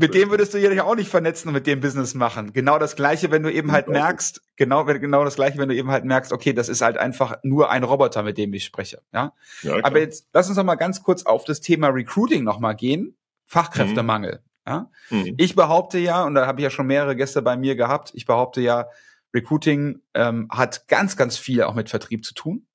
mit 0.00 0.14
dem 0.14 0.30
würdest 0.30 0.54
du 0.54 0.58
ja 0.58 0.84
auch 0.84 0.94
nicht 0.94 1.10
vernetzen 1.10 1.48
und 1.48 1.54
mit 1.54 1.66
dem 1.66 1.80
Business 1.80 2.14
machen. 2.14 2.52
Genau 2.52 2.78
das 2.78 2.96
Gleiche, 2.96 3.30
wenn 3.30 3.42
du 3.42 3.52
eben 3.52 3.72
halt 3.72 3.86
genau. 3.86 3.98
merkst, 3.98 4.40
genau, 4.56 4.84
genau 4.84 5.24
das 5.24 5.34
Gleiche, 5.34 5.58
wenn 5.58 5.68
du 5.68 5.74
eben 5.74 5.90
halt 5.90 6.04
merkst, 6.04 6.32
okay, 6.32 6.52
das 6.52 6.68
ist 6.68 6.80
halt 6.80 6.96
einfach 6.96 7.38
nur 7.42 7.70
ein 7.70 7.82
Roboter, 7.82 8.22
mit 8.22 8.38
dem 8.38 8.54
ich 8.54 8.64
spreche, 8.64 9.02
ja? 9.12 9.32
ja 9.62 9.74
Aber 9.82 9.98
jetzt, 9.98 10.28
lass 10.32 10.48
uns 10.48 10.56
noch 10.56 10.64
mal 10.64 10.76
ganz 10.76 11.02
kurz 11.02 11.24
auf 11.24 11.44
das 11.44 11.60
Thema 11.60 11.88
Recruiting 11.88 12.44
noch 12.44 12.58
mal 12.58 12.74
gehen. 12.74 13.16
Fachkräftemangel. 13.46 14.36
Mhm. 14.36 14.51
Ja? 14.66 14.90
Mhm. 15.10 15.34
Ich 15.38 15.54
behaupte 15.54 15.98
ja, 15.98 16.24
und 16.24 16.34
da 16.34 16.46
habe 16.46 16.60
ich 16.60 16.64
ja 16.64 16.70
schon 16.70 16.86
mehrere 16.86 17.16
Gäste 17.16 17.42
bei 17.42 17.56
mir 17.56 17.76
gehabt, 17.76 18.12
ich 18.14 18.26
behaupte 18.26 18.60
ja, 18.60 18.86
Recruiting 19.34 20.02
ähm, 20.14 20.48
hat 20.50 20.88
ganz, 20.88 21.16
ganz 21.16 21.38
viel 21.38 21.62
auch 21.62 21.74
mit 21.74 21.88
Vertrieb 21.88 22.24
zu 22.24 22.34
tun. 22.34 22.66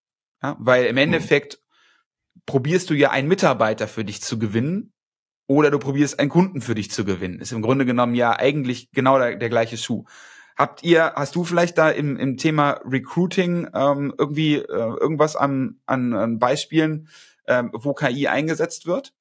Ja? 0.41 0.55
Weil 0.59 0.85
im 0.85 0.95
mhm. 0.95 1.01
Endeffekt 1.01 1.59
mhm. 1.59 2.41
probierst 2.45 2.89
du 2.89 2.93
ja 2.93 3.11
einen 3.11 3.27
Mitarbeiter 3.27 3.87
für 3.87 4.03
dich 4.03 4.21
zu 4.21 4.39
gewinnen 4.39 4.93
oder 5.47 5.71
du 5.71 5.79
probierst 5.79 6.19
einen 6.19 6.29
Kunden 6.29 6.61
für 6.61 6.75
dich 6.75 6.91
zu 6.91 7.05
gewinnen. 7.05 7.39
Ist 7.39 7.51
im 7.51 7.61
Grunde 7.61 7.85
genommen 7.85 8.15
ja 8.15 8.37
eigentlich 8.37 8.91
genau 8.91 9.17
der, 9.17 9.35
der 9.35 9.49
gleiche 9.49 9.77
Schuh. 9.77 10.05
Habt 10.57 10.83
ihr, 10.83 11.13
hast 11.15 11.35
du 11.35 11.43
vielleicht 11.43 11.77
da 11.77 11.89
im, 11.89 12.17
im 12.17 12.37
Thema 12.37 12.81
Recruiting 12.83 13.69
ähm, 13.75 14.13
irgendwie 14.17 14.55
äh, 14.55 14.63
irgendwas 14.65 15.35
an, 15.35 15.79
an, 15.85 16.13
an 16.13 16.39
Beispielen, 16.39 17.09
ähm, 17.47 17.69
wo 17.73 17.93
KI 17.93 18.27
eingesetzt 18.27 18.87
wird? 18.87 19.13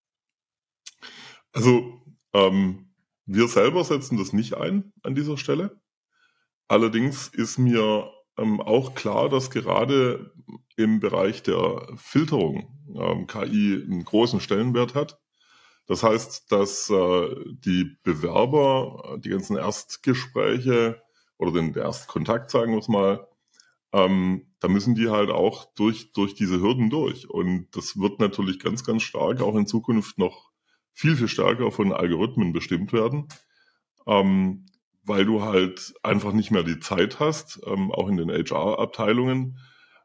Also 1.53 2.01
ähm, 2.37 2.91
wir 3.25 3.49
selber 3.49 3.83
setzen 3.83 4.19
das 4.19 4.33
nicht 4.33 4.55
ein 4.55 4.93
an 5.03 5.15
dieser 5.15 5.37
Stelle. 5.39 5.81
Allerdings 6.69 7.29
ist 7.29 7.59
mir 7.59 8.11
ähm, 8.37 8.61
auch 8.61 8.95
klar, 8.95 9.29
dass 9.29 9.51
gerade 9.51 10.33
im 10.77 11.01
Bereich 11.01 11.43
der 11.43 11.89
Filterung 11.97 12.69
ähm, 12.95 13.27
KI 13.27 13.83
einen 13.85 14.05
großen 14.05 14.41
Stellenwert 14.41 14.95
hat. 14.95 15.19
Das 15.87 16.03
heißt, 16.03 16.51
dass 16.53 16.91
äh, 16.91 17.35
die 17.47 17.97
Bewerber, 18.03 19.19
die 19.19 19.31
ganzen 19.31 19.57
Erstgespräche 19.57 21.01
oder 21.39 21.53
den 21.53 21.75
Erstkontakt, 21.75 22.51
sagen 22.51 22.73
wir 22.73 22.81
es 22.81 22.89
mal, 22.89 23.27
ähm, 23.93 24.53
da 24.61 24.69
müssen 24.69 24.95
die 24.95 25.09
halt 25.09 25.31
auch 25.31 25.73
durch, 25.75 26.13
durch 26.13 26.35
diese 26.35 26.61
Hürden 26.61 26.91
durch. 26.91 27.31
Und 27.31 27.69
das 27.73 27.99
wird 27.99 28.21
natürlich 28.21 28.59
ganz, 28.59 28.85
ganz 28.85 29.03
stark 29.03 29.41
auch 29.41 29.55
in 29.55 29.67
Zukunft 29.67 30.19
noch 30.19 30.46
viel, 30.97 31.15
viel 31.15 31.29
stärker 31.29 31.71
von 31.71 31.93
Algorithmen 31.93 32.55
bestimmt 32.55 32.93
werden, 32.95 33.29
ähm, 34.07 34.65
weil 35.05 35.27
du 35.27 35.43
halt 35.43 35.95
einfach 36.03 36.33
nicht 36.33 36.51
mehr 36.51 36.63
die 36.63 36.81
Zeit 36.81 37.21
hast, 37.21 37.61
ähm, 37.67 37.93
auch 37.93 38.09
in 38.09 38.17
den 38.17 38.31
HR-Abteilungen, 38.31 39.59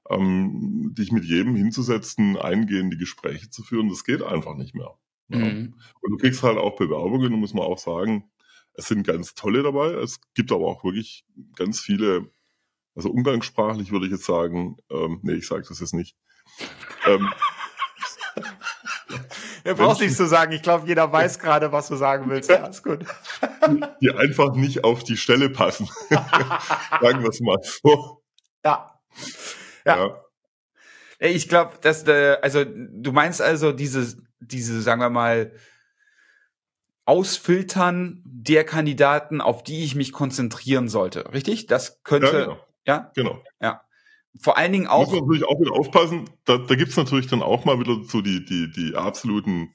ähm, 0.10 0.93
dich 0.93 1.13
mit 1.13 1.23
jedem 1.23 1.56
hinzusetzen, 1.56 2.36
eingehende 2.38 2.97
Gespräche 2.97 3.49
zu 3.49 3.63
führen. 3.63 3.88
Das 3.88 4.04
geht 4.04 4.21
einfach 4.21 4.56
nicht 4.56 4.75
mehr. 4.75 4.97
Ja. 5.30 5.38
Mhm. 5.38 5.75
Und 6.01 6.12
du 6.12 6.17
kriegst 6.17 6.43
halt 6.43 6.58
auch 6.58 6.75
Bewerbungen, 6.75 7.32
muss 7.34 7.54
man 7.54 7.63
auch 7.63 7.80
sagen, 7.80 8.30
es 8.73 8.88
sind 8.88 9.08
ganz 9.08 9.34
tolle 9.34 9.63
dabei. 9.63 9.93
Es 9.93 10.19
gibt 10.34 10.51
aber 10.51 10.67
auch 10.67 10.84
wirklich 10.84 11.25
ganz 11.56 11.80
viele, 11.80 12.30
also 12.95 13.10
umgangssprachlich 13.10 13.93
würde 13.93 14.08
ich 14.08 14.12
jetzt 14.12 14.25
sagen, 14.25 14.75
ähm, 14.89 15.19
nee, 15.23 15.36
ich 15.36 15.47
sage 15.47 15.65
das 15.69 15.80
jetzt 15.80 15.93
nicht. 15.93 16.17
ähm, 17.08 17.30
Er 19.63 19.76
braucht 19.76 20.02
nichts 20.02 20.17
zu 20.17 20.28
sagen. 20.28 20.52
Ich 20.52 20.62
glaube, 20.62 20.88
jeder 20.88 21.12
weiß 21.12 21.39
gerade, 21.39 21.71
was 21.71 21.88
du 21.88 21.95
sagen 21.95 22.30
willst. 22.30 22.50
Ja, 22.50 22.67
ist 22.67 22.84
gut. 22.84 23.06
Die 24.02 24.12
einfach 24.12 24.54
nicht 24.56 24.84
auf 24.84 25.04
die 25.04 25.17
Stelle 25.17 25.50
passen. 25.50 25.89
sagen 26.10 27.21
wir 27.21 27.30
es 27.30 27.39
mal 27.41 27.58
so. 27.62 28.24
Ja. 28.63 29.00
Ja. 29.86 29.97
ja. 29.97 30.24
Ich 31.19 31.47
glaube, 31.50 31.74
dass 31.82 32.08
äh, 32.08 32.38
also 32.41 32.63
du 32.65 33.12
meinst 33.12 33.41
also 33.41 33.71
diese 33.71 34.17
diese 34.39 34.82
sagen 34.82 35.02
wir 35.02 35.10
mal 35.10 35.52
Ausfiltern 37.06 38.24
der 38.26 38.63
Kandidaten, 38.63 39.41
auf 39.41 39.63
die 39.63 39.84
ich 39.84 39.95
mich 39.95 40.13
konzentrieren 40.13 40.88
sollte, 40.88 41.32
richtig? 41.34 41.67
Das 41.67 42.04
könnte 42.04 42.28
ja, 42.28 42.43
genau. 42.43 42.65
ja? 42.86 43.12
genau. 43.15 43.43
Ja 43.62 43.82
vor 44.39 44.58
allen 44.58 44.72
Dingen 44.72 44.88
auch. 44.88 45.06
Muss 45.06 45.20
man 45.20 45.20
natürlich 45.22 45.46
auch 45.46 45.60
wieder 45.60 45.74
aufpassen. 45.74 46.30
Da, 46.46 46.58
da 46.58 46.76
gibt 46.76 46.91
es 46.91 46.98
natürlich 46.98 47.28
dann 47.28 47.41
auch 47.41 47.65
mal 47.65 47.80
wieder 47.80 47.98
so 48.04 48.22
die, 48.22 48.46
die, 48.46 48.72
die 48.72 48.96
absoluten 48.96 49.74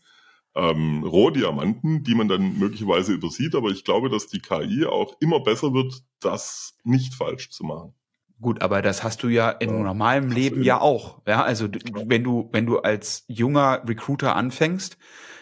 ähm, 0.54 1.04
Rohdiamanten, 1.04 2.02
die 2.02 2.14
man 2.14 2.28
dann 2.28 2.58
möglicherweise 2.58 3.12
übersieht. 3.12 3.54
Aber 3.54 3.68
ich 3.70 3.84
glaube, 3.84 4.08
dass 4.08 4.26
die 4.26 4.40
KI 4.40 4.86
auch 4.86 5.14
immer 5.20 5.40
besser 5.40 5.74
wird, 5.74 6.02
das 6.20 6.76
nicht 6.84 7.14
falsch 7.14 7.50
zu 7.50 7.64
machen. 7.64 7.94
Gut, 8.40 8.60
aber 8.60 8.82
das 8.82 9.02
hast 9.02 9.22
du 9.22 9.28
ja 9.28 9.50
im 9.50 9.70
ja, 9.70 9.82
normalen 9.82 10.30
Leben 10.30 10.62
ja 10.62 10.80
auch. 10.80 11.22
Ja, 11.26 11.42
also 11.42 11.68
wenn 12.04 12.22
du, 12.22 12.50
wenn 12.52 12.66
du 12.66 12.78
als 12.78 13.24
junger 13.28 13.82
Recruiter 13.86 14.36
anfängst, 14.36 14.98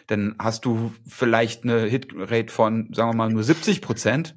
dann 0.07 0.37
hast 0.39 0.65
du 0.65 0.93
vielleicht 1.07 1.65
eine 1.65 1.87
Hitrate 1.87 2.53
von, 2.53 2.93
sagen 2.93 3.11
wir 3.11 3.17
mal, 3.17 3.31
nur 3.31 3.43
70 3.43 3.81
Prozent. 3.81 4.37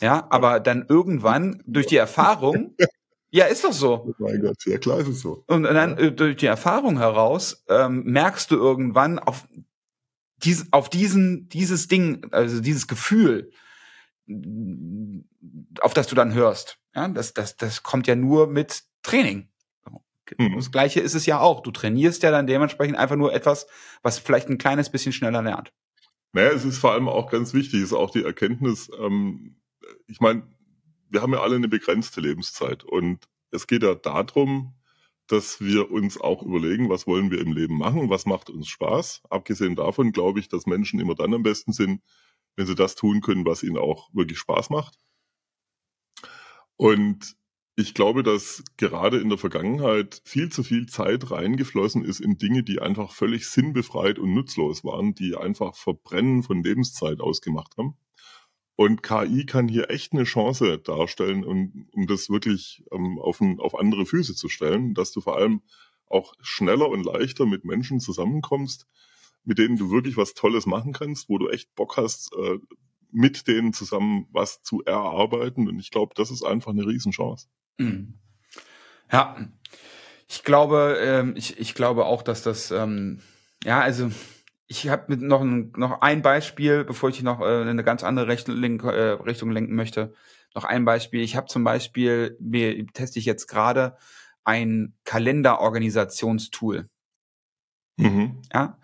Ja, 0.00 0.26
aber 0.30 0.60
dann 0.60 0.86
irgendwann 0.88 1.62
durch 1.66 1.86
die 1.86 1.96
Erfahrung 1.96 2.74
Ja, 3.30 3.46
ist 3.46 3.64
doch 3.64 3.72
so. 3.72 4.06
Oh 4.08 4.14
mein 4.18 4.40
Gott, 4.40 4.56
ja 4.66 4.78
klar 4.78 4.98
ist 4.98 5.08
es 5.08 5.20
so. 5.20 5.44
Und 5.46 5.62
dann 5.62 5.96
äh, 5.98 6.12
durch 6.12 6.36
die 6.36 6.46
Erfahrung 6.46 6.98
heraus 6.98 7.64
ähm, 7.68 8.02
merkst 8.04 8.50
du 8.50 8.56
irgendwann 8.56 9.18
auf, 9.18 9.46
dies, 10.38 10.66
auf 10.72 10.88
diesen, 10.88 11.48
dieses 11.48 11.86
Ding, 11.86 12.26
also 12.32 12.60
dieses 12.60 12.88
Gefühl, 12.88 13.52
auf 15.80 15.94
das 15.94 16.08
du 16.08 16.14
dann 16.14 16.34
hörst. 16.34 16.78
Ja, 16.94 17.08
das, 17.08 17.34
das, 17.34 17.56
das 17.56 17.82
kommt 17.82 18.08
ja 18.08 18.16
nur 18.16 18.48
mit 18.48 18.82
Training. 19.02 19.48
Mhm. 20.38 20.56
Das 20.56 20.72
Gleiche 20.72 21.00
ist 21.00 21.14
es 21.14 21.26
ja 21.26 21.40
auch. 21.40 21.62
Du 21.62 21.70
trainierst 21.70 22.22
ja 22.22 22.30
dann 22.30 22.46
dementsprechend 22.46 22.96
einfach 22.96 23.16
nur 23.16 23.32
etwas, 23.32 23.66
was 24.02 24.18
vielleicht 24.18 24.48
ein 24.48 24.58
kleines 24.58 24.90
bisschen 24.90 25.12
schneller 25.12 25.42
lernt. 25.42 25.72
Naja, 26.32 26.50
es 26.50 26.64
ist 26.64 26.78
vor 26.78 26.92
allem 26.92 27.08
auch 27.08 27.30
ganz 27.30 27.54
wichtig, 27.54 27.82
ist 27.82 27.92
auch 27.92 28.10
die 28.10 28.22
Erkenntnis, 28.22 28.90
ähm, 29.00 29.56
ich 30.06 30.20
meine, 30.20 30.42
wir 31.10 31.22
haben 31.22 31.32
ja 31.32 31.40
alle 31.40 31.56
eine 31.56 31.68
begrenzte 31.68 32.20
Lebenszeit 32.20 32.84
und 32.84 33.28
es 33.50 33.66
geht 33.66 33.82
ja 33.82 33.94
darum, 33.94 34.74
dass 35.26 35.60
wir 35.60 35.90
uns 35.90 36.20
auch 36.20 36.42
überlegen, 36.42 36.88
was 36.88 37.06
wollen 37.06 37.30
wir 37.30 37.40
im 37.40 37.52
Leben 37.52 37.78
machen, 37.78 38.10
was 38.10 38.26
macht 38.26 38.50
uns 38.50 38.68
Spaß. 38.68 39.22
Abgesehen 39.30 39.76
davon 39.76 40.12
glaube 40.12 40.40
ich, 40.40 40.48
dass 40.48 40.66
Menschen 40.66 40.98
immer 41.00 41.14
dann 41.14 41.34
am 41.34 41.42
besten 41.42 41.72
sind, 41.72 42.02
wenn 42.56 42.66
sie 42.66 42.74
das 42.74 42.94
tun 42.96 43.20
können, 43.20 43.46
was 43.46 43.62
ihnen 43.62 43.78
auch 43.78 44.08
wirklich 44.12 44.38
Spaß 44.38 44.70
macht. 44.70 44.96
Und 46.76 47.36
ich 47.76 47.94
glaube, 47.94 48.22
dass 48.22 48.64
gerade 48.76 49.18
in 49.20 49.28
der 49.28 49.38
Vergangenheit 49.38 50.20
viel 50.24 50.50
zu 50.50 50.62
viel 50.62 50.86
Zeit 50.86 51.30
reingeflossen 51.30 52.04
ist 52.04 52.20
in 52.20 52.36
Dinge, 52.36 52.62
die 52.62 52.80
einfach 52.80 53.12
völlig 53.12 53.48
sinnbefreit 53.48 54.18
und 54.18 54.34
nutzlos 54.34 54.84
waren, 54.84 55.14
die 55.14 55.36
einfach 55.36 55.76
Verbrennen 55.76 56.42
von 56.42 56.62
Lebenszeit 56.62 57.20
ausgemacht 57.20 57.76
haben. 57.78 57.96
Und 58.80 59.02
KI 59.02 59.44
kann 59.44 59.68
hier 59.68 59.90
echt 59.90 60.14
eine 60.14 60.24
Chance 60.24 60.78
darstellen, 60.78 61.44
um, 61.44 61.86
um 61.92 62.06
das 62.06 62.30
wirklich 62.30 62.82
ähm, 62.90 63.18
auf, 63.18 63.38
ein, 63.42 63.60
auf 63.60 63.78
andere 63.78 64.06
Füße 64.06 64.34
zu 64.34 64.48
stellen, 64.48 64.94
dass 64.94 65.12
du 65.12 65.20
vor 65.20 65.36
allem 65.36 65.60
auch 66.06 66.32
schneller 66.40 66.88
und 66.88 67.04
leichter 67.04 67.44
mit 67.44 67.66
Menschen 67.66 68.00
zusammenkommst, 68.00 68.86
mit 69.44 69.58
denen 69.58 69.76
du 69.76 69.90
wirklich 69.90 70.16
was 70.16 70.32
Tolles 70.32 70.64
machen 70.64 70.94
kannst, 70.94 71.28
wo 71.28 71.36
du 71.36 71.50
echt 71.50 71.74
Bock 71.74 71.98
hast, 71.98 72.32
äh, 72.34 72.58
mit 73.12 73.46
denen 73.48 73.74
zusammen 73.74 74.26
was 74.32 74.62
zu 74.62 74.82
erarbeiten. 74.82 75.68
Und 75.68 75.78
ich 75.78 75.90
glaube, 75.90 76.14
das 76.16 76.30
ist 76.30 76.42
einfach 76.42 76.70
eine 76.70 76.86
Riesenchance. 76.86 77.48
Mhm. 77.76 78.14
Ja, 79.12 79.46
ich 80.26 80.42
glaube, 80.42 80.96
ähm, 81.02 81.34
ich, 81.36 81.58
ich 81.58 81.74
glaube 81.74 82.06
auch, 82.06 82.22
dass 82.22 82.42
das, 82.42 82.70
ähm, 82.70 83.20
ja, 83.62 83.82
also 83.82 84.10
ich 84.70 84.88
habe 84.88 85.16
noch 85.16 85.40
ein, 85.40 85.72
noch 85.76 86.00
ein 86.00 86.22
Beispiel, 86.22 86.84
bevor 86.84 87.08
ich 87.08 87.24
noch 87.24 87.40
äh, 87.40 87.62
in 87.62 87.68
eine 87.68 87.82
ganz 87.82 88.04
andere 88.04 88.28
Richtung, 88.28 88.54
link, 88.54 88.84
äh, 88.84 89.10
Richtung 89.14 89.50
lenken 89.50 89.74
möchte. 89.74 90.14
Noch 90.54 90.62
ein 90.62 90.84
Beispiel. 90.84 91.22
Ich 91.22 91.34
habe 91.34 91.48
zum 91.48 91.64
Beispiel, 91.64 92.36
mir 92.38 92.86
teste 92.86 93.18
ich 93.18 93.24
jetzt 93.24 93.48
gerade 93.48 93.96
ein 94.44 94.94
Kalenderorganisationstool. 95.04 96.88
Mhm. 97.96 98.42
Ja. 98.54 98.78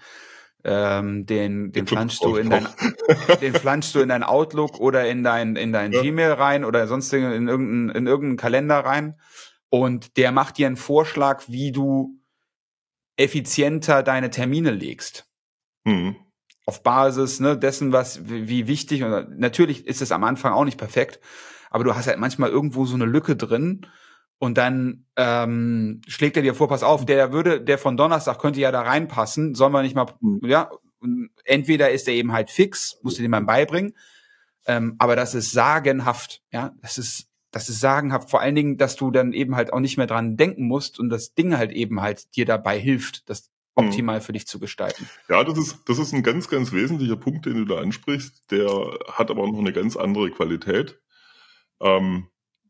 Ähm, 0.64 1.24
den 1.24 1.70
den 1.70 1.86
pflanzt 1.86 2.24
du 2.24 2.34
in 2.34 2.50
dein 2.50 2.66
den 3.40 3.54
pflanzt 3.54 3.94
du 3.94 4.00
in 4.00 4.08
dein 4.08 4.24
Outlook 4.24 4.80
oder 4.80 5.08
in 5.08 5.22
dein 5.22 5.54
in 5.54 5.72
dein 5.72 5.92
ja. 5.92 6.02
Gmail 6.02 6.32
rein 6.32 6.64
oder 6.64 6.88
sonst 6.88 7.12
in 7.12 7.22
irgendeinen 7.46 7.90
in 7.90 8.06
irgendeinen 8.08 8.36
Kalender 8.36 8.80
rein 8.80 9.20
und 9.68 10.16
der 10.16 10.32
macht 10.32 10.58
dir 10.58 10.66
einen 10.66 10.76
Vorschlag, 10.76 11.44
wie 11.46 11.70
du 11.70 12.18
effizienter 13.16 14.02
deine 14.02 14.30
Termine 14.30 14.72
legst. 14.72 15.25
Mhm. 15.86 16.16
Auf 16.66 16.82
Basis 16.82 17.38
ne, 17.38 17.56
dessen, 17.56 17.92
was 17.92 18.28
wie 18.28 18.66
wichtig 18.66 19.04
und 19.04 19.38
natürlich 19.38 19.86
ist 19.86 20.02
es 20.02 20.10
am 20.10 20.24
Anfang 20.24 20.52
auch 20.52 20.64
nicht 20.64 20.78
perfekt, 20.78 21.20
aber 21.70 21.84
du 21.84 21.94
hast 21.94 22.08
halt 22.08 22.18
manchmal 22.18 22.50
irgendwo 22.50 22.86
so 22.86 22.96
eine 22.96 23.04
Lücke 23.04 23.36
drin 23.36 23.86
und 24.38 24.58
dann 24.58 25.06
ähm, 25.16 26.00
schlägt 26.08 26.36
er 26.36 26.42
dir 26.42 26.54
vor, 26.54 26.68
pass 26.68 26.82
auf, 26.82 27.06
der 27.06 27.32
würde, 27.32 27.60
der 27.60 27.78
von 27.78 27.96
Donnerstag 27.96 28.40
könnte 28.40 28.60
ja 28.60 28.72
da 28.72 28.82
reinpassen, 28.82 29.54
sollen 29.54 29.72
wir 29.72 29.82
nicht 29.82 29.94
mal, 29.94 30.06
mhm. 30.20 30.40
ja, 30.42 30.70
entweder 31.44 31.92
ist 31.92 32.08
er 32.08 32.14
eben 32.14 32.32
halt 32.32 32.50
fix, 32.50 32.98
musst 33.02 33.18
du 33.18 33.22
dem 33.22 33.30
mal 33.30 33.44
beibringen, 33.44 33.94
ähm, 34.66 34.96
aber 34.98 35.14
das 35.14 35.36
ist 35.36 35.52
sagenhaft, 35.52 36.42
ja, 36.50 36.74
das 36.82 36.98
ist, 36.98 37.28
das 37.52 37.68
ist 37.68 37.78
sagenhaft, 37.78 38.28
vor 38.28 38.40
allen 38.40 38.56
Dingen, 38.56 38.76
dass 38.76 38.96
du 38.96 39.12
dann 39.12 39.32
eben 39.32 39.54
halt 39.54 39.72
auch 39.72 39.78
nicht 39.78 39.98
mehr 39.98 40.08
dran 40.08 40.36
denken 40.36 40.66
musst 40.66 40.98
und 40.98 41.10
das 41.10 41.34
Ding 41.34 41.56
halt 41.56 41.70
eben 41.70 42.00
halt 42.02 42.34
dir 42.34 42.44
dabei 42.44 42.76
hilft, 42.76 43.30
das 43.30 43.42
mhm. 43.42 43.55
Optimal 43.76 44.20
für 44.20 44.32
dich 44.32 44.46
zu 44.46 44.58
gestalten. 44.58 45.08
Ja, 45.28 45.44
das 45.44 45.58
ist, 45.58 45.78
das 45.86 45.98
ist 45.98 46.12
ein 46.12 46.22
ganz, 46.22 46.48
ganz 46.48 46.72
wesentlicher 46.72 47.16
Punkt, 47.16 47.46
den 47.46 47.54
du 47.54 47.64
da 47.64 47.80
ansprichst, 47.80 48.50
der 48.50 48.68
hat 49.12 49.30
aber 49.30 49.46
noch 49.46 49.58
eine 49.58 49.72
ganz 49.72 49.96
andere 49.96 50.30
Qualität. 50.30 50.98
Ähm, 51.80 52.28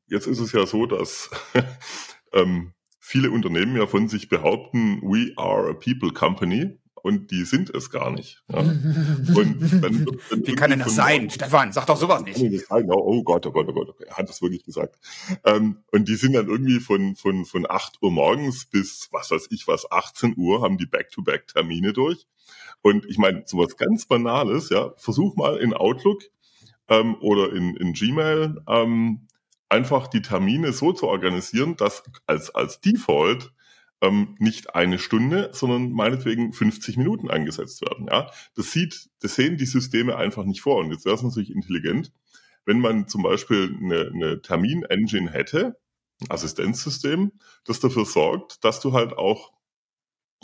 Jetzt 0.08 0.26
ist 0.26 0.38
es 0.38 0.52
ja 0.52 0.66
so, 0.66 0.86
dass 0.86 1.30
ähm, 2.32 2.72
viele 3.00 3.30
Unternehmen 3.30 3.76
ja 3.76 3.86
von 3.86 4.08
sich 4.08 4.28
behaupten, 4.28 5.00
we 5.02 5.32
are 5.36 5.68
a 5.70 5.74
people 5.74 6.12
company. 6.12 6.78
Und 7.06 7.30
die 7.30 7.44
sind 7.44 7.70
es 7.70 7.88
gar 7.90 8.10
nicht. 8.10 8.42
Ja. 8.48 8.58
Und 8.58 9.60
dann 9.80 10.06
dann 10.30 10.44
Wie 10.44 10.56
kann 10.56 10.70
denn 10.70 10.80
das 10.80 10.96
sein? 10.96 11.30
Stefan, 11.30 11.70
sag 11.70 11.86
doch 11.86 11.96
sowas 11.96 12.24
nicht. 12.24 12.66
Oh 12.68 13.22
Gott, 13.22 13.46
oh 13.46 13.52
Gott, 13.52 13.68
oh 13.68 13.72
Gott, 13.72 13.94
er 14.04 14.16
hat 14.16 14.28
das 14.28 14.42
wirklich 14.42 14.64
gesagt. 14.64 14.98
Ähm, 15.44 15.84
und 15.92 16.08
die 16.08 16.16
sind 16.16 16.32
dann 16.32 16.48
irgendwie 16.48 16.80
von, 16.80 17.14
von, 17.14 17.44
von 17.44 17.64
8 17.70 18.02
Uhr 18.02 18.10
morgens 18.10 18.64
bis, 18.64 19.06
was 19.12 19.30
weiß 19.30 19.46
ich 19.52 19.68
was, 19.68 19.88
18 19.88 20.34
Uhr, 20.36 20.62
haben 20.62 20.78
die 20.78 20.86
Back-to-Back-Termine 20.86 21.92
durch. 21.92 22.26
Und 22.82 23.06
ich 23.06 23.18
meine, 23.18 23.44
sowas 23.46 23.76
ganz 23.76 24.06
Banales, 24.06 24.70
ja, 24.70 24.92
versuch 24.96 25.36
mal 25.36 25.58
in 25.58 25.74
Outlook 25.74 26.24
ähm, 26.88 27.14
oder 27.20 27.52
in, 27.52 27.76
in 27.76 27.92
Gmail 27.92 28.56
ähm, 28.66 29.28
einfach 29.68 30.08
die 30.08 30.22
Termine 30.22 30.72
so 30.72 30.92
zu 30.92 31.06
organisieren, 31.06 31.76
dass 31.76 32.02
als, 32.26 32.52
als 32.52 32.80
Default 32.80 33.52
ähm, 34.02 34.36
nicht 34.38 34.74
eine 34.74 34.98
Stunde, 34.98 35.50
sondern 35.52 35.92
meinetwegen 35.92 36.52
50 36.52 36.96
Minuten 36.96 37.30
eingesetzt 37.30 37.80
werden. 37.82 38.06
Ja, 38.10 38.30
das 38.54 38.72
sieht, 38.72 39.08
das 39.20 39.34
sehen 39.34 39.56
die 39.56 39.66
Systeme 39.66 40.16
einfach 40.16 40.44
nicht 40.44 40.60
vor. 40.60 40.78
Und 40.78 40.90
jetzt 40.90 41.04
wäre 41.04 41.14
es 41.14 41.22
natürlich 41.22 41.50
intelligent, 41.50 42.12
wenn 42.64 42.80
man 42.80 43.08
zum 43.08 43.22
Beispiel 43.22 43.76
eine, 43.80 44.10
eine 44.12 44.42
Termin-Engine 44.42 45.30
hätte, 45.30 45.78
ein 46.20 46.30
Assistenzsystem, 46.30 47.32
das 47.64 47.80
dafür 47.80 48.04
sorgt, 48.04 48.64
dass 48.64 48.80
du 48.80 48.92
halt 48.92 49.16
auch 49.16 49.52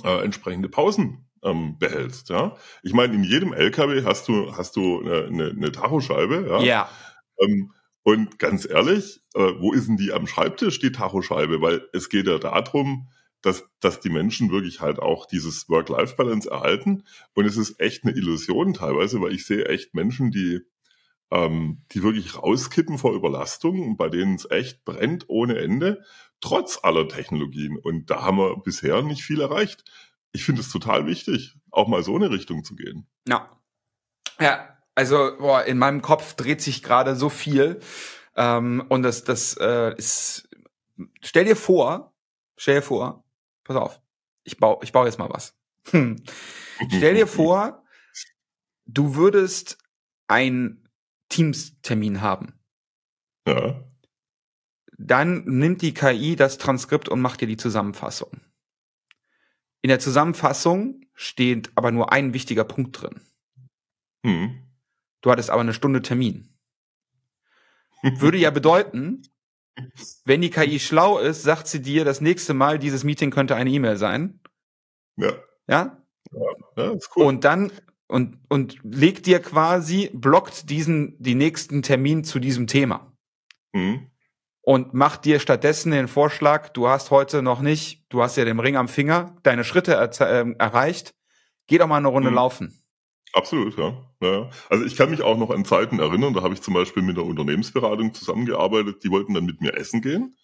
äh, 0.05 0.25
entsprechende 0.25 0.69
Pausen 0.69 1.29
ähm, 1.43 1.79
behältst. 1.79 2.31
Ja, 2.31 2.57
ich 2.83 2.93
meine, 2.93 3.15
in 3.15 3.25
jedem 3.25 3.53
LKW 3.53 4.05
hast 4.05 4.29
du 4.29 4.57
hast 4.57 4.77
du 4.77 5.01
eine, 5.01 5.25
eine, 5.27 5.51
eine 5.51 5.73
Tachoscheibe. 5.73 6.47
Ja. 6.49 6.63
ja. 6.63 6.91
Ähm, 7.39 7.73
und 8.05 8.39
ganz 8.39 8.69
ehrlich, 8.69 9.21
äh, 9.35 9.53
wo 9.59 9.73
ist 9.73 9.89
denn 9.89 9.97
die 9.97 10.13
am 10.13 10.27
Schreibtisch, 10.27 10.79
die 10.81 10.93
Tachoscheibe? 10.93 11.61
Weil 11.61 11.87
es 11.93 12.09
geht 12.09 12.27
ja 12.27 12.39
darum, 12.39 13.09
dass, 13.43 13.65
dass 13.81 14.01
die 14.01 14.11
Menschen 14.11 14.51
wirklich 14.51 14.81
halt 14.81 14.99
auch 14.99 15.27
dieses 15.27 15.69
Work-Life-Balance 15.69 16.51
erhalten. 16.51 17.05
Und 17.35 17.45
es 17.45 17.57
ist 17.57 17.81
echt 17.81 18.05
eine 18.05 18.15
Illusion 18.15 18.75
teilweise, 18.75 19.21
weil 19.21 19.33
ich 19.33 19.47
sehe 19.47 19.67
echt 19.67 19.95
Menschen, 19.95 20.31
die, 20.31 20.61
ähm, 21.31 21.85
die 21.93 22.03
wirklich 22.03 22.37
rauskippen 22.37 22.99
vor 22.99 23.15
Überlastung, 23.15 23.97
bei 23.97 24.09
denen 24.09 24.37
es 24.37 24.51
echt 24.51 24.85
brennt 24.85 25.25
ohne 25.29 25.59
Ende, 25.59 26.03
trotz 26.41 26.79
aller 26.83 27.09
Technologien. 27.09 27.77
Und 27.77 28.11
da 28.11 28.23
haben 28.23 28.39
wir 28.39 28.57
bisher 28.63 29.03
nicht 29.03 29.23
viel 29.23 29.41
erreicht. 29.41 29.85
Ich 30.33 30.45
finde 30.45 30.63
es 30.63 30.71
total 30.71 31.07
wichtig, 31.07 31.57
auch 31.71 31.89
mal 31.89 32.03
so 32.03 32.17
eine 32.17 32.31
Richtung 32.31 32.65
zu 32.65 32.75
gehen. 32.75 33.07
Ja. 33.29 33.61
Ja, 34.41 34.79
also 34.95 35.37
boah, 35.39 35.65
in 35.65 35.79
meinem 35.79 36.03
Kopf 36.03 36.35
dreht 36.35 36.61
sich 36.61 36.83
gerade 36.83 37.17
so 37.17 37.29
viel 37.29 37.81
ähm, 38.37 38.85
und 38.89 39.03
das 39.03 39.25
das 39.25 39.57
äh, 39.59 39.95
ist 39.97 40.49
stell 41.21 41.45
dir 41.45 41.57
vor 41.57 42.15
stell 42.57 42.77
dir 42.77 42.83
vor 42.83 43.25
pass 43.65 43.77
auf 43.77 44.01
ich 44.45 44.59
baue 44.59 44.79
ich 44.83 44.93
baue 44.93 45.07
jetzt 45.07 45.19
mal 45.19 45.31
was 45.31 45.57
hm. 45.91 46.23
stell 46.89 47.15
dir 47.15 47.27
vor 47.27 47.85
du 48.87 49.15
würdest 49.15 49.79
ein 50.29 50.89
Teams-Termin 51.29 52.21
haben 52.21 52.59
ja 53.47 53.85
dann 54.99 55.45
nimmt 55.45 55.83
die 55.83 55.95
KI 55.95 56.37
das 56.37 56.59
Transkript 56.59 57.09
und 57.09 57.21
macht 57.21 57.41
dir 57.41 57.49
die 57.49 57.57
Zusammenfassung 57.57 58.31
in 59.81 59.89
der 59.89 59.99
Zusammenfassung 59.99 61.01
steht 61.15 61.73
aber 61.75 61.91
nur 61.91 62.13
ein 62.13 62.35
wichtiger 62.35 62.65
Punkt 62.65 63.01
drin 63.01 63.21
hm. 64.25 64.63
Du 65.21 65.31
hattest 65.31 65.51
aber 65.51 65.61
eine 65.61 65.75
Stunde 65.75 66.03
Termin. 66.03 66.49
Würde 68.03 68.39
ja 68.39 68.51
bedeuten, 68.51 69.23
wenn 70.25 70.41
die 70.41 70.51
KI 70.51 70.79
schlau 70.79 71.19
ist, 71.19 71.43
sagt 71.43 71.67
sie 71.67 71.81
dir, 71.81 72.05
das 72.05 72.21
nächste 72.21 72.55
Mal, 72.55 72.79
dieses 72.79 73.05
Meeting 73.05 73.31
könnte 73.31 73.57
eine 73.57 73.71
E-Mail 73.71 73.97
sein. 73.97 74.41
Ja. 75.17 75.33
Ja? 75.67 76.03
Ja, 76.77 76.93
ist 76.93 77.11
cool. 77.17 77.27
Und 77.27 77.45
dann, 77.45 77.73
und, 78.07 78.39
und 78.49 78.79
legt 78.83 79.27
dir 79.27 79.41
quasi, 79.41 80.11
blockt 80.13 80.71
diesen, 80.71 81.17
die 81.19 81.35
nächsten 81.35 81.83
Termin 81.83 82.25
zu 82.25 82.39
diesem 82.39 82.67
Thema. 82.67 83.13
Mhm. 83.73 84.11
Und 84.65 84.95
macht 84.95 85.25
dir 85.25 85.41
stattdessen 85.41 85.91
den 85.91 86.07
Vorschlag, 86.07 86.69
du 86.69 86.89
hast 86.89 87.11
heute 87.11 87.43
noch 87.43 87.61
nicht, 87.61 88.07
du 88.11 88.23
hast 88.23 88.37
ja 88.37 88.45
den 88.45 88.61
Ring 88.61 88.77
am 88.77 88.89
Finger, 88.89 89.37
deine 89.43 89.65
Schritte 89.65 89.95
er, 89.95 90.21
äh, 90.21 90.55
erreicht, 90.59 91.15
geh 91.67 91.79
doch 91.79 91.89
mal 91.89 91.97
eine 91.97 92.09
Runde 92.09 92.31
mhm. 92.31 92.37
laufen. 92.37 92.82
Absolut, 93.33 93.79
ja. 93.79 93.97
ja. 94.21 94.51
Also 94.69 94.85
ich 94.85 94.97
kann 94.97 95.11
mich 95.11 95.23
auch 95.23 95.39
noch 95.39 95.51
an 95.51 95.65
Zeiten 95.65 95.99
erinnern, 95.99 96.35
da 96.35 96.43
habe 96.43 96.55
ich 96.55 96.61
zum 96.61 96.75
Beispiel 96.75 97.03
mit 97.03 97.17
einer 97.17 97.27
Unternehmensberatung 97.27 98.13
zusammengearbeitet, 98.13 99.03
die 99.05 99.11
wollten 99.11 99.35
dann 99.35 99.47
mit 99.47 99.61
mir 99.61 99.75
essen 99.75 100.03
gehen. 100.03 100.37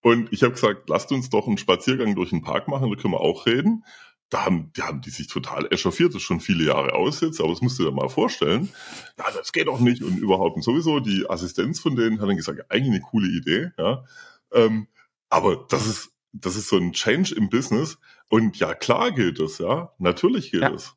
Und 0.00 0.32
ich 0.32 0.42
habe 0.42 0.52
gesagt, 0.52 0.88
lasst 0.88 1.12
uns 1.12 1.30
doch 1.30 1.46
einen 1.46 1.58
Spaziergang 1.58 2.14
durch 2.14 2.30
den 2.30 2.42
Park 2.42 2.68
machen, 2.68 2.90
da 2.90 2.96
können 2.96 3.14
wir 3.14 3.20
auch 3.20 3.46
reden. 3.46 3.84
Da 4.30 4.46
haben, 4.46 4.72
die 4.76 4.82
haben 4.82 5.02
die 5.02 5.10
sich 5.10 5.28
total 5.28 5.66
echauffiert, 5.70 6.10
das 6.10 6.16
ist 6.16 6.22
schon 6.22 6.40
viele 6.40 6.64
Jahre 6.64 6.94
aus 6.94 7.20
jetzt, 7.20 7.40
aber 7.40 7.50
das 7.50 7.60
musst 7.60 7.78
du 7.78 7.84
dir 7.84 7.92
mal 7.92 8.08
vorstellen. 8.08 8.70
Ja, 9.18 9.26
das 9.34 9.52
geht 9.52 9.66
doch 9.66 9.80
nicht 9.80 10.02
und 10.02 10.18
überhaupt. 10.18 10.56
Und 10.56 10.62
sowieso 10.62 11.00
die 11.00 11.28
Assistenz 11.28 11.78
von 11.78 11.94
denen 11.94 12.20
hat 12.20 12.28
dann 12.28 12.36
gesagt, 12.36 12.70
eigentlich 12.70 12.94
eine 12.94 13.00
coole 13.00 13.28
Idee, 13.28 13.70
ja. 13.78 14.04
Ähm, 14.52 14.88
aber 15.28 15.66
das 15.68 15.86
ist, 15.86 16.10
das 16.32 16.56
ist 16.56 16.68
so 16.68 16.76
ein 16.76 16.92
Change 16.92 17.34
im 17.34 17.50
Business. 17.50 17.98
Und 18.28 18.58
ja, 18.58 18.74
klar 18.74 19.12
gilt 19.12 19.40
das, 19.40 19.58
ja. 19.58 19.92
Natürlich 19.98 20.50
gilt 20.50 20.62
ja. 20.62 20.72
es. 20.72 20.94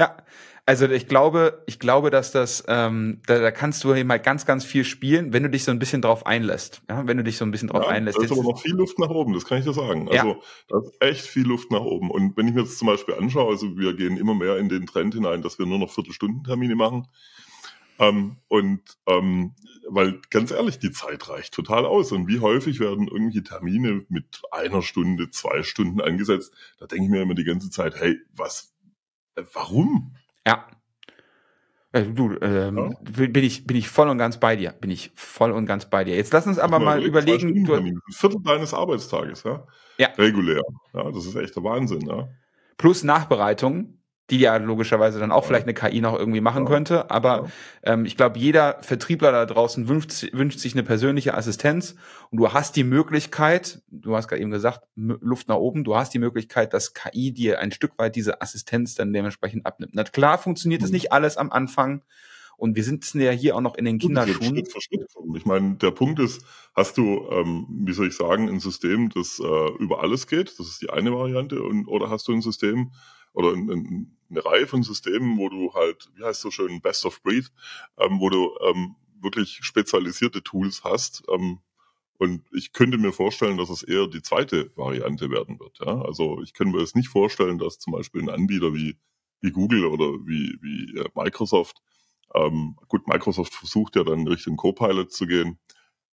Ja, 0.00 0.16
also 0.64 0.88
ich 0.88 1.08
glaube, 1.08 1.62
ich 1.66 1.78
glaube, 1.78 2.08
dass 2.08 2.32
das, 2.32 2.64
ähm, 2.68 3.20
da, 3.26 3.38
da 3.38 3.50
kannst 3.50 3.84
du 3.84 3.94
mal 4.02 4.18
ganz, 4.18 4.46
ganz 4.46 4.64
viel 4.64 4.84
spielen, 4.84 5.34
wenn 5.34 5.42
du 5.42 5.50
dich 5.50 5.64
so 5.64 5.72
ein 5.72 5.78
bisschen 5.78 6.00
drauf 6.00 6.24
einlässt. 6.24 6.80
Ja, 6.88 7.06
wenn 7.06 7.18
du 7.18 7.22
dich 7.22 7.36
so 7.36 7.44
ein 7.44 7.50
bisschen 7.50 7.68
drauf 7.68 7.84
ja, 7.84 7.90
einlässt. 7.90 8.16
Da 8.16 8.22
ist 8.22 8.32
aber 8.32 8.42
noch 8.42 8.58
viel 8.62 8.72
Luft 8.72 8.98
nach 8.98 9.10
oben, 9.10 9.34
das 9.34 9.44
kann 9.44 9.58
ich 9.58 9.64
dir 9.64 9.74
sagen. 9.74 10.08
Also 10.08 10.28
ja. 10.28 10.36
da 10.68 10.78
ist 10.78 10.94
echt 11.00 11.26
viel 11.26 11.46
Luft 11.46 11.70
nach 11.70 11.82
oben. 11.82 12.10
Und 12.10 12.34
wenn 12.38 12.48
ich 12.48 12.54
mir 12.54 12.62
das 12.62 12.78
zum 12.78 12.86
Beispiel 12.86 13.14
anschaue, 13.14 13.50
also 13.50 13.76
wir 13.76 13.92
gehen 13.92 14.16
immer 14.16 14.34
mehr 14.34 14.56
in 14.56 14.70
den 14.70 14.86
Trend 14.86 15.12
hinein, 15.12 15.42
dass 15.42 15.58
wir 15.58 15.66
nur 15.66 15.78
noch 15.78 15.90
Viertelstundentermine 15.90 16.76
machen. 16.76 17.08
Ähm, 17.98 18.36
und 18.48 18.80
ähm, 19.06 19.52
weil 19.86 20.20
ganz 20.30 20.50
ehrlich, 20.50 20.78
die 20.78 20.92
Zeit 20.92 21.28
reicht 21.28 21.52
total 21.52 21.84
aus. 21.84 22.10
Und 22.10 22.26
wie 22.26 22.40
häufig 22.40 22.80
werden 22.80 23.06
irgendwelche 23.06 23.42
Termine 23.42 24.06
mit 24.08 24.40
einer 24.50 24.80
Stunde, 24.80 25.30
zwei 25.30 25.62
Stunden 25.62 26.00
angesetzt? 26.00 26.54
Da 26.78 26.86
denke 26.86 27.04
ich 27.04 27.10
mir 27.10 27.20
immer 27.20 27.34
die 27.34 27.44
ganze 27.44 27.68
Zeit, 27.68 28.00
hey, 28.00 28.16
was, 28.34 28.72
warum? 29.52 30.16
Ja. 30.46 30.66
Äh, 31.92 32.04
du, 32.04 32.36
ähm, 32.40 32.96
ja. 33.12 33.26
bin 33.26 33.44
ich 33.44 33.66
bin 33.66 33.76
ich 33.76 33.88
voll 33.88 34.08
und 34.08 34.18
ganz 34.18 34.38
bei 34.38 34.56
dir. 34.56 34.72
Bin 34.72 34.90
ich 34.90 35.12
voll 35.14 35.50
und 35.50 35.66
ganz 35.66 35.90
bei 35.90 36.04
dir. 36.04 36.16
Jetzt 36.16 36.32
lass 36.32 36.46
uns 36.46 36.58
aber 36.58 36.78
mal 36.78 37.02
überlegen. 37.02 37.64
Du, 37.64 37.74
ein 37.74 38.00
Viertel 38.12 38.40
deines 38.44 38.72
Arbeitstages, 38.72 39.42
ja? 39.42 39.66
ja. 39.98 40.08
Regulär. 40.16 40.62
Ja, 40.94 41.10
das 41.10 41.26
ist 41.26 41.34
echt 41.36 41.56
der 41.56 41.64
Wahnsinn, 41.64 42.06
ja. 42.06 42.28
Plus 42.76 43.02
Nachbereitung 43.02 43.99
die 44.30 44.38
ja 44.38 44.56
logischerweise 44.56 45.18
dann 45.18 45.32
auch 45.32 45.44
vielleicht 45.44 45.64
eine 45.66 45.74
KI 45.74 46.00
noch 46.00 46.18
irgendwie 46.18 46.40
machen 46.40 46.64
könnte. 46.64 47.10
Aber 47.10 47.50
ähm, 47.82 48.04
ich 48.04 48.16
glaube, 48.16 48.38
jeder 48.38 48.78
Vertriebler 48.80 49.32
da 49.32 49.46
draußen 49.46 49.88
wünscht, 49.88 50.32
wünscht, 50.32 50.60
sich 50.60 50.74
eine 50.74 50.82
persönliche 50.82 51.34
Assistenz 51.34 51.96
und 52.30 52.38
du 52.38 52.52
hast 52.52 52.76
die 52.76 52.84
Möglichkeit, 52.84 53.82
du 53.90 54.16
hast 54.16 54.28
gerade 54.28 54.42
eben 54.42 54.50
gesagt, 54.50 54.82
Luft 54.96 55.48
nach 55.48 55.56
oben, 55.56 55.84
du 55.84 55.96
hast 55.96 56.14
die 56.14 56.18
Möglichkeit, 56.18 56.72
dass 56.72 56.94
KI 56.94 57.32
dir 57.32 57.58
ein 57.58 57.72
Stück 57.72 57.98
weit 57.98 58.16
diese 58.16 58.40
Assistenz 58.40 58.94
dann 58.94 59.12
dementsprechend 59.12 59.66
abnimmt. 59.66 59.92
Na 59.94 60.04
klar 60.04 60.38
funktioniert 60.38 60.82
das 60.82 60.90
mhm. 60.90 60.94
nicht 60.94 61.12
alles 61.12 61.36
am 61.36 61.50
Anfang. 61.50 62.02
Und 62.60 62.76
wir 62.76 62.84
sind 62.84 63.14
ja 63.14 63.30
hier 63.30 63.56
auch 63.56 63.62
noch 63.62 63.74
in 63.74 63.86
den 63.86 63.98
Kinderschuhen. 63.98 64.54
Schritt 64.54 64.70
für 64.70 64.82
Schritt 64.82 65.06
Ich 65.34 65.46
meine, 65.46 65.76
der 65.76 65.92
Punkt 65.92 66.20
ist, 66.20 66.44
hast 66.74 66.98
du, 66.98 67.26
ähm, 67.30 67.66
wie 67.70 67.94
soll 67.94 68.08
ich 68.08 68.14
sagen, 68.14 68.50
ein 68.50 68.60
System, 68.60 69.08
das 69.08 69.40
äh, 69.40 69.82
über 69.82 70.02
alles 70.02 70.26
geht, 70.26 70.58
das 70.58 70.68
ist 70.68 70.82
die 70.82 70.90
eine 70.90 71.10
Variante, 71.10 71.62
und 71.62 71.88
oder 71.88 72.10
hast 72.10 72.28
du 72.28 72.32
ein 72.32 72.42
System, 72.42 72.90
oder 73.32 73.52
ein, 73.52 73.70
ein, 73.70 74.18
eine 74.30 74.44
Reihe 74.44 74.66
von 74.66 74.82
Systemen, 74.82 75.38
wo 75.38 75.48
du 75.48 75.74
halt, 75.74 76.10
wie 76.14 76.24
heißt 76.24 76.40
so 76.40 76.50
schön, 76.50 76.80
Best 76.80 77.04
of 77.04 77.22
Breed, 77.22 77.50
ähm, 77.98 78.20
wo 78.20 78.30
du 78.30 78.50
ähm, 78.68 78.96
wirklich 79.20 79.58
spezialisierte 79.62 80.42
Tools 80.42 80.82
hast. 80.84 81.22
Ähm, 81.28 81.60
und 82.18 82.42
ich 82.52 82.72
könnte 82.72 82.98
mir 82.98 83.12
vorstellen, 83.12 83.56
dass 83.56 83.70
es 83.70 83.82
eher 83.82 84.06
die 84.06 84.22
zweite 84.22 84.70
Variante 84.76 85.30
werden 85.30 85.58
wird. 85.58 85.78
Ja? 85.80 86.02
Also 86.02 86.42
ich 86.42 86.52
könnte 86.52 86.76
mir 86.76 86.82
es 86.82 86.94
nicht 86.94 87.08
vorstellen, 87.08 87.58
dass 87.58 87.78
zum 87.78 87.92
Beispiel 87.92 88.22
ein 88.22 88.30
Anbieter 88.30 88.74
wie, 88.74 88.98
wie 89.40 89.50
Google 89.50 89.86
oder 89.86 90.06
wie, 90.26 90.56
wie 90.60 90.98
äh, 90.98 91.08
Microsoft, 91.14 91.80
ähm, 92.34 92.76
gut, 92.88 93.08
Microsoft 93.08 93.54
versucht 93.54 93.96
ja 93.96 94.04
dann 94.04 94.28
Richtung 94.28 94.56
Copilot 94.56 95.10
zu 95.10 95.26
gehen, 95.26 95.58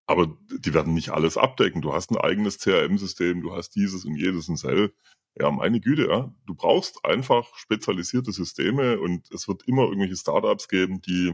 aber 0.07 0.37
die 0.49 0.73
werden 0.73 0.93
nicht 0.93 1.09
alles 1.09 1.37
abdecken. 1.37 1.81
Du 1.81 1.93
hast 1.93 2.11
ein 2.11 2.17
eigenes 2.17 2.59
CRM-System, 2.59 3.41
du 3.41 3.53
hast 3.53 3.75
dieses 3.75 4.05
und 4.05 4.15
jedes 4.15 4.47
in 4.47 4.55
Cell. 4.55 4.93
Ja, 5.39 5.51
meine 5.51 5.79
Güte, 5.79 6.07
ja. 6.09 6.33
Du 6.45 6.55
brauchst 6.55 7.05
einfach 7.05 7.55
spezialisierte 7.55 8.31
Systeme 8.31 8.99
und 8.99 9.29
es 9.31 9.47
wird 9.47 9.67
immer 9.67 9.83
irgendwelche 9.83 10.15
Startups 10.15 10.67
geben, 10.67 11.01
die 11.01 11.33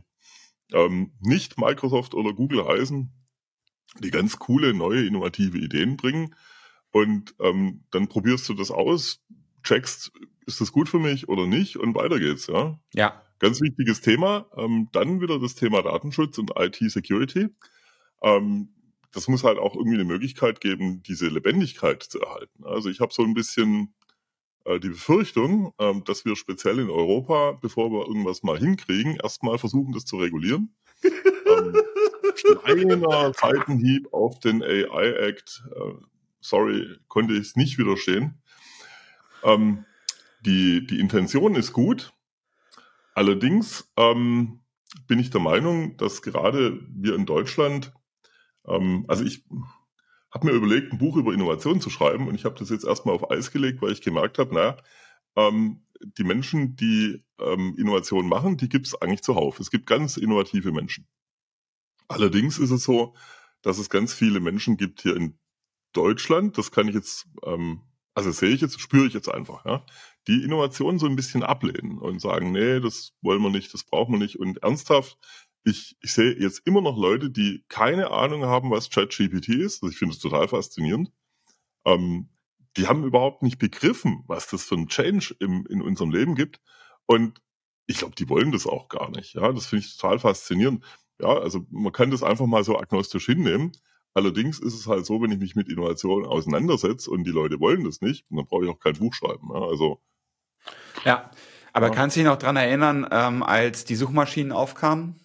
ähm, 0.74 1.14
nicht 1.20 1.58
Microsoft 1.58 2.14
oder 2.14 2.34
Google 2.34 2.68
heißen, 2.68 3.12
die 4.00 4.12
ganz 4.12 4.40
coole, 4.40 4.74
neue, 4.74 5.06
innovative 5.06 5.58
Ideen 5.58 5.98
bringen. 5.98 6.36
Und 6.92 7.34
ähm, 7.40 7.86
dann 7.92 8.08
probierst 8.08 8.48
du 8.50 8.54
das 8.54 8.72
aus, 8.72 9.24
checkst, 9.64 10.12
ist 10.46 10.60
das 10.60 10.72
gut 10.72 10.90
für 10.90 11.00
mich 11.00 11.30
oder 11.30 11.48
nicht 11.48 11.78
und 11.78 11.96
weiter 11.96 12.20
geht's, 12.20 12.48
ja. 12.48 12.80
Ja. 12.94 13.22
Ganz 13.40 13.62
wichtiges 13.62 14.02
Thema. 14.02 14.46
Ähm, 14.58 14.90
dann 14.92 15.22
wieder 15.22 15.40
das 15.40 15.56
Thema 15.56 15.82
Datenschutz 15.82 16.38
und 16.38 16.52
IT-Security. 16.58 17.50
Ähm, 18.22 18.70
das 19.14 19.28
muss 19.28 19.44
halt 19.44 19.60
auch 19.60 19.76
irgendwie 19.76 19.96
eine 19.96 20.06
Möglichkeit 20.06 20.60
geben, 20.60 21.02
diese 21.04 21.28
Lebendigkeit 21.28 22.04
zu 22.04 22.20
erhalten. 22.20 22.66
Also 22.66 22.90
ich 22.90 23.00
habe 23.00 23.14
so 23.14 23.24
ein 23.24 23.34
bisschen 23.34 23.94
äh, 24.66 24.80
die 24.80 24.90
Befürchtung, 24.90 25.74
äh, 25.78 25.94
dass 26.06 26.26
wir 26.26 26.36
speziell 26.36 26.80
in 26.80 26.90
Europa, 26.90 27.54
bevor 27.62 27.92
wir 27.92 28.08
irgendwas 28.08 28.44
mal 28.44 28.58
hinkriegen, 28.58 29.18
erstmal 29.22 29.58
versuchen, 29.58 29.94
das 29.94 30.06
zu 30.06 30.18
regulieren. 30.18 30.76
ähm, 31.04 31.78
kleiner 32.36 33.34
Seitenhieb 33.34 34.12
auf 34.12 34.40
den 34.40 34.64
AI 34.64 35.14
Act. 35.28 35.64
Äh, 35.76 35.94
sorry, 36.42 36.98
konnte 37.08 37.34
ich 37.34 37.42
es 37.42 37.56
nicht 37.56 37.78
widerstehen. 37.78 38.42
Ähm, 39.44 39.86
die, 40.42 40.86
die 40.88 41.00
Intention 41.00 41.56
ist 41.56 41.72
gut. 41.72 42.14
Allerdings 43.14 43.92
ähm, 43.96 44.62
bin 45.08 45.20
ich 45.20 45.30
der 45.30 45.42
Meinung, 45.42 45.98
dass 45.98 46.22
gerade 46.22 46.80
wir 46.90 47.16
in 47.16 47.26
Deutschland 47.26 47.94
ähm, 48.68 49.06
also 49.08 49.24
ich 49.24 49.44
habe 50.32 50.48
mir 50.48 50.54
überlegt, 50.54 50.92
ein 50.92 50.98
Buch 50.98 51.16
über 51.18 51.34
Innovation 51.34 51.80
zu 51.80 51.90
schreiben 51.90 52.28
und 52.28 52.36
ich 52.36 52.46
habe 52.46 52.58
das 52.58 52.70
jetzt 52.70 52.86
erstmal 52.86 53.16
auf 53.16 53.30
Eis 53.30 53.52
gelegt, 53.52 53.82
weil 53.82 53.92
ich 53.92 54.02
gemerkt 54.02 54.40
habe, 54.40 54.54
naja, 54.54 54.78
ähm, 55.36 55.86
die 56.18 56.24
Menschen, 56.24 56.76
die 56.76 57.24
ähm, 57.40 57.76
Innovation 57.78 58.28
machen, 58.28 58.58
die 58.58 58.70
gibt 58.70 58.88
es 58.88 58.96
eigentlich 58.96 59.22
zuhauf. 59.22 59.60
Es 59.60 59.72
gibt 59.72 59.86
ganz 59.86 60.18
innovative 60.18 60.72
Menschen. 60.72 61.08
Allerdings 62.08 62.60
ist 62.60 62.72
es 62.72 62.84
so, 62.84 63.16
dass 63.62 63.78
es 63.78 63.90
ganz 63.90 64.14
viele 64.14 64.40
Menschen 64.40 64.78
gibt 64.78 65.02
hier 65.02 65.16
in 65.16 65.38
Deutschland, 65.94 66.58
das 66.58 66.72
kann 66.72 66.88
ich 66.88 66.96
jetzt, 66.96 67.28
ähm, 67.46 67.82
also 68.16 68.32
sehe 68.32 68.50
ich 68.50 68.62
jetzt, 68.62 68.80
spüre 68.80 69.08
ich 69.08 69.14
jetzt 69.14 69.30
einfach, 69.30 69.66
ja, 69.66 69.86
die 70.28 70.44
Innovation 70.44 71.00
so 71.00 71.06
ein 71.06 71.16
bisschen 71.16 71.44
ablehnen 71.44 71.98
und 72.00 72.20
sagen, 72.20 72.52
nee, 72.52 72.80
das 72.80 73.14
wollen 73.22 73.42
wir 73.42 73.50
nicht, 73.50 73.74
das 73.74 73.84
brauchen 73.84 74.14
wir 74.14 74.20
nicht. 74.20 74.40
Und 74.40 74.64
ernsthaft, 74.64 75.18
ich, 75.64 75.96
ich 76.02 76.14
sehe 76.14 76.38
jetzt 76.40 76.62
immer 76.66 76.82
noch 76.82 76.98
Leute, 76.98 77.30
die 77.30 77.64
keine 77.70 78.12
Ahnung 78.12 78.46
haben, 78.46 78.72
was 78.72 78.90
ChatGPT 78.90 79.50
ist. 79.50 79.82
Also 79.82 79.92
ich 79.92 79.98
finde 79.98 80.14
es 80.14 80.20
total 80.20 80.48
faszinierend. 80.48 81.12
Ähm, 81.86 82.30
die 82.76 82.88
haben 82.88 83.04
überhaupt 83.04 83.44
nicht 83.44 83.60
begriffen, 83.60 84.24
was 84.28 84.48
das 84.48 84.64
für 84.64 84.76
ein 84.76 84.88
Change 84.88 85.36
im, 85.40 85.66
in 85.68 85.82
unserem 85.82 86.12
Leben 86.12 86.36
gibt. 86.36 86.60
Und 87.06 87.42
ich 87.86 87.98
glaube, 87.98 88.16
die 88.16 88.30
wollen 88.30 88.52
das 88.52 88.66
auch 88.66 88.90
gar 88.90 89.10
nicht. 89.12 89.36
Ja, 89.36 89.52
das 89.52 89.68
finde 89.68 89.86
ich 89.86 89.98
total 89.98 90.20
faszinierend. 90.20 90.84
Ja, 91.22 91.30
also 91.30 91.66
man 91.70 91.94
kann 91.94 92.12
das 92.12 92.24
einfach 92.24 92.46
mal 92.46 92.64
so 92.64 92.78
agnostisch 92.78 93.26
hinnehmen. 93.26 93.72
Allerdings 94.14 94.60
ist 94.60 94.74
es 94.74 94.88
halt 94.88 95.06
so, 95.06 95.22
wenn 95.22 95.32
ich 95.32 95.40
mich 95.40 95.56
mit 95.56 95.70
Innovation 95.70 96.26
auseinandersetze 96.26 97.10
und 97.10 97.24
die 97.24 97.32
Leute 97.32 97.60
wollen 97.60 97.84
das 97.84 98.02
nicht, 98.02 98.26
dann 98.30 98.46
brauche 98.46 98.66
ich 98.66 98.70
auch 98.70 98.80
kein 98.80 98.94
Buch 98.94 99.14
schreiben. 99.14 99.50
Ja, 99.54 99.62
also 99.62 100.02
ja, 101.04 101.32
aber 101.74 101.88
ja. 101.88 101.94
kannst 101.94 102.16
du 102.16 102.20
dich 102.20 102.28
noch 102.28 102.38
dran 102.38 102.56
erinnern, 102.56 103.08
ähm, 103.12 103.44
als 103.44 103.86
die 103.86 103.96
Suchmaschinen 103.96 104.52
aufkamen? 104.52 105.20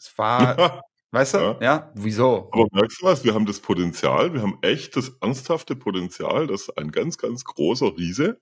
Es 0.00 0.16
war, 0.16 0.82
weißt 1.10 1.34
du, 1.34 1.38
ja. 1.38 1.58
ja. 1.60 1.92
wieso? 1.94 2.48
Aber 2.52 2.66
merkst 2.72 3.02
du 3.02 3.06
was? 3.06 3.22
Wir 3.22 3.34
haben 3.34 3.44
das 3.44 3.60
Potenzial, 3.60 4.32
wir 4.32 4.40
haben 4.40 4.58
echt 4.62 4.96
das 4.96 5.10
ernsthafte 5.20 5.76
Potenzial, 5.76 6.46
dass 6.46 6.70
ein 6.76 6.90
ganz, 6.90 7.18
ganz 7.18 7.44
großer 7.44 7.96
Riese, 7.98 8.40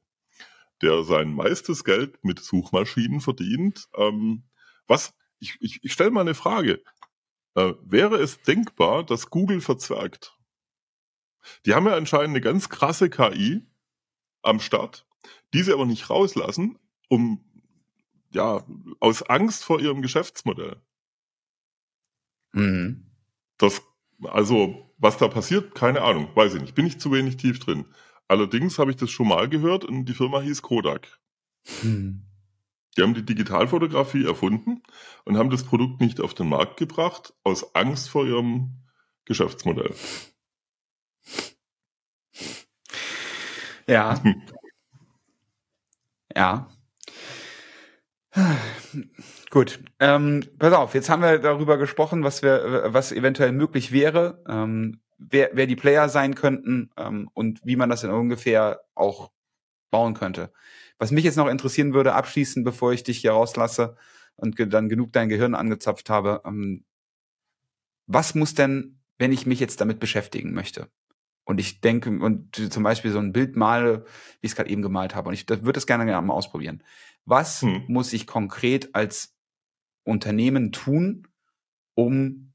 der 0.83 1.03
sein 1.03 1.35
meistes 1.35 1.83
Geld 1.83 2.23
mit 2.23 2.39
Suchmaschinen 2.39 3.21
verdient, 3.21 3.89
ähm, 3.97 4.45
was, 4.87 5.15
ich, 5.41 5.57
ich, 5.61 5.81
ich 5.83 5.93
stelle 5.93 6.13
mal 6.13 6.21
eine 6.21 6.35
Frage. 6.35 6.81
Äh, 7.57 7.75
wäre 7.83 8.17
es 8.19 8.41
denkbar, 8.43 9.05
dass 9.05 9.29
Google 9.29 9.61
verzwergt? 9.61 10.39
Die 11.67 11.75
haben 11.75 11.87
ja 11.87 11.95
anscheinend 11.95 12.31
eine 12.31 12.41
ganz 12.41 12.69
krasse 12.69 13.11
KI 13.11 13.67
am 14.43 14.61
Start, 14.61 15.07
die 15.53 15.63
sie 15.65 15.73
aber 15.73 15.87
nicht 15.87 16.09
rauslassen, 16.09 16.79
um 17.09 17.45
ja 18.31 18.65
aus 19.01 19.23
Angst 19.25 19.65
vor 19.65 19.81
ihrem 19.81 20.03
Geschäftsmodell. 20.03 20.81
Mhm. 22.59 23.07
Das, 23.57 23.83
also, 24.25 24.93
was 24.99 25.19
da 25.19 25.29
passiert, 25.29 25.75
keine 25.75 26.03
Ahnung, 26.03 26.29
weiß 26.35 26.55
ich 26.55 26.61
nicht. 26.61 26.75
Bin 26.75 26.87
ich 26.87 26.99
zu 26.99 27.13
wenig 27.13 27.37
tief 27.37 27.59
drin. 27.59 27.87
Allerdings 28.27 28.79
habe 28.79 28.91
ich 28.91 28.97
das 28.97 29.11
schon 29.11 29.29
mal 29.29 29.49
gehört 29.49 29.85
und 29.85 30.05
die 30.05 30.15
Firma 30.15 30.41
hieß 30.41 30.63
Kodak. 30.63 31.19
Mhm. 31.83 32.25
Die 32.97 33.03
haben 33.03 33.15
die 33.15 33.25
Digitalfotografie 33.25 34.25
erfunden 34.25 34.83
und 35.25 35.39
haben 35.39 35.51
das 35.51 35.63
Produkt 35.63 36.01
nicht 36.01 36.21
auf 36.21 36.35
den 36.35 36.49
Markt 36.49 36.79
gebracht, 36.79 37.33
aus 37.45 37.75
Angst 37.75 38.11
vor 38.11 38.27
ihrem 38.27 38.83
Geschäftsmodell. 39.25 39.95
Ja. 43.87 44.21
ja. 46.37 46.69
Gut, 49.51 49.83
ähm, 49.99 50.45
pass 50.59 50.75
auf, 50.75 50.95
jetzt 50.95 51.09
haben 51.09 51.23
wir 51.23 51.39
darüber 51.39 51.79
gesprochen, 51.79 52.23
was 52.23 52.43
wir, 52.43 52.89
was 52.89 53.13
eventuell 53.13 53.53
möglich 53.53 53.93
wäre, 53.93 54.43
ähm, 54.47 55.01
wer, 55.17 55.51
wer 55.55 55.67
die 55.67 55.77
Player 55.77 56.11
sein 56.11 56.35
könnten 56.35 56.91
ähm, 56.99 57.31
und 57.33 57.61
wie 57.65 57.77
man 57.77 57.89
das 57.89 58.05
in 58.05 58.11
ungefähr 58.11 58.81
auch 58.95 59.31
bauen 59.91 60.13
könnte. 60.13 60.53
Was 60.99 61.13
mich 61.13 61.25
jetzt 61.25 61.37
noch 61.37 61.49
interessieren 61.49 61.95
würde, 61.95 62.13
abschließend, 62.13 62.65
bevor 62.65 62.93
ich 62.93 63.05
dich 63.05 63.19
hier 63.19 63.33
rauslasse 63.33 63.97
und 64.37 64.55
ge 64.57 64.67
dann 64.67 64.91
genug 64.91 65.13
dein 65.13 65.31
Gehirn 65.31 65.55
angezapft 65.55 66.11
habe, 66.11 66.43
ähm, 66.45 66.85
was 68.07 68.35
muss 68.35 68.55
denn, 68.55 69.01
wenn 69.17 69.33
ich 69.33 69.47
mich 69.47 69.61
jetzt 69.61 69.81
damit 69.81 69.99
beschäftigen 69.99 70.53
möchte? 70.53 70.91
Und 71.45 71.59
ich 71.59 71.81
denke, 71.81 72.11
und 72.11 72.55
zum 72.71 72.83
Beispiel 72.83 73.11
so 73.11 73.19
ein 73.19 73.33
Bild 73.33 73.57
male, 73.57 74.05
wie 74.41 74.47
ich 74.47 74.53
es 74.53 74.57
gerade 74.57 74.69
eben 74.69 74.83
gemalt 74.83 75.15
habe, 75.15 75.29
und 75.29 75.35
ich 75.35 75.49
würde 75.49 75.73
das 75.73 75.87
gerne 75.87 76.05
mal 76.05 76.35
ausprobieren. 76.35 76.83
Was 77.25 77.63
hm. 77.63 77.85
muss 77.89 78.13
ich 78.13 78.27
konkret 78.27 78.95
als 78.95 79.38
Unternehmen 80.09 80.73
tun, 80.73 81.29
um 81.95 82.53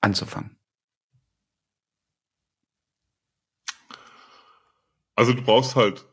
anzufangen? 0.00 0.58
Also 5.14 5.32
du 5.34 5.42
brauchst 5.42 5.76
halt 5.76 6.06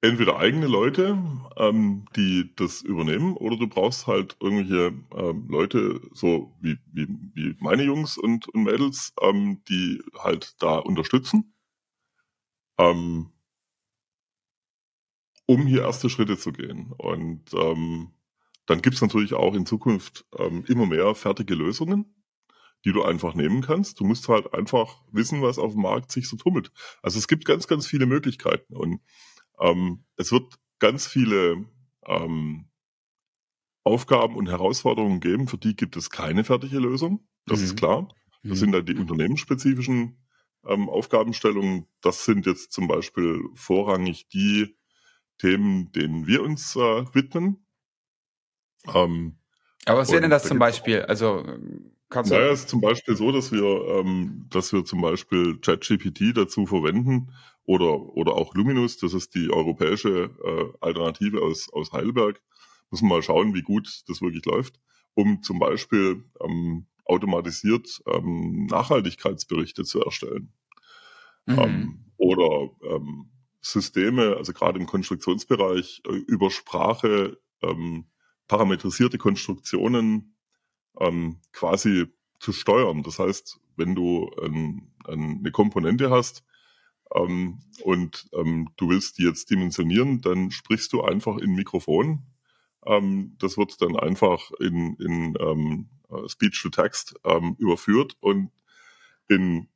entweder 0.00 0.38
eigene 0.38 0.66
Leute, 0.66 1.18
ähm, 1.56 2.06
die 2.16 2.54
das 2.56 2.80
übernehmen, 2.82 3.36
oder 3.36 3.58
du 3.58 3.68
brauchst 3.68 4.06
halt 4.06 4.36
irgendwelche 4.40 4.94
ähm, 5.14 5.46
Leute, 5.48 6.00
so 6.12 6.56
wie, 6.60 6.78
wie, 6.86 7.06
wie 7.34 7.56
meine 7.60 7.82
Jungs 7.82 8.16
und, 8.16 8.48
und 8.48 8.62
Mädels, 8.62 9.12
ähm, 9.20 9.62
die 9.68 10.02
halt 10.18 10.60
da 10.62 10.78
unterstützen, 10.78 11.54
ähm, 12.78 13.30
um 15.46 15.66
hier 15.66 15.82
erste 15.82 16.08
Schritte 16.08 16.38
zu 16.38 16.52
gehen. 16.52 16.92
Und 16.96 17.52
ähm, 17.52 18.12
dann 18.66 18.82
gibt's 18.82 19.00
natürlich 19.00 19.34
auch 19.34 19.54
in 19.54 19.66
Zukunft 19.66 20.24
ähm, 20.38 20.64
immer 20.68 20.86
mehr 20.86 21.14
fertige 21.14 21.54
Lösungen, 21.54 22.14
die 22.84 22.92
du 22.92 23.02
einfach 23.02 23.34
nehmen 23.34 23.62
kannst. 23.62 24.00
Du 24.00 24.04
musst 24.04 24.28
halt 24.28 24.54
einfach 24.54 25.02
wissen, 25.12 25.42
was 25.42 25.58
auf 25.58 25.72
dem 25.72 25.82
Markt 25.82 26.12
sich 26.12 26.28
so 26.28 26.36
tummelt. 26.36 26.72
Also 27.02 27.18
es 27.18 27.28
gibt 27.28 27.44
ganz, 27.44 27.66
ganz 27.66 27.86
viele 27.86 28.06
Möglichkeiten 28.06 28.76
und 28.76 29.00
ähm, 29.58 30.04
es 30.16 30.32
wird 30.32 30.54
ganz 30.78 31.06
viele 31.06 31.66
ähm, 32.06 32.70
Aufgaben 33.84 34.36
und 34.36 34.48
Herausforderungen 34.48 35.20
geben, 35.20 35.48
für 35.48 35.58
die 35.58 35.74
gibt 35.74 35.96
es 35.96 36.10
keine 36.10 36.44
fertige 36.44 36.78
Lösung. 36.78 37.26
Das 37.46 37.60
mhm. 37.60 37.64
ist 37.64 37.76
klar. 37.76 38.08
Das 38.42 38.52
mhm. 38.52 38.56
sind 38.56 38.72
dann 38.72 38.86
die 38.86 38.94
unternehmensspezifischen 38.94 40.18
ähm, 40.66 40.88
Aufgabenstellungen. 40.88 41.86
Das 42.00 42.24
sind 42.24 42.46
jetzt 42.46 42.72
zum 42.72 42.88
Beispiel 42.88 43.42
vorrangig 43.54 44.28
die 44.28 44.76
Themen, 45.38 45.90
denen 45.92 46.26
wir 46.26 46.42
uns 46.42 46.76
äh, 46.76 47.04
widmen. 47.14 47.66
Ähm, 48.94 49.36
Aber 49.84 50.00
was 50.00 50.10
wäre 50.10 50.22
denn 50.22 50.30
das 50.30 50.44
zum 50.44 50.58
Beispiel? 50.58 51.02
Also 51.02 51.44
kannst 52.08 52.30
du. 52.30 52.34
Naja, 52.34 52.50
es 52.50 52.60
ist 52.60 52.68
zum 52.68 52.80
Beispiel 52.80 53.16
so, 53.16 53.32
dass 53.32 53.52
wir, 53.52 53.64
ähm, 53.64 54.46
dass 54.50 54.72
wir 54.72 54.84
zum 54.84 55.00
Beispiel 55.00 55.58
ChatGPT 55.58 56.36
dazu 56.36 56.66
verwenden, 56.66 57.32
oder, 57.70 58.16
oder 58.16 58.34
auch 58.34 58.52
Luminous, 58.56 58.96
das 58.96 59.14
ist 59.14 59.36
die 59.36 59.48
europäische 59.48 60.30
äh, 60.42 60.76
Alternative 60.80 61.40
aus, 61.40 61.72
aus 61.72 61.92
Heidelberg. 61.92 62.42
Muss 62.90 63.00
man 63.00 63.10
mal 63.10 63.22
schauen, 63.22 63.54
wie 63.54 63.62
gut 63.62 64.02
das 64.08 64.20
wirklich 64.20 64.44
läuft, 64.44 64.80
um 65.14 65.40
zum 65.44 65.60
Beispiel 65.60 66.24
ähm, 66.40 66.86
automatisiert 67.04 68.02
ähm, 68.06 68.66
Nachhaltigkeitsberichte 68.66 69.84
zu 69.84 70.02
erstellen. 70.02 70.52
Mhm. 71.46 71.58
Ähm, 71.58 72.04
oder 72.16 72.70
ähm, 72.82 73.30
Systeme, 73.60 74.36
also 74.36 74.52
gerade 74.52 74.80
im 74.80 74.86
Konstruktionsbereich, 74.86 76.02
äh, 76.08 76.12
über 76.26 76.50
Sprache 76.50 77.38
ähm, 77.62 78.06
parametrisierte 78.50 79.16
Konstruktionen 79.16 80.34
ähm, 80.98 81.38
quasi 81.52 82.06
zu 82.40 82.52
steuern. 82.52 83.04
Das 83.04 83.20
heißt, 83.20 83.60
wenn 83.76 83.94
du 83.94 84.28
ähm, 84.42 84.90
eine 85.06 85.52
Komponente 85.52 86.10
hast, 86.10 86.42
ähm, 87.14 87.60
und 87.84 88.28
ähm, 88.32 88.70
du 88.76 88.88
willst 88.88 89.18
die 89.18 89.22
jetzt 89.22 89.50
dimensionieren, 89.50 90.20
dann 90.20 90.50
sprichst 90.50 90.92
du 90.92 91.02
einfach 91.02 91.36
in 91.38 91.54
Mikrofon. 91.54 92.24
Ähm, 92.84 93.36
das 93.38 93.56
wird 93.56 93.80
dann 93.82 93.94
einfach 93.96 94.50
in, 94.58 94.96
in 94.96 95.36
ähm, 95.38 95.88
äh, 96.10 96.28
Speech-to-Text 96.28 97.20
überführt 97.58 98.16
und 98.20 98.50
in 99.28 99.68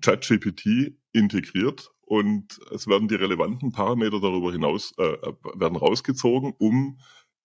ChatGPT 0.00 0.94
integriert 1.12 1.94
und 2.06 2.60
es 2.70 2.86
werden 2.86 3.08
die 3.08 3.14
relevanten 3.14 3.72
Parameter 3.72 4.20
darüber 4.20 4.52
hinaus 4.52 4.92
äh, 4.98 5.02
äh 5.02 5.34
werden 5.54 5.76
rausgezogen, 5.76 6.54
um 6.58 6.98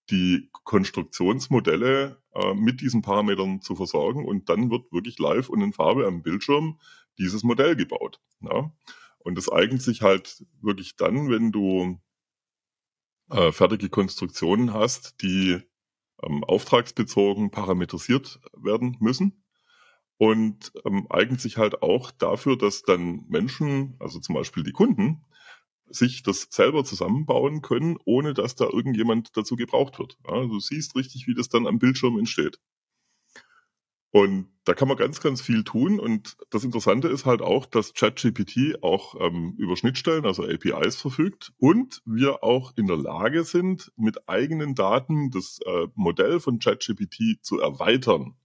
die 0.09 0.49
Konstruktionsmodelle 0.63 2.21
äh, 2.33 2.53
mit 2.53 2.81
diesen 2.81 3.01
Parametern 3.01 3.61
zu 3.61 3.75
versorgen 3.75 4.25
und 4.25 4.49
dann 4.49 4.71
wird 4.71 4.91
wirklich 4.91 5.19
live 5.19 5.49
und 5.49 5.61
in 5.61 5.73
Farbe 5.73 6.05
am 6.07 6.23
Bildschirm 6.23 6.79
dieses 7.17 7.43
Modell 7.43 7.75
gebaut. 7.75 8.19
Ja? 8.41 8.71
Und 9.19 9.35
das 9.35 9.51
eignet 9.51 9.81
sich 9.81 10.01
halt 10.01 10.45
wirklich 10.61 10.95
dann, 10.95 11.29
wenn 11.29 11.51
du 11.51 11.99
äh, 13.29 13.51
fertige 13.51 13.89
Konstruktionen 13.89 14.73
hast, 14.73 15.21
die 15.21 15.61
ähm, 16.23 16.43
auftragsbezogen 16.43 17.51
parametrisiert 17.51 18.39
werden 18.57 18.97
müssen. 18.99 19.43
Und 20.17 20.73
ähm, 20.85 21.07
eignet 21.09 21.39
sich 21.39 21.57
halt 21.57 21.81
auch 21.81 22.11
dafür, 22.11 22.57
dass 22.57 22.81
dann 22.83 23.25
Menschen, 23.29 23.95
also 23.99 24.19
zum 24.19 24.35
Beispiel 24.35 24.63
die 24.63 24.73
Kunden, 24.73 25.23
sich 25.91 26.23
das 26.23 26.47
selber 26.49 26.83
zusammenbauen 26.83 27.61
können, 27.61 27.97
ohne 28.05 28.33
dass 28.33 28.55
da 28.55 28.65
irgendjemand 28.65 29.35
dazu 29.35 29.55
gebraucht 29.55 29.99
wird. 29.99 30.17
Ja, 30.27 30.41
du 30.45 30.59
siehst 30.59 30.95
richtig, 30.95 31.27
wie 31.27 31.35
das 31.35 31.49
dann 31.49 31.67
am 31.67 31.79
Bildschirm 31.79 32.17
entsteht. 32.17 32.59
Und 34.11 34.47
da 34.65 34.73
kann 34.73 34.87
man 34.87 34.97
ganz, 34.97 35.21
ganz 35.21 35.41
viel 35.41 35.63
tun. 35.63 35.99
Und 35.99 36.35
das 36.49 36.63
Interessante 36.63 37.07
ist 37.09 37.25
halt 37.25 37.41
auch, 37.41 37.65
dass 37.65 37.93
ChatGPT 37.93 38.81
auch 38.81 39.15
ähm, 39.19 39.53
über 39.57 39.75
Schnittstellen, 39.75 40.25
also 40.25 40.43
APIs 40.43 40.95
verfügt 40.95 41.51
und 41.57 42.01
wir 42.05 42.43
auch 42.43 42.73
in 42.75 42.87
der 42.87 42.97
Lage 42.97 43.43
sind, 43.43 43.91
mit 43.97 44.27
eigenen 44.27 44.73
Daten 44.73 45.29
das 45.29 45.59
äh, 45.65 45.87
Modell 45.93 46.39
von 46.39 46.59
ChatGPT 46.59 47.43
zu 47.43 47.59
erweitern. 47.59 48.35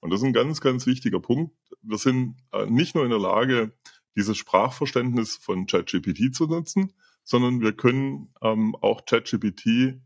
Und 0.00 0.10
das 0.10 0.20
ist 0.20 0.26
ein 0.26 0.32
ganz, 0.32 0.60
ganz 0.60 0.86
wichtiger 0.86 1.20
Punkt. 1.20 1.54
Wir 1.82 1.98
sind 1.98 2.36
äh, 2.52 2.66
nicht 2.66 2.96
nur 2.96 3.04
in 3.04 3.10
der 3.10 3.20
Lage, 3.20 3.72
dieses 4.16 4.36
Sprachverständnis 4.36 5.36
von 5.36 5.66
ChatGPT 5.66 6.34
zu 6.34 6.46
nutzen, 6.46 6.92
sondern 7.24 7.60
wir 7.60 7.72
können 7.72 8.32
ähm, 8.42 8.76
auch 8.80 9.04
ChatGPT 9.04 10.00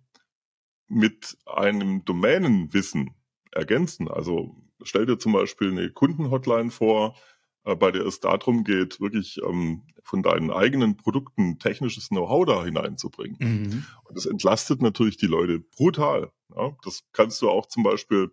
mit 0.88 1.36
einem 1.46 2.04
Domänenwissen 2.04 3.14
ergänzen. 3.52 4.08
Also 4.08 4.56
stell 4.82 5.06
dir 5.06 5.18
zum 5.18 5.32
Beispiel 5.32 5.70
eine 5.70 5.90
Kundenhotline 5.90 6.70
vor, 6.70 7.16
äh, 7.64 7.74
bei 7.74 7.90
der 7.90 8.06
es 8.06 8.20
darum 8.20 8.64
geht, 8.64 9.00
wirklich 9.00 9.40
ähm, 9.42 9.82
von 10.02 10.22
deinen 10.22 10.50
eigenen 10.50 10.96
Produkten 10.96 11.58
technisches 11.58 12.08
Know-how 12.08 12.46
da 12.46 12.64
hineinzubringen. 12.64 13.38
Mhm. 13.40 13.86
Und 14.04 14.16
das 14.16 14.26
entlastet 14.26 14.80
natürlich 14.80 15.16
die 15.16 15.26
Leute 15.26 15.58
brutal. 15.58 16.30
Ja? 16.54 16.76
Das 16.84 17.04
kannst 17.12 17.42
du 17.42 17.50
auch 17.50 17.66
zum 17.66 17.82
Beispiel 17.82 18.30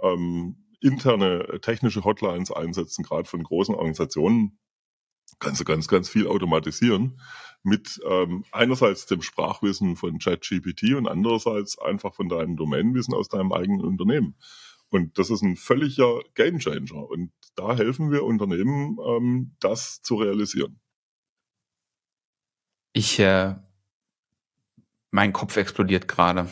ähm, 0.00 0.56
interne 0.80 1.60
technische 1.60 2.04
Hotlines 2.04 2.50
einsetzen, 2.52 3.02
gerade 3.02 3.28
von 3.28 3.42
großen 3.42 3.74
Organisationen. 3.74 4.58
Kannst 5.40 5.60
du 5.60 5.64
ganz, 5.64 5.88
ganz 5.88 6.08
viel 6.08 6.26
automatisieren 6.26 7.20
mit 7.62 8.00
ähm, 8.08 8.44
einerseits 8.52 9.06
dem 9.06 9.22
Sprachwissen 9.22 9.96
von 9.96 10.18
ChatGPT 10.18 10.94
und 10.94 11.06
andererseits 11.06 11.78
einfach 11.78 12.14
von 12.14 12.28
deinem 12.28 12.56
Domänenwissen 12.56 13.14
aus 13.14 13.28
deinem 13.28 13.52
eigenen 13.52 13.84
Unternehmen. 13.84 14.36
Und 14.90 15.18
das 15.18 15.30
ist 15.30 15.42
ein 15.42 15.56
völliger 15.56 16.20
Gamechanger. 16.34 17.08
Und 17.08 17.32
da 17.54 17.76
helfen 17.76 18.10
wir 18.10 18.24
Unternehmen, 18.24 18.98
ähm, 19.06 19.56
das 19.60 20.02
zu 20.02 20.16
realisieren. 20.16 20.80
Ich, 22.92 23.18
äh, 23.20 23.54
mein 25.10 25.32
Kopf 25.32 25.56
explodiert 25.56 26.08
gerade. 26.08 26.50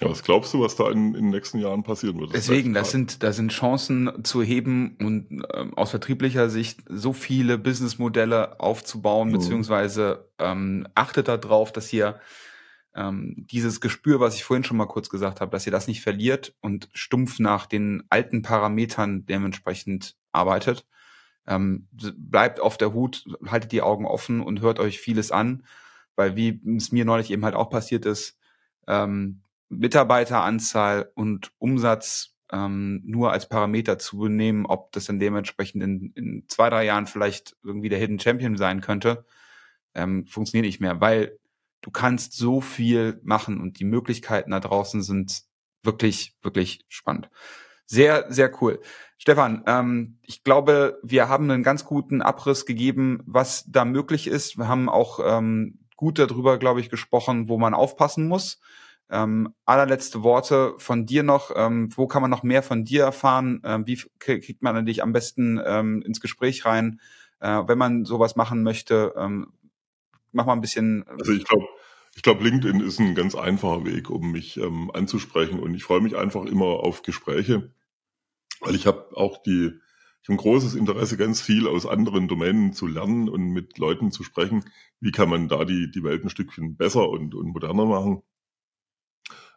Ja, 0.00 0.08
was 0.08 0.22
glaubst 0.22 0.54
du, 0.54 0.60
was 0.60 0.76
da 0.76 0.90
in, 0.90 1.14
in 1.14 1.24
den 1.24 1.30
nächsten 1.30 1.58
Jahren 1.58 1.82
passieren 1.82 2.20
wird? 2.20 2.32
Das 2.32 2.46
Deswegen, 2.46 2.72
das 2.72 2.92
sind, 2.92 3.22
das 3.22 3.36
sind 3.36 3.50
Chancen 3.50 4.24
zu 4.24 4.42
heben 4.42 4.96
und 5.00 5.44
ähm, 5.52 5.74
aus 5.74 5.90
vertrieblicher 5.90 6.48
Sicht 6.50 6.82
so 6.88 7.12
viele 7.12 7.58
Businessmodelle 7.58 8.60
aufzubauen, 8.60 9.28
mhm. 9.28 9.32
beziehungsweise 9.32 10.30
ähm, 10.38 10.86
achtet 10.94 11.26
darauf, 11.26 11.72
dass 11.72 11.92
ihr 11.92 12.20
ähm, 12.94 13.34
dieses 13.50 13.80
Gespür, 13.80 14.20
was 14.20 14.36
ich 14.36 14.44
vorhin 14.44 14.64
schon 14.64 14.76
mal 14.76 14.86
kurz 14.86 15.08
gesagt 15.08 15.40
habe, 15.40 15.50
dass 15.50 15.66
ihr 15.66 15.72
das 15.72 15.88
nicht 15.88 16.02
verliert 16.02 16.54
und 16.60 16.88
stumpf 16.92 17.40
nach 17.40 17.66
den 17.66 18.04
alten 18.08 18.42
Parametern 18.42 19.26
dementsprechend 19.26 20.16
arbeitet. 20.30 20.86
Ähm, 21.46 21.88
bleibt 21.90 22.60
auf 22.60 22.78
der 22.78 22.92
Hut, 22.92 23.24
haltet 23.46 23.72
die 23.72 23.82
Augen 23.82 24.06
offen 24.06 24.40
und 24.40 24.60
hört 24.60 24.78
euch 24.78 25.00
vieles 25.00 25.32
an, 25.32 25.64
weil 26.14 26.36
wie 26.36 26.60
es 26.76 26.92
mir 26.92 27.04
neulich 27.04 27.30
eben 27.30 27.44
halt 27.44 27.54
auch 27.54 27.70
passiert 27.70 28.06
ist, 28.06 28.38
ähm, 28.86 29.42
Mitarbeiteranzahl 29.68 31.10
und 31.14 31.52
Umsatz 31.58 32.34
ähm, 32.50 33.02
nur 33.04 33.32
als 33.32 33.48
Parameter 33.48 33.98
zu 33.98 34.28
nehmen, 34.28 34.66
ob 34.66 34.92
das 34.92 35.06
dann 35.06 35.18
dementsprechend 35.18 35.82
in, 35.82 36.12
in 36.14 36.44
zwei, 36.48 36.70
drei 36.70 36.84
Jahren 36.84 37.06
vielleicht 37.06 37.56
irgendwie 37.62 37.88
der 37.88 37.98
Hidden 37.98 38.18
Champion 38.18 38.56
sein 38.56 38.80
könnte, 38.80 39.26
ähm, 39.94 40.26
funktioniert 40.26 40.66
nicht 40.66 40.80
mehr, 40.80 41.00
weil 41.00 41.38
du 41.82 41.90
kannst 41.90 42.32
so 42.32 42.60
viel 42.60 43.20
machen 43.22 43.60
und 43.60 43.78
die 43.78 43.84
Möglichkeiten 43.84 44.50
da 44.50 44.60
draußen 44.60 45.02
sind 45.02 45.42
wirklich, 45.82 46.36
wirklich 46.42 46.84
spannend. 46.88 47.30
Sehr, 47.86 48.26
sehr 48.30 48.50
cool. 48.60 48.80
Stefan, 49.16 49.64
ähm, 49.66 50.18
ich 50.22 50.44
glaube, 50.44 50.98
wir 51.02 51.28
haben 51.28 51.50
einen 51.50 51.62
ganz 51.62 51.84
guten 51.84 52.22
Abriss 52.22 52.66
gegeben, 52.66 53.22
was 53.26 53.64
da 53.66 53.84
möglich 53.84 54.26
ist. 54.26 54.58
Wir 54.58 54.68
haben 54.68 54.88
auch 54.88 55.20
ähm, 55.24 55.78
gut 55.96 56.18
darüber, 56.18 56.58
glaube 56.58 56.80
ich, 56.80 56.90
gesprochen, 56.90 57.48
wo 57.48 57.58
man 57.58 57.74
aufpassen 57.74 58.28
muss. 58.28 58.60
Ähm, 59.10 59.54
allerletzte 59.64 60.22
Worte 60.22 60.74
von 60.78 61.06
dir 61.06 61.22
noch. 61.22 61.50
Ähm, 61.54 61.88
wo 61.96 62.06
kann 62.06 62.22
man 62.22 62.30
noch 62.30 62.42
mehr 62.42 62.62
von 62.62 62.84
dir 62.84 63.04
erfahren? 63.04 63.62
Ähm, 63.64 63.86
wie 63.86 63.98
kriegt 64.18 64.62
man 64.62 64.84
dich 64.84 65.02
am 65.02 65.12
besten 65.12 65.60
ähm, 65.64 66.02
ins 66.02 66.20
Gespräch 66.20 66.64
rein? 66.64 67.00
Äh, 67.40 67.62
wenn 67.66 67.78
man 67.78 68.04
sowas 68.04 68.36
machen 68.36 68.62
möchte, 68.62 69.14
ähm, 69.16 69.52
mach 70.32 70.46
mal 70.46 70.52
ein 70.52 70.60
bisschen. 70.60 71.06
Äh, 71.06 71.10
also 71.18 71.32
ich 71.32 71.44
glaube, 71.44 71.66
ich 72.18 72.22
glaube, 72.22 72.42
LinkedIn 72.42 72.80
ist 72.80 72.98
ein 72.98 73.14
ganz 73.14 73.34
einfacher 73.34 73.84
Weg, 73.84 74.10
um 74.10 74.32
mich 74.32 74.56
ähm, 74.56 74.90
anzusprechen. 74.92 75.60
Und 75.60 75.74
ich 75.74 75.84
freue 75.84 76.00
mich 76.00 76.16
einfach 76.16 76.44
immer 76.44 76.66
auf 76.66 77.02
Gespräche, 77.02 77.72
weil 78.60 78.74
ich 78.74 78.86
habe 78.86 79.16
auch 79.16 79.42
die, 79.42 79.70
ich 80.22 80.28
habe 80.28 80.34
ein 80.34 80.36
großes 80.36 80.74
Interesse, 80.74 81.16
ganz 81.16 81.40
viel 81.40 81.68
aus 81.68 81.86
anderen 81.86 82.28
Domänen 82.28 82.72
zu 82.72 82.86
lernen 82.86 83.28
und 83.28 83.52
mit 83.52 83.78
Leuten 83.78 84.10
zu 84.10 84.24
sprechen. 84.24 84.64
Wie 85.00 85.12
kann 85.12 85.28
man 85.28 85.48
da 85.48 85.64
die, 85.64 85.90
die 85.90 86.02
Welt 86.02 86.24
ein 86.24 86.30
Stückchen 86.30 86.76
besser 86.76 87.08
und, 87.08 87.34
und 87.34 87.52
moderner 87.52 87.86
machen? 87.86 88.22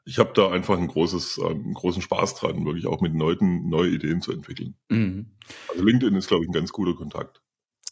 Ich 0.04 0.18
habe 0.20 0.32
da 0.34 0.49
einfach 0.49 0.78
ein 0.78 0.88
großes, 0.88 1.38
äh, 1.38 1.47
einen 1.47 1.74
großen 1.74 2.02
Spaß 2.02 2.36
dran, 2.36 2.66
wirklich 2.66 2.88
auch 2.88 3.02
mit 3.02 3.14
Leuten 3.14 3.70
neue 3.70 3.89
Ideen 3.89 4.22
zu 4.22 4.32
entwickeln. 4.32 4.76
Mhm. 4.89 5.28
Also 5.70 5.84
LinkedIn 5.84 6.16
ist, 6.16 6.28
glaube 6.28 6.43
ich, 6.43 6.49
ein 6.49 6.54
ganz 6.54 6.72
guter 6.72 6.95
Kontakt. 6.95 7.41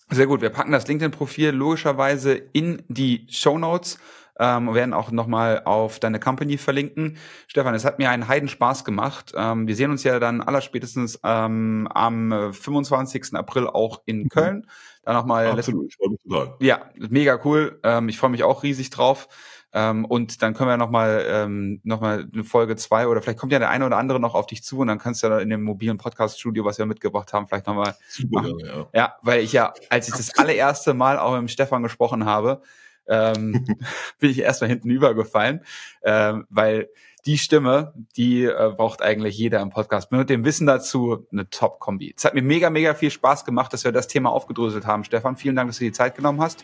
Sehr 0.10 0.26
gut. 0.26 0.42
Wir 0.42 0.50
packen 0.50 0.72
das 0.72 0.88
LinkedIn-Profil 0.88 1.50
logischerweise 1.52 2.34
in 2.34 2.82
die 2.88 3.28
Show 3.30 3.60
Notes 3.60 4.00
ähm, 4.40 4.74
werden 4.74 4.94
auch 4.94 5.12
nochmal 5.12 5.62
auf 5.66 6.00
deine 6.00 6.20
Company 6.20 6.58
verlinken. 6.58 7.18
Stefan, 7.48 7.76
es 7.76 7.86
hat 7.86 8.00
mir 8.00 8.10
einen 8.10 8.28
Heidenspaß 8.28 8.86
gemacht. 8.86 9.34
Ähm, 9.36 9.68
wir 9.68 9.76
sehen 9.76 9.92
uns 9.92 10.04
ja 10.04 10.20
dann 10.20 10.42
allerspätestens 10.42 11.20
ähm, 11.24 11.88
am 11.94 12.54
25. 12.54 13.34
April 13.34 13.68
auch 13.68 14.02
in 14.06 14.24
mhm. 14.24 14.30
Köln. 14.30 14.68
Dann 15.04 15.16
nochmal. 15.16 15.48
Absolut, 15.48 15.88
ich 15.90 15.98
freue 15.98 16.12
mich 16.12 16.22
total. 16.24 16.56
Ja, 16.62 16.90
mega 16.96 17.40
cool. 17.44 17.80
Ähm, 17.84 18.10
ich 18.10 18.18
freue 18.18 18.30
mich 18.30 18.44
auch 18.44 18.64
riesig 18.64 18.90
drauf. 18.90 19.28
Ähm, 19.72 20.06
und 20.06 20.42
dann 20.42 20.56
können 20.56 20.70
wir 20.70 20.78
nochmal 20.78 21.24
ähm, 21.28 21.80
noch 21.84 22.02
mal 22.02 22.28
eine 22.34 22.44
Folge 22.44 22.76
zwei 22.76 23.08
oder 23.08 23.22
vielleicht 23.22 23.38
kommt 23.38 23.52
ja 23.52 23.60
der 23.60 23.70
eine 23.70 23.86
oder 23.86 23.98
andere 23.98 24.20
noch 24.20 24.34
auf 24.34 24.48
dich 24.48 24.64
zu 24.64 24.80
und 24.80 24.88
dann 24.88 24.98
kannst 24.98 25.22
du 25.22 25.28
ja 25.28 25.40
in 25.40 25.50
dem 25.50 25.64
mobilen 25.64 25.98
Podcast-Studio, 25.98 26.66
was 26.66 26.80
wir 26.80 26.88
mitgebracht 26.88 27.34
haben, 27.34 27.48
vielleicht 27.48 27.68
nochmal 27.68 27.96
machen. 28.30 28.60
Ja, 28.60 28.88
ja, 28.94 29.16
weil 29.22 29.42
ich 29.42 29.54
ja, 29.54 29.74
als 29.90 30.08
ich 30.08 30.16
das 30.16 30.36
allererste 30.38 30.96
Mal 30.96 31.20
auch 31.20 31.40
mit 31.40 31.52
Stefan 31.52 31.84
gesprochen 31.84 32.26
habe, 32.26 32.62
ähm, 33.08 33.66
bin 34.20 34.30
ich 34.32 34.40
erstmal 34.40 34.70
hinten 34.70 34.90
übergefallen, 34.90 35.64
ähm, 36.04 36.46
weil 36.50 36.90
die 37.26 37.38
Stimme, 37.38 37.94
die 38.16 38.44
äh, 38.46 38.74
braucht 38.76 39.02
eigentlich 39.02 39.38
jeder 39.38 39.62
im 39.62 39.70
Podcast. 39.70 40.12
Mit 40.12 40.30
dem 40.30 40.46
Wissen 40.46 40.68
dazu 40.68 41.28
eine 41.32 41.50
Top-Kombi. 41.50 42.14
Es 42.16 42.26
hat 42.26 42.34
mir 42.34 42.42
mega, 42.42 42.70
mega 42.70 42.94
viel 42.94 43.12
Spaß 43.12 43.46
gemacht, 43.46 43.74
dass 43.74 43.84
wir 43.84 43.92
das 43.92 44.08
Thema 44.08 44.32
aufgedröselt 44.32 44.86
haben. 44.86 45.04
Stefan, 45.04 45.36
vielen 45.36 45.56
Dank, 45.56 45.70
dass 45.70 45.78
du 45.78 45.86
die 45.86 45.92
Zeit 45.92 46.16
genommen 46.16 46.42
hast. 46.42 46.64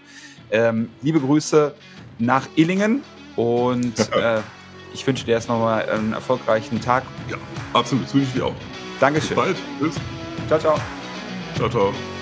Ähm, 0.51 0.89
liebe 1.01 1.19
Grüße 1.19 1.73
nach 2.19 2.47
Illingen 2.55 3.03
und 3.35 3.99
äh, 4.15 4.41
ich 4.93 5.05
wünsche 5.05 5.25
dir 5.25 5.33
erst 5.33 5.49
nochmal 5.49 5.89
einen 5.89 6.13
erfolgreichen 6.13 6.79
Tag. 6.81 7.03
Ja, 7.29 7.37
absolut. 7.73 8.05
Das 8.05 8.13
wünsche 8.13 8.27
ich 8.27 8.33
dir 8.33 8.45
auch. 8.45 8.55
Dankeschön. 8.99 9.35
Bis 9.35 9.45
bald. 9.45 9.57
Tschüss. 9.79 9.95
Ciao, 10.47 10.59
ciao. 10.59 10.79
Ciao, 11.55 11.69
ciao. 11.69 12.14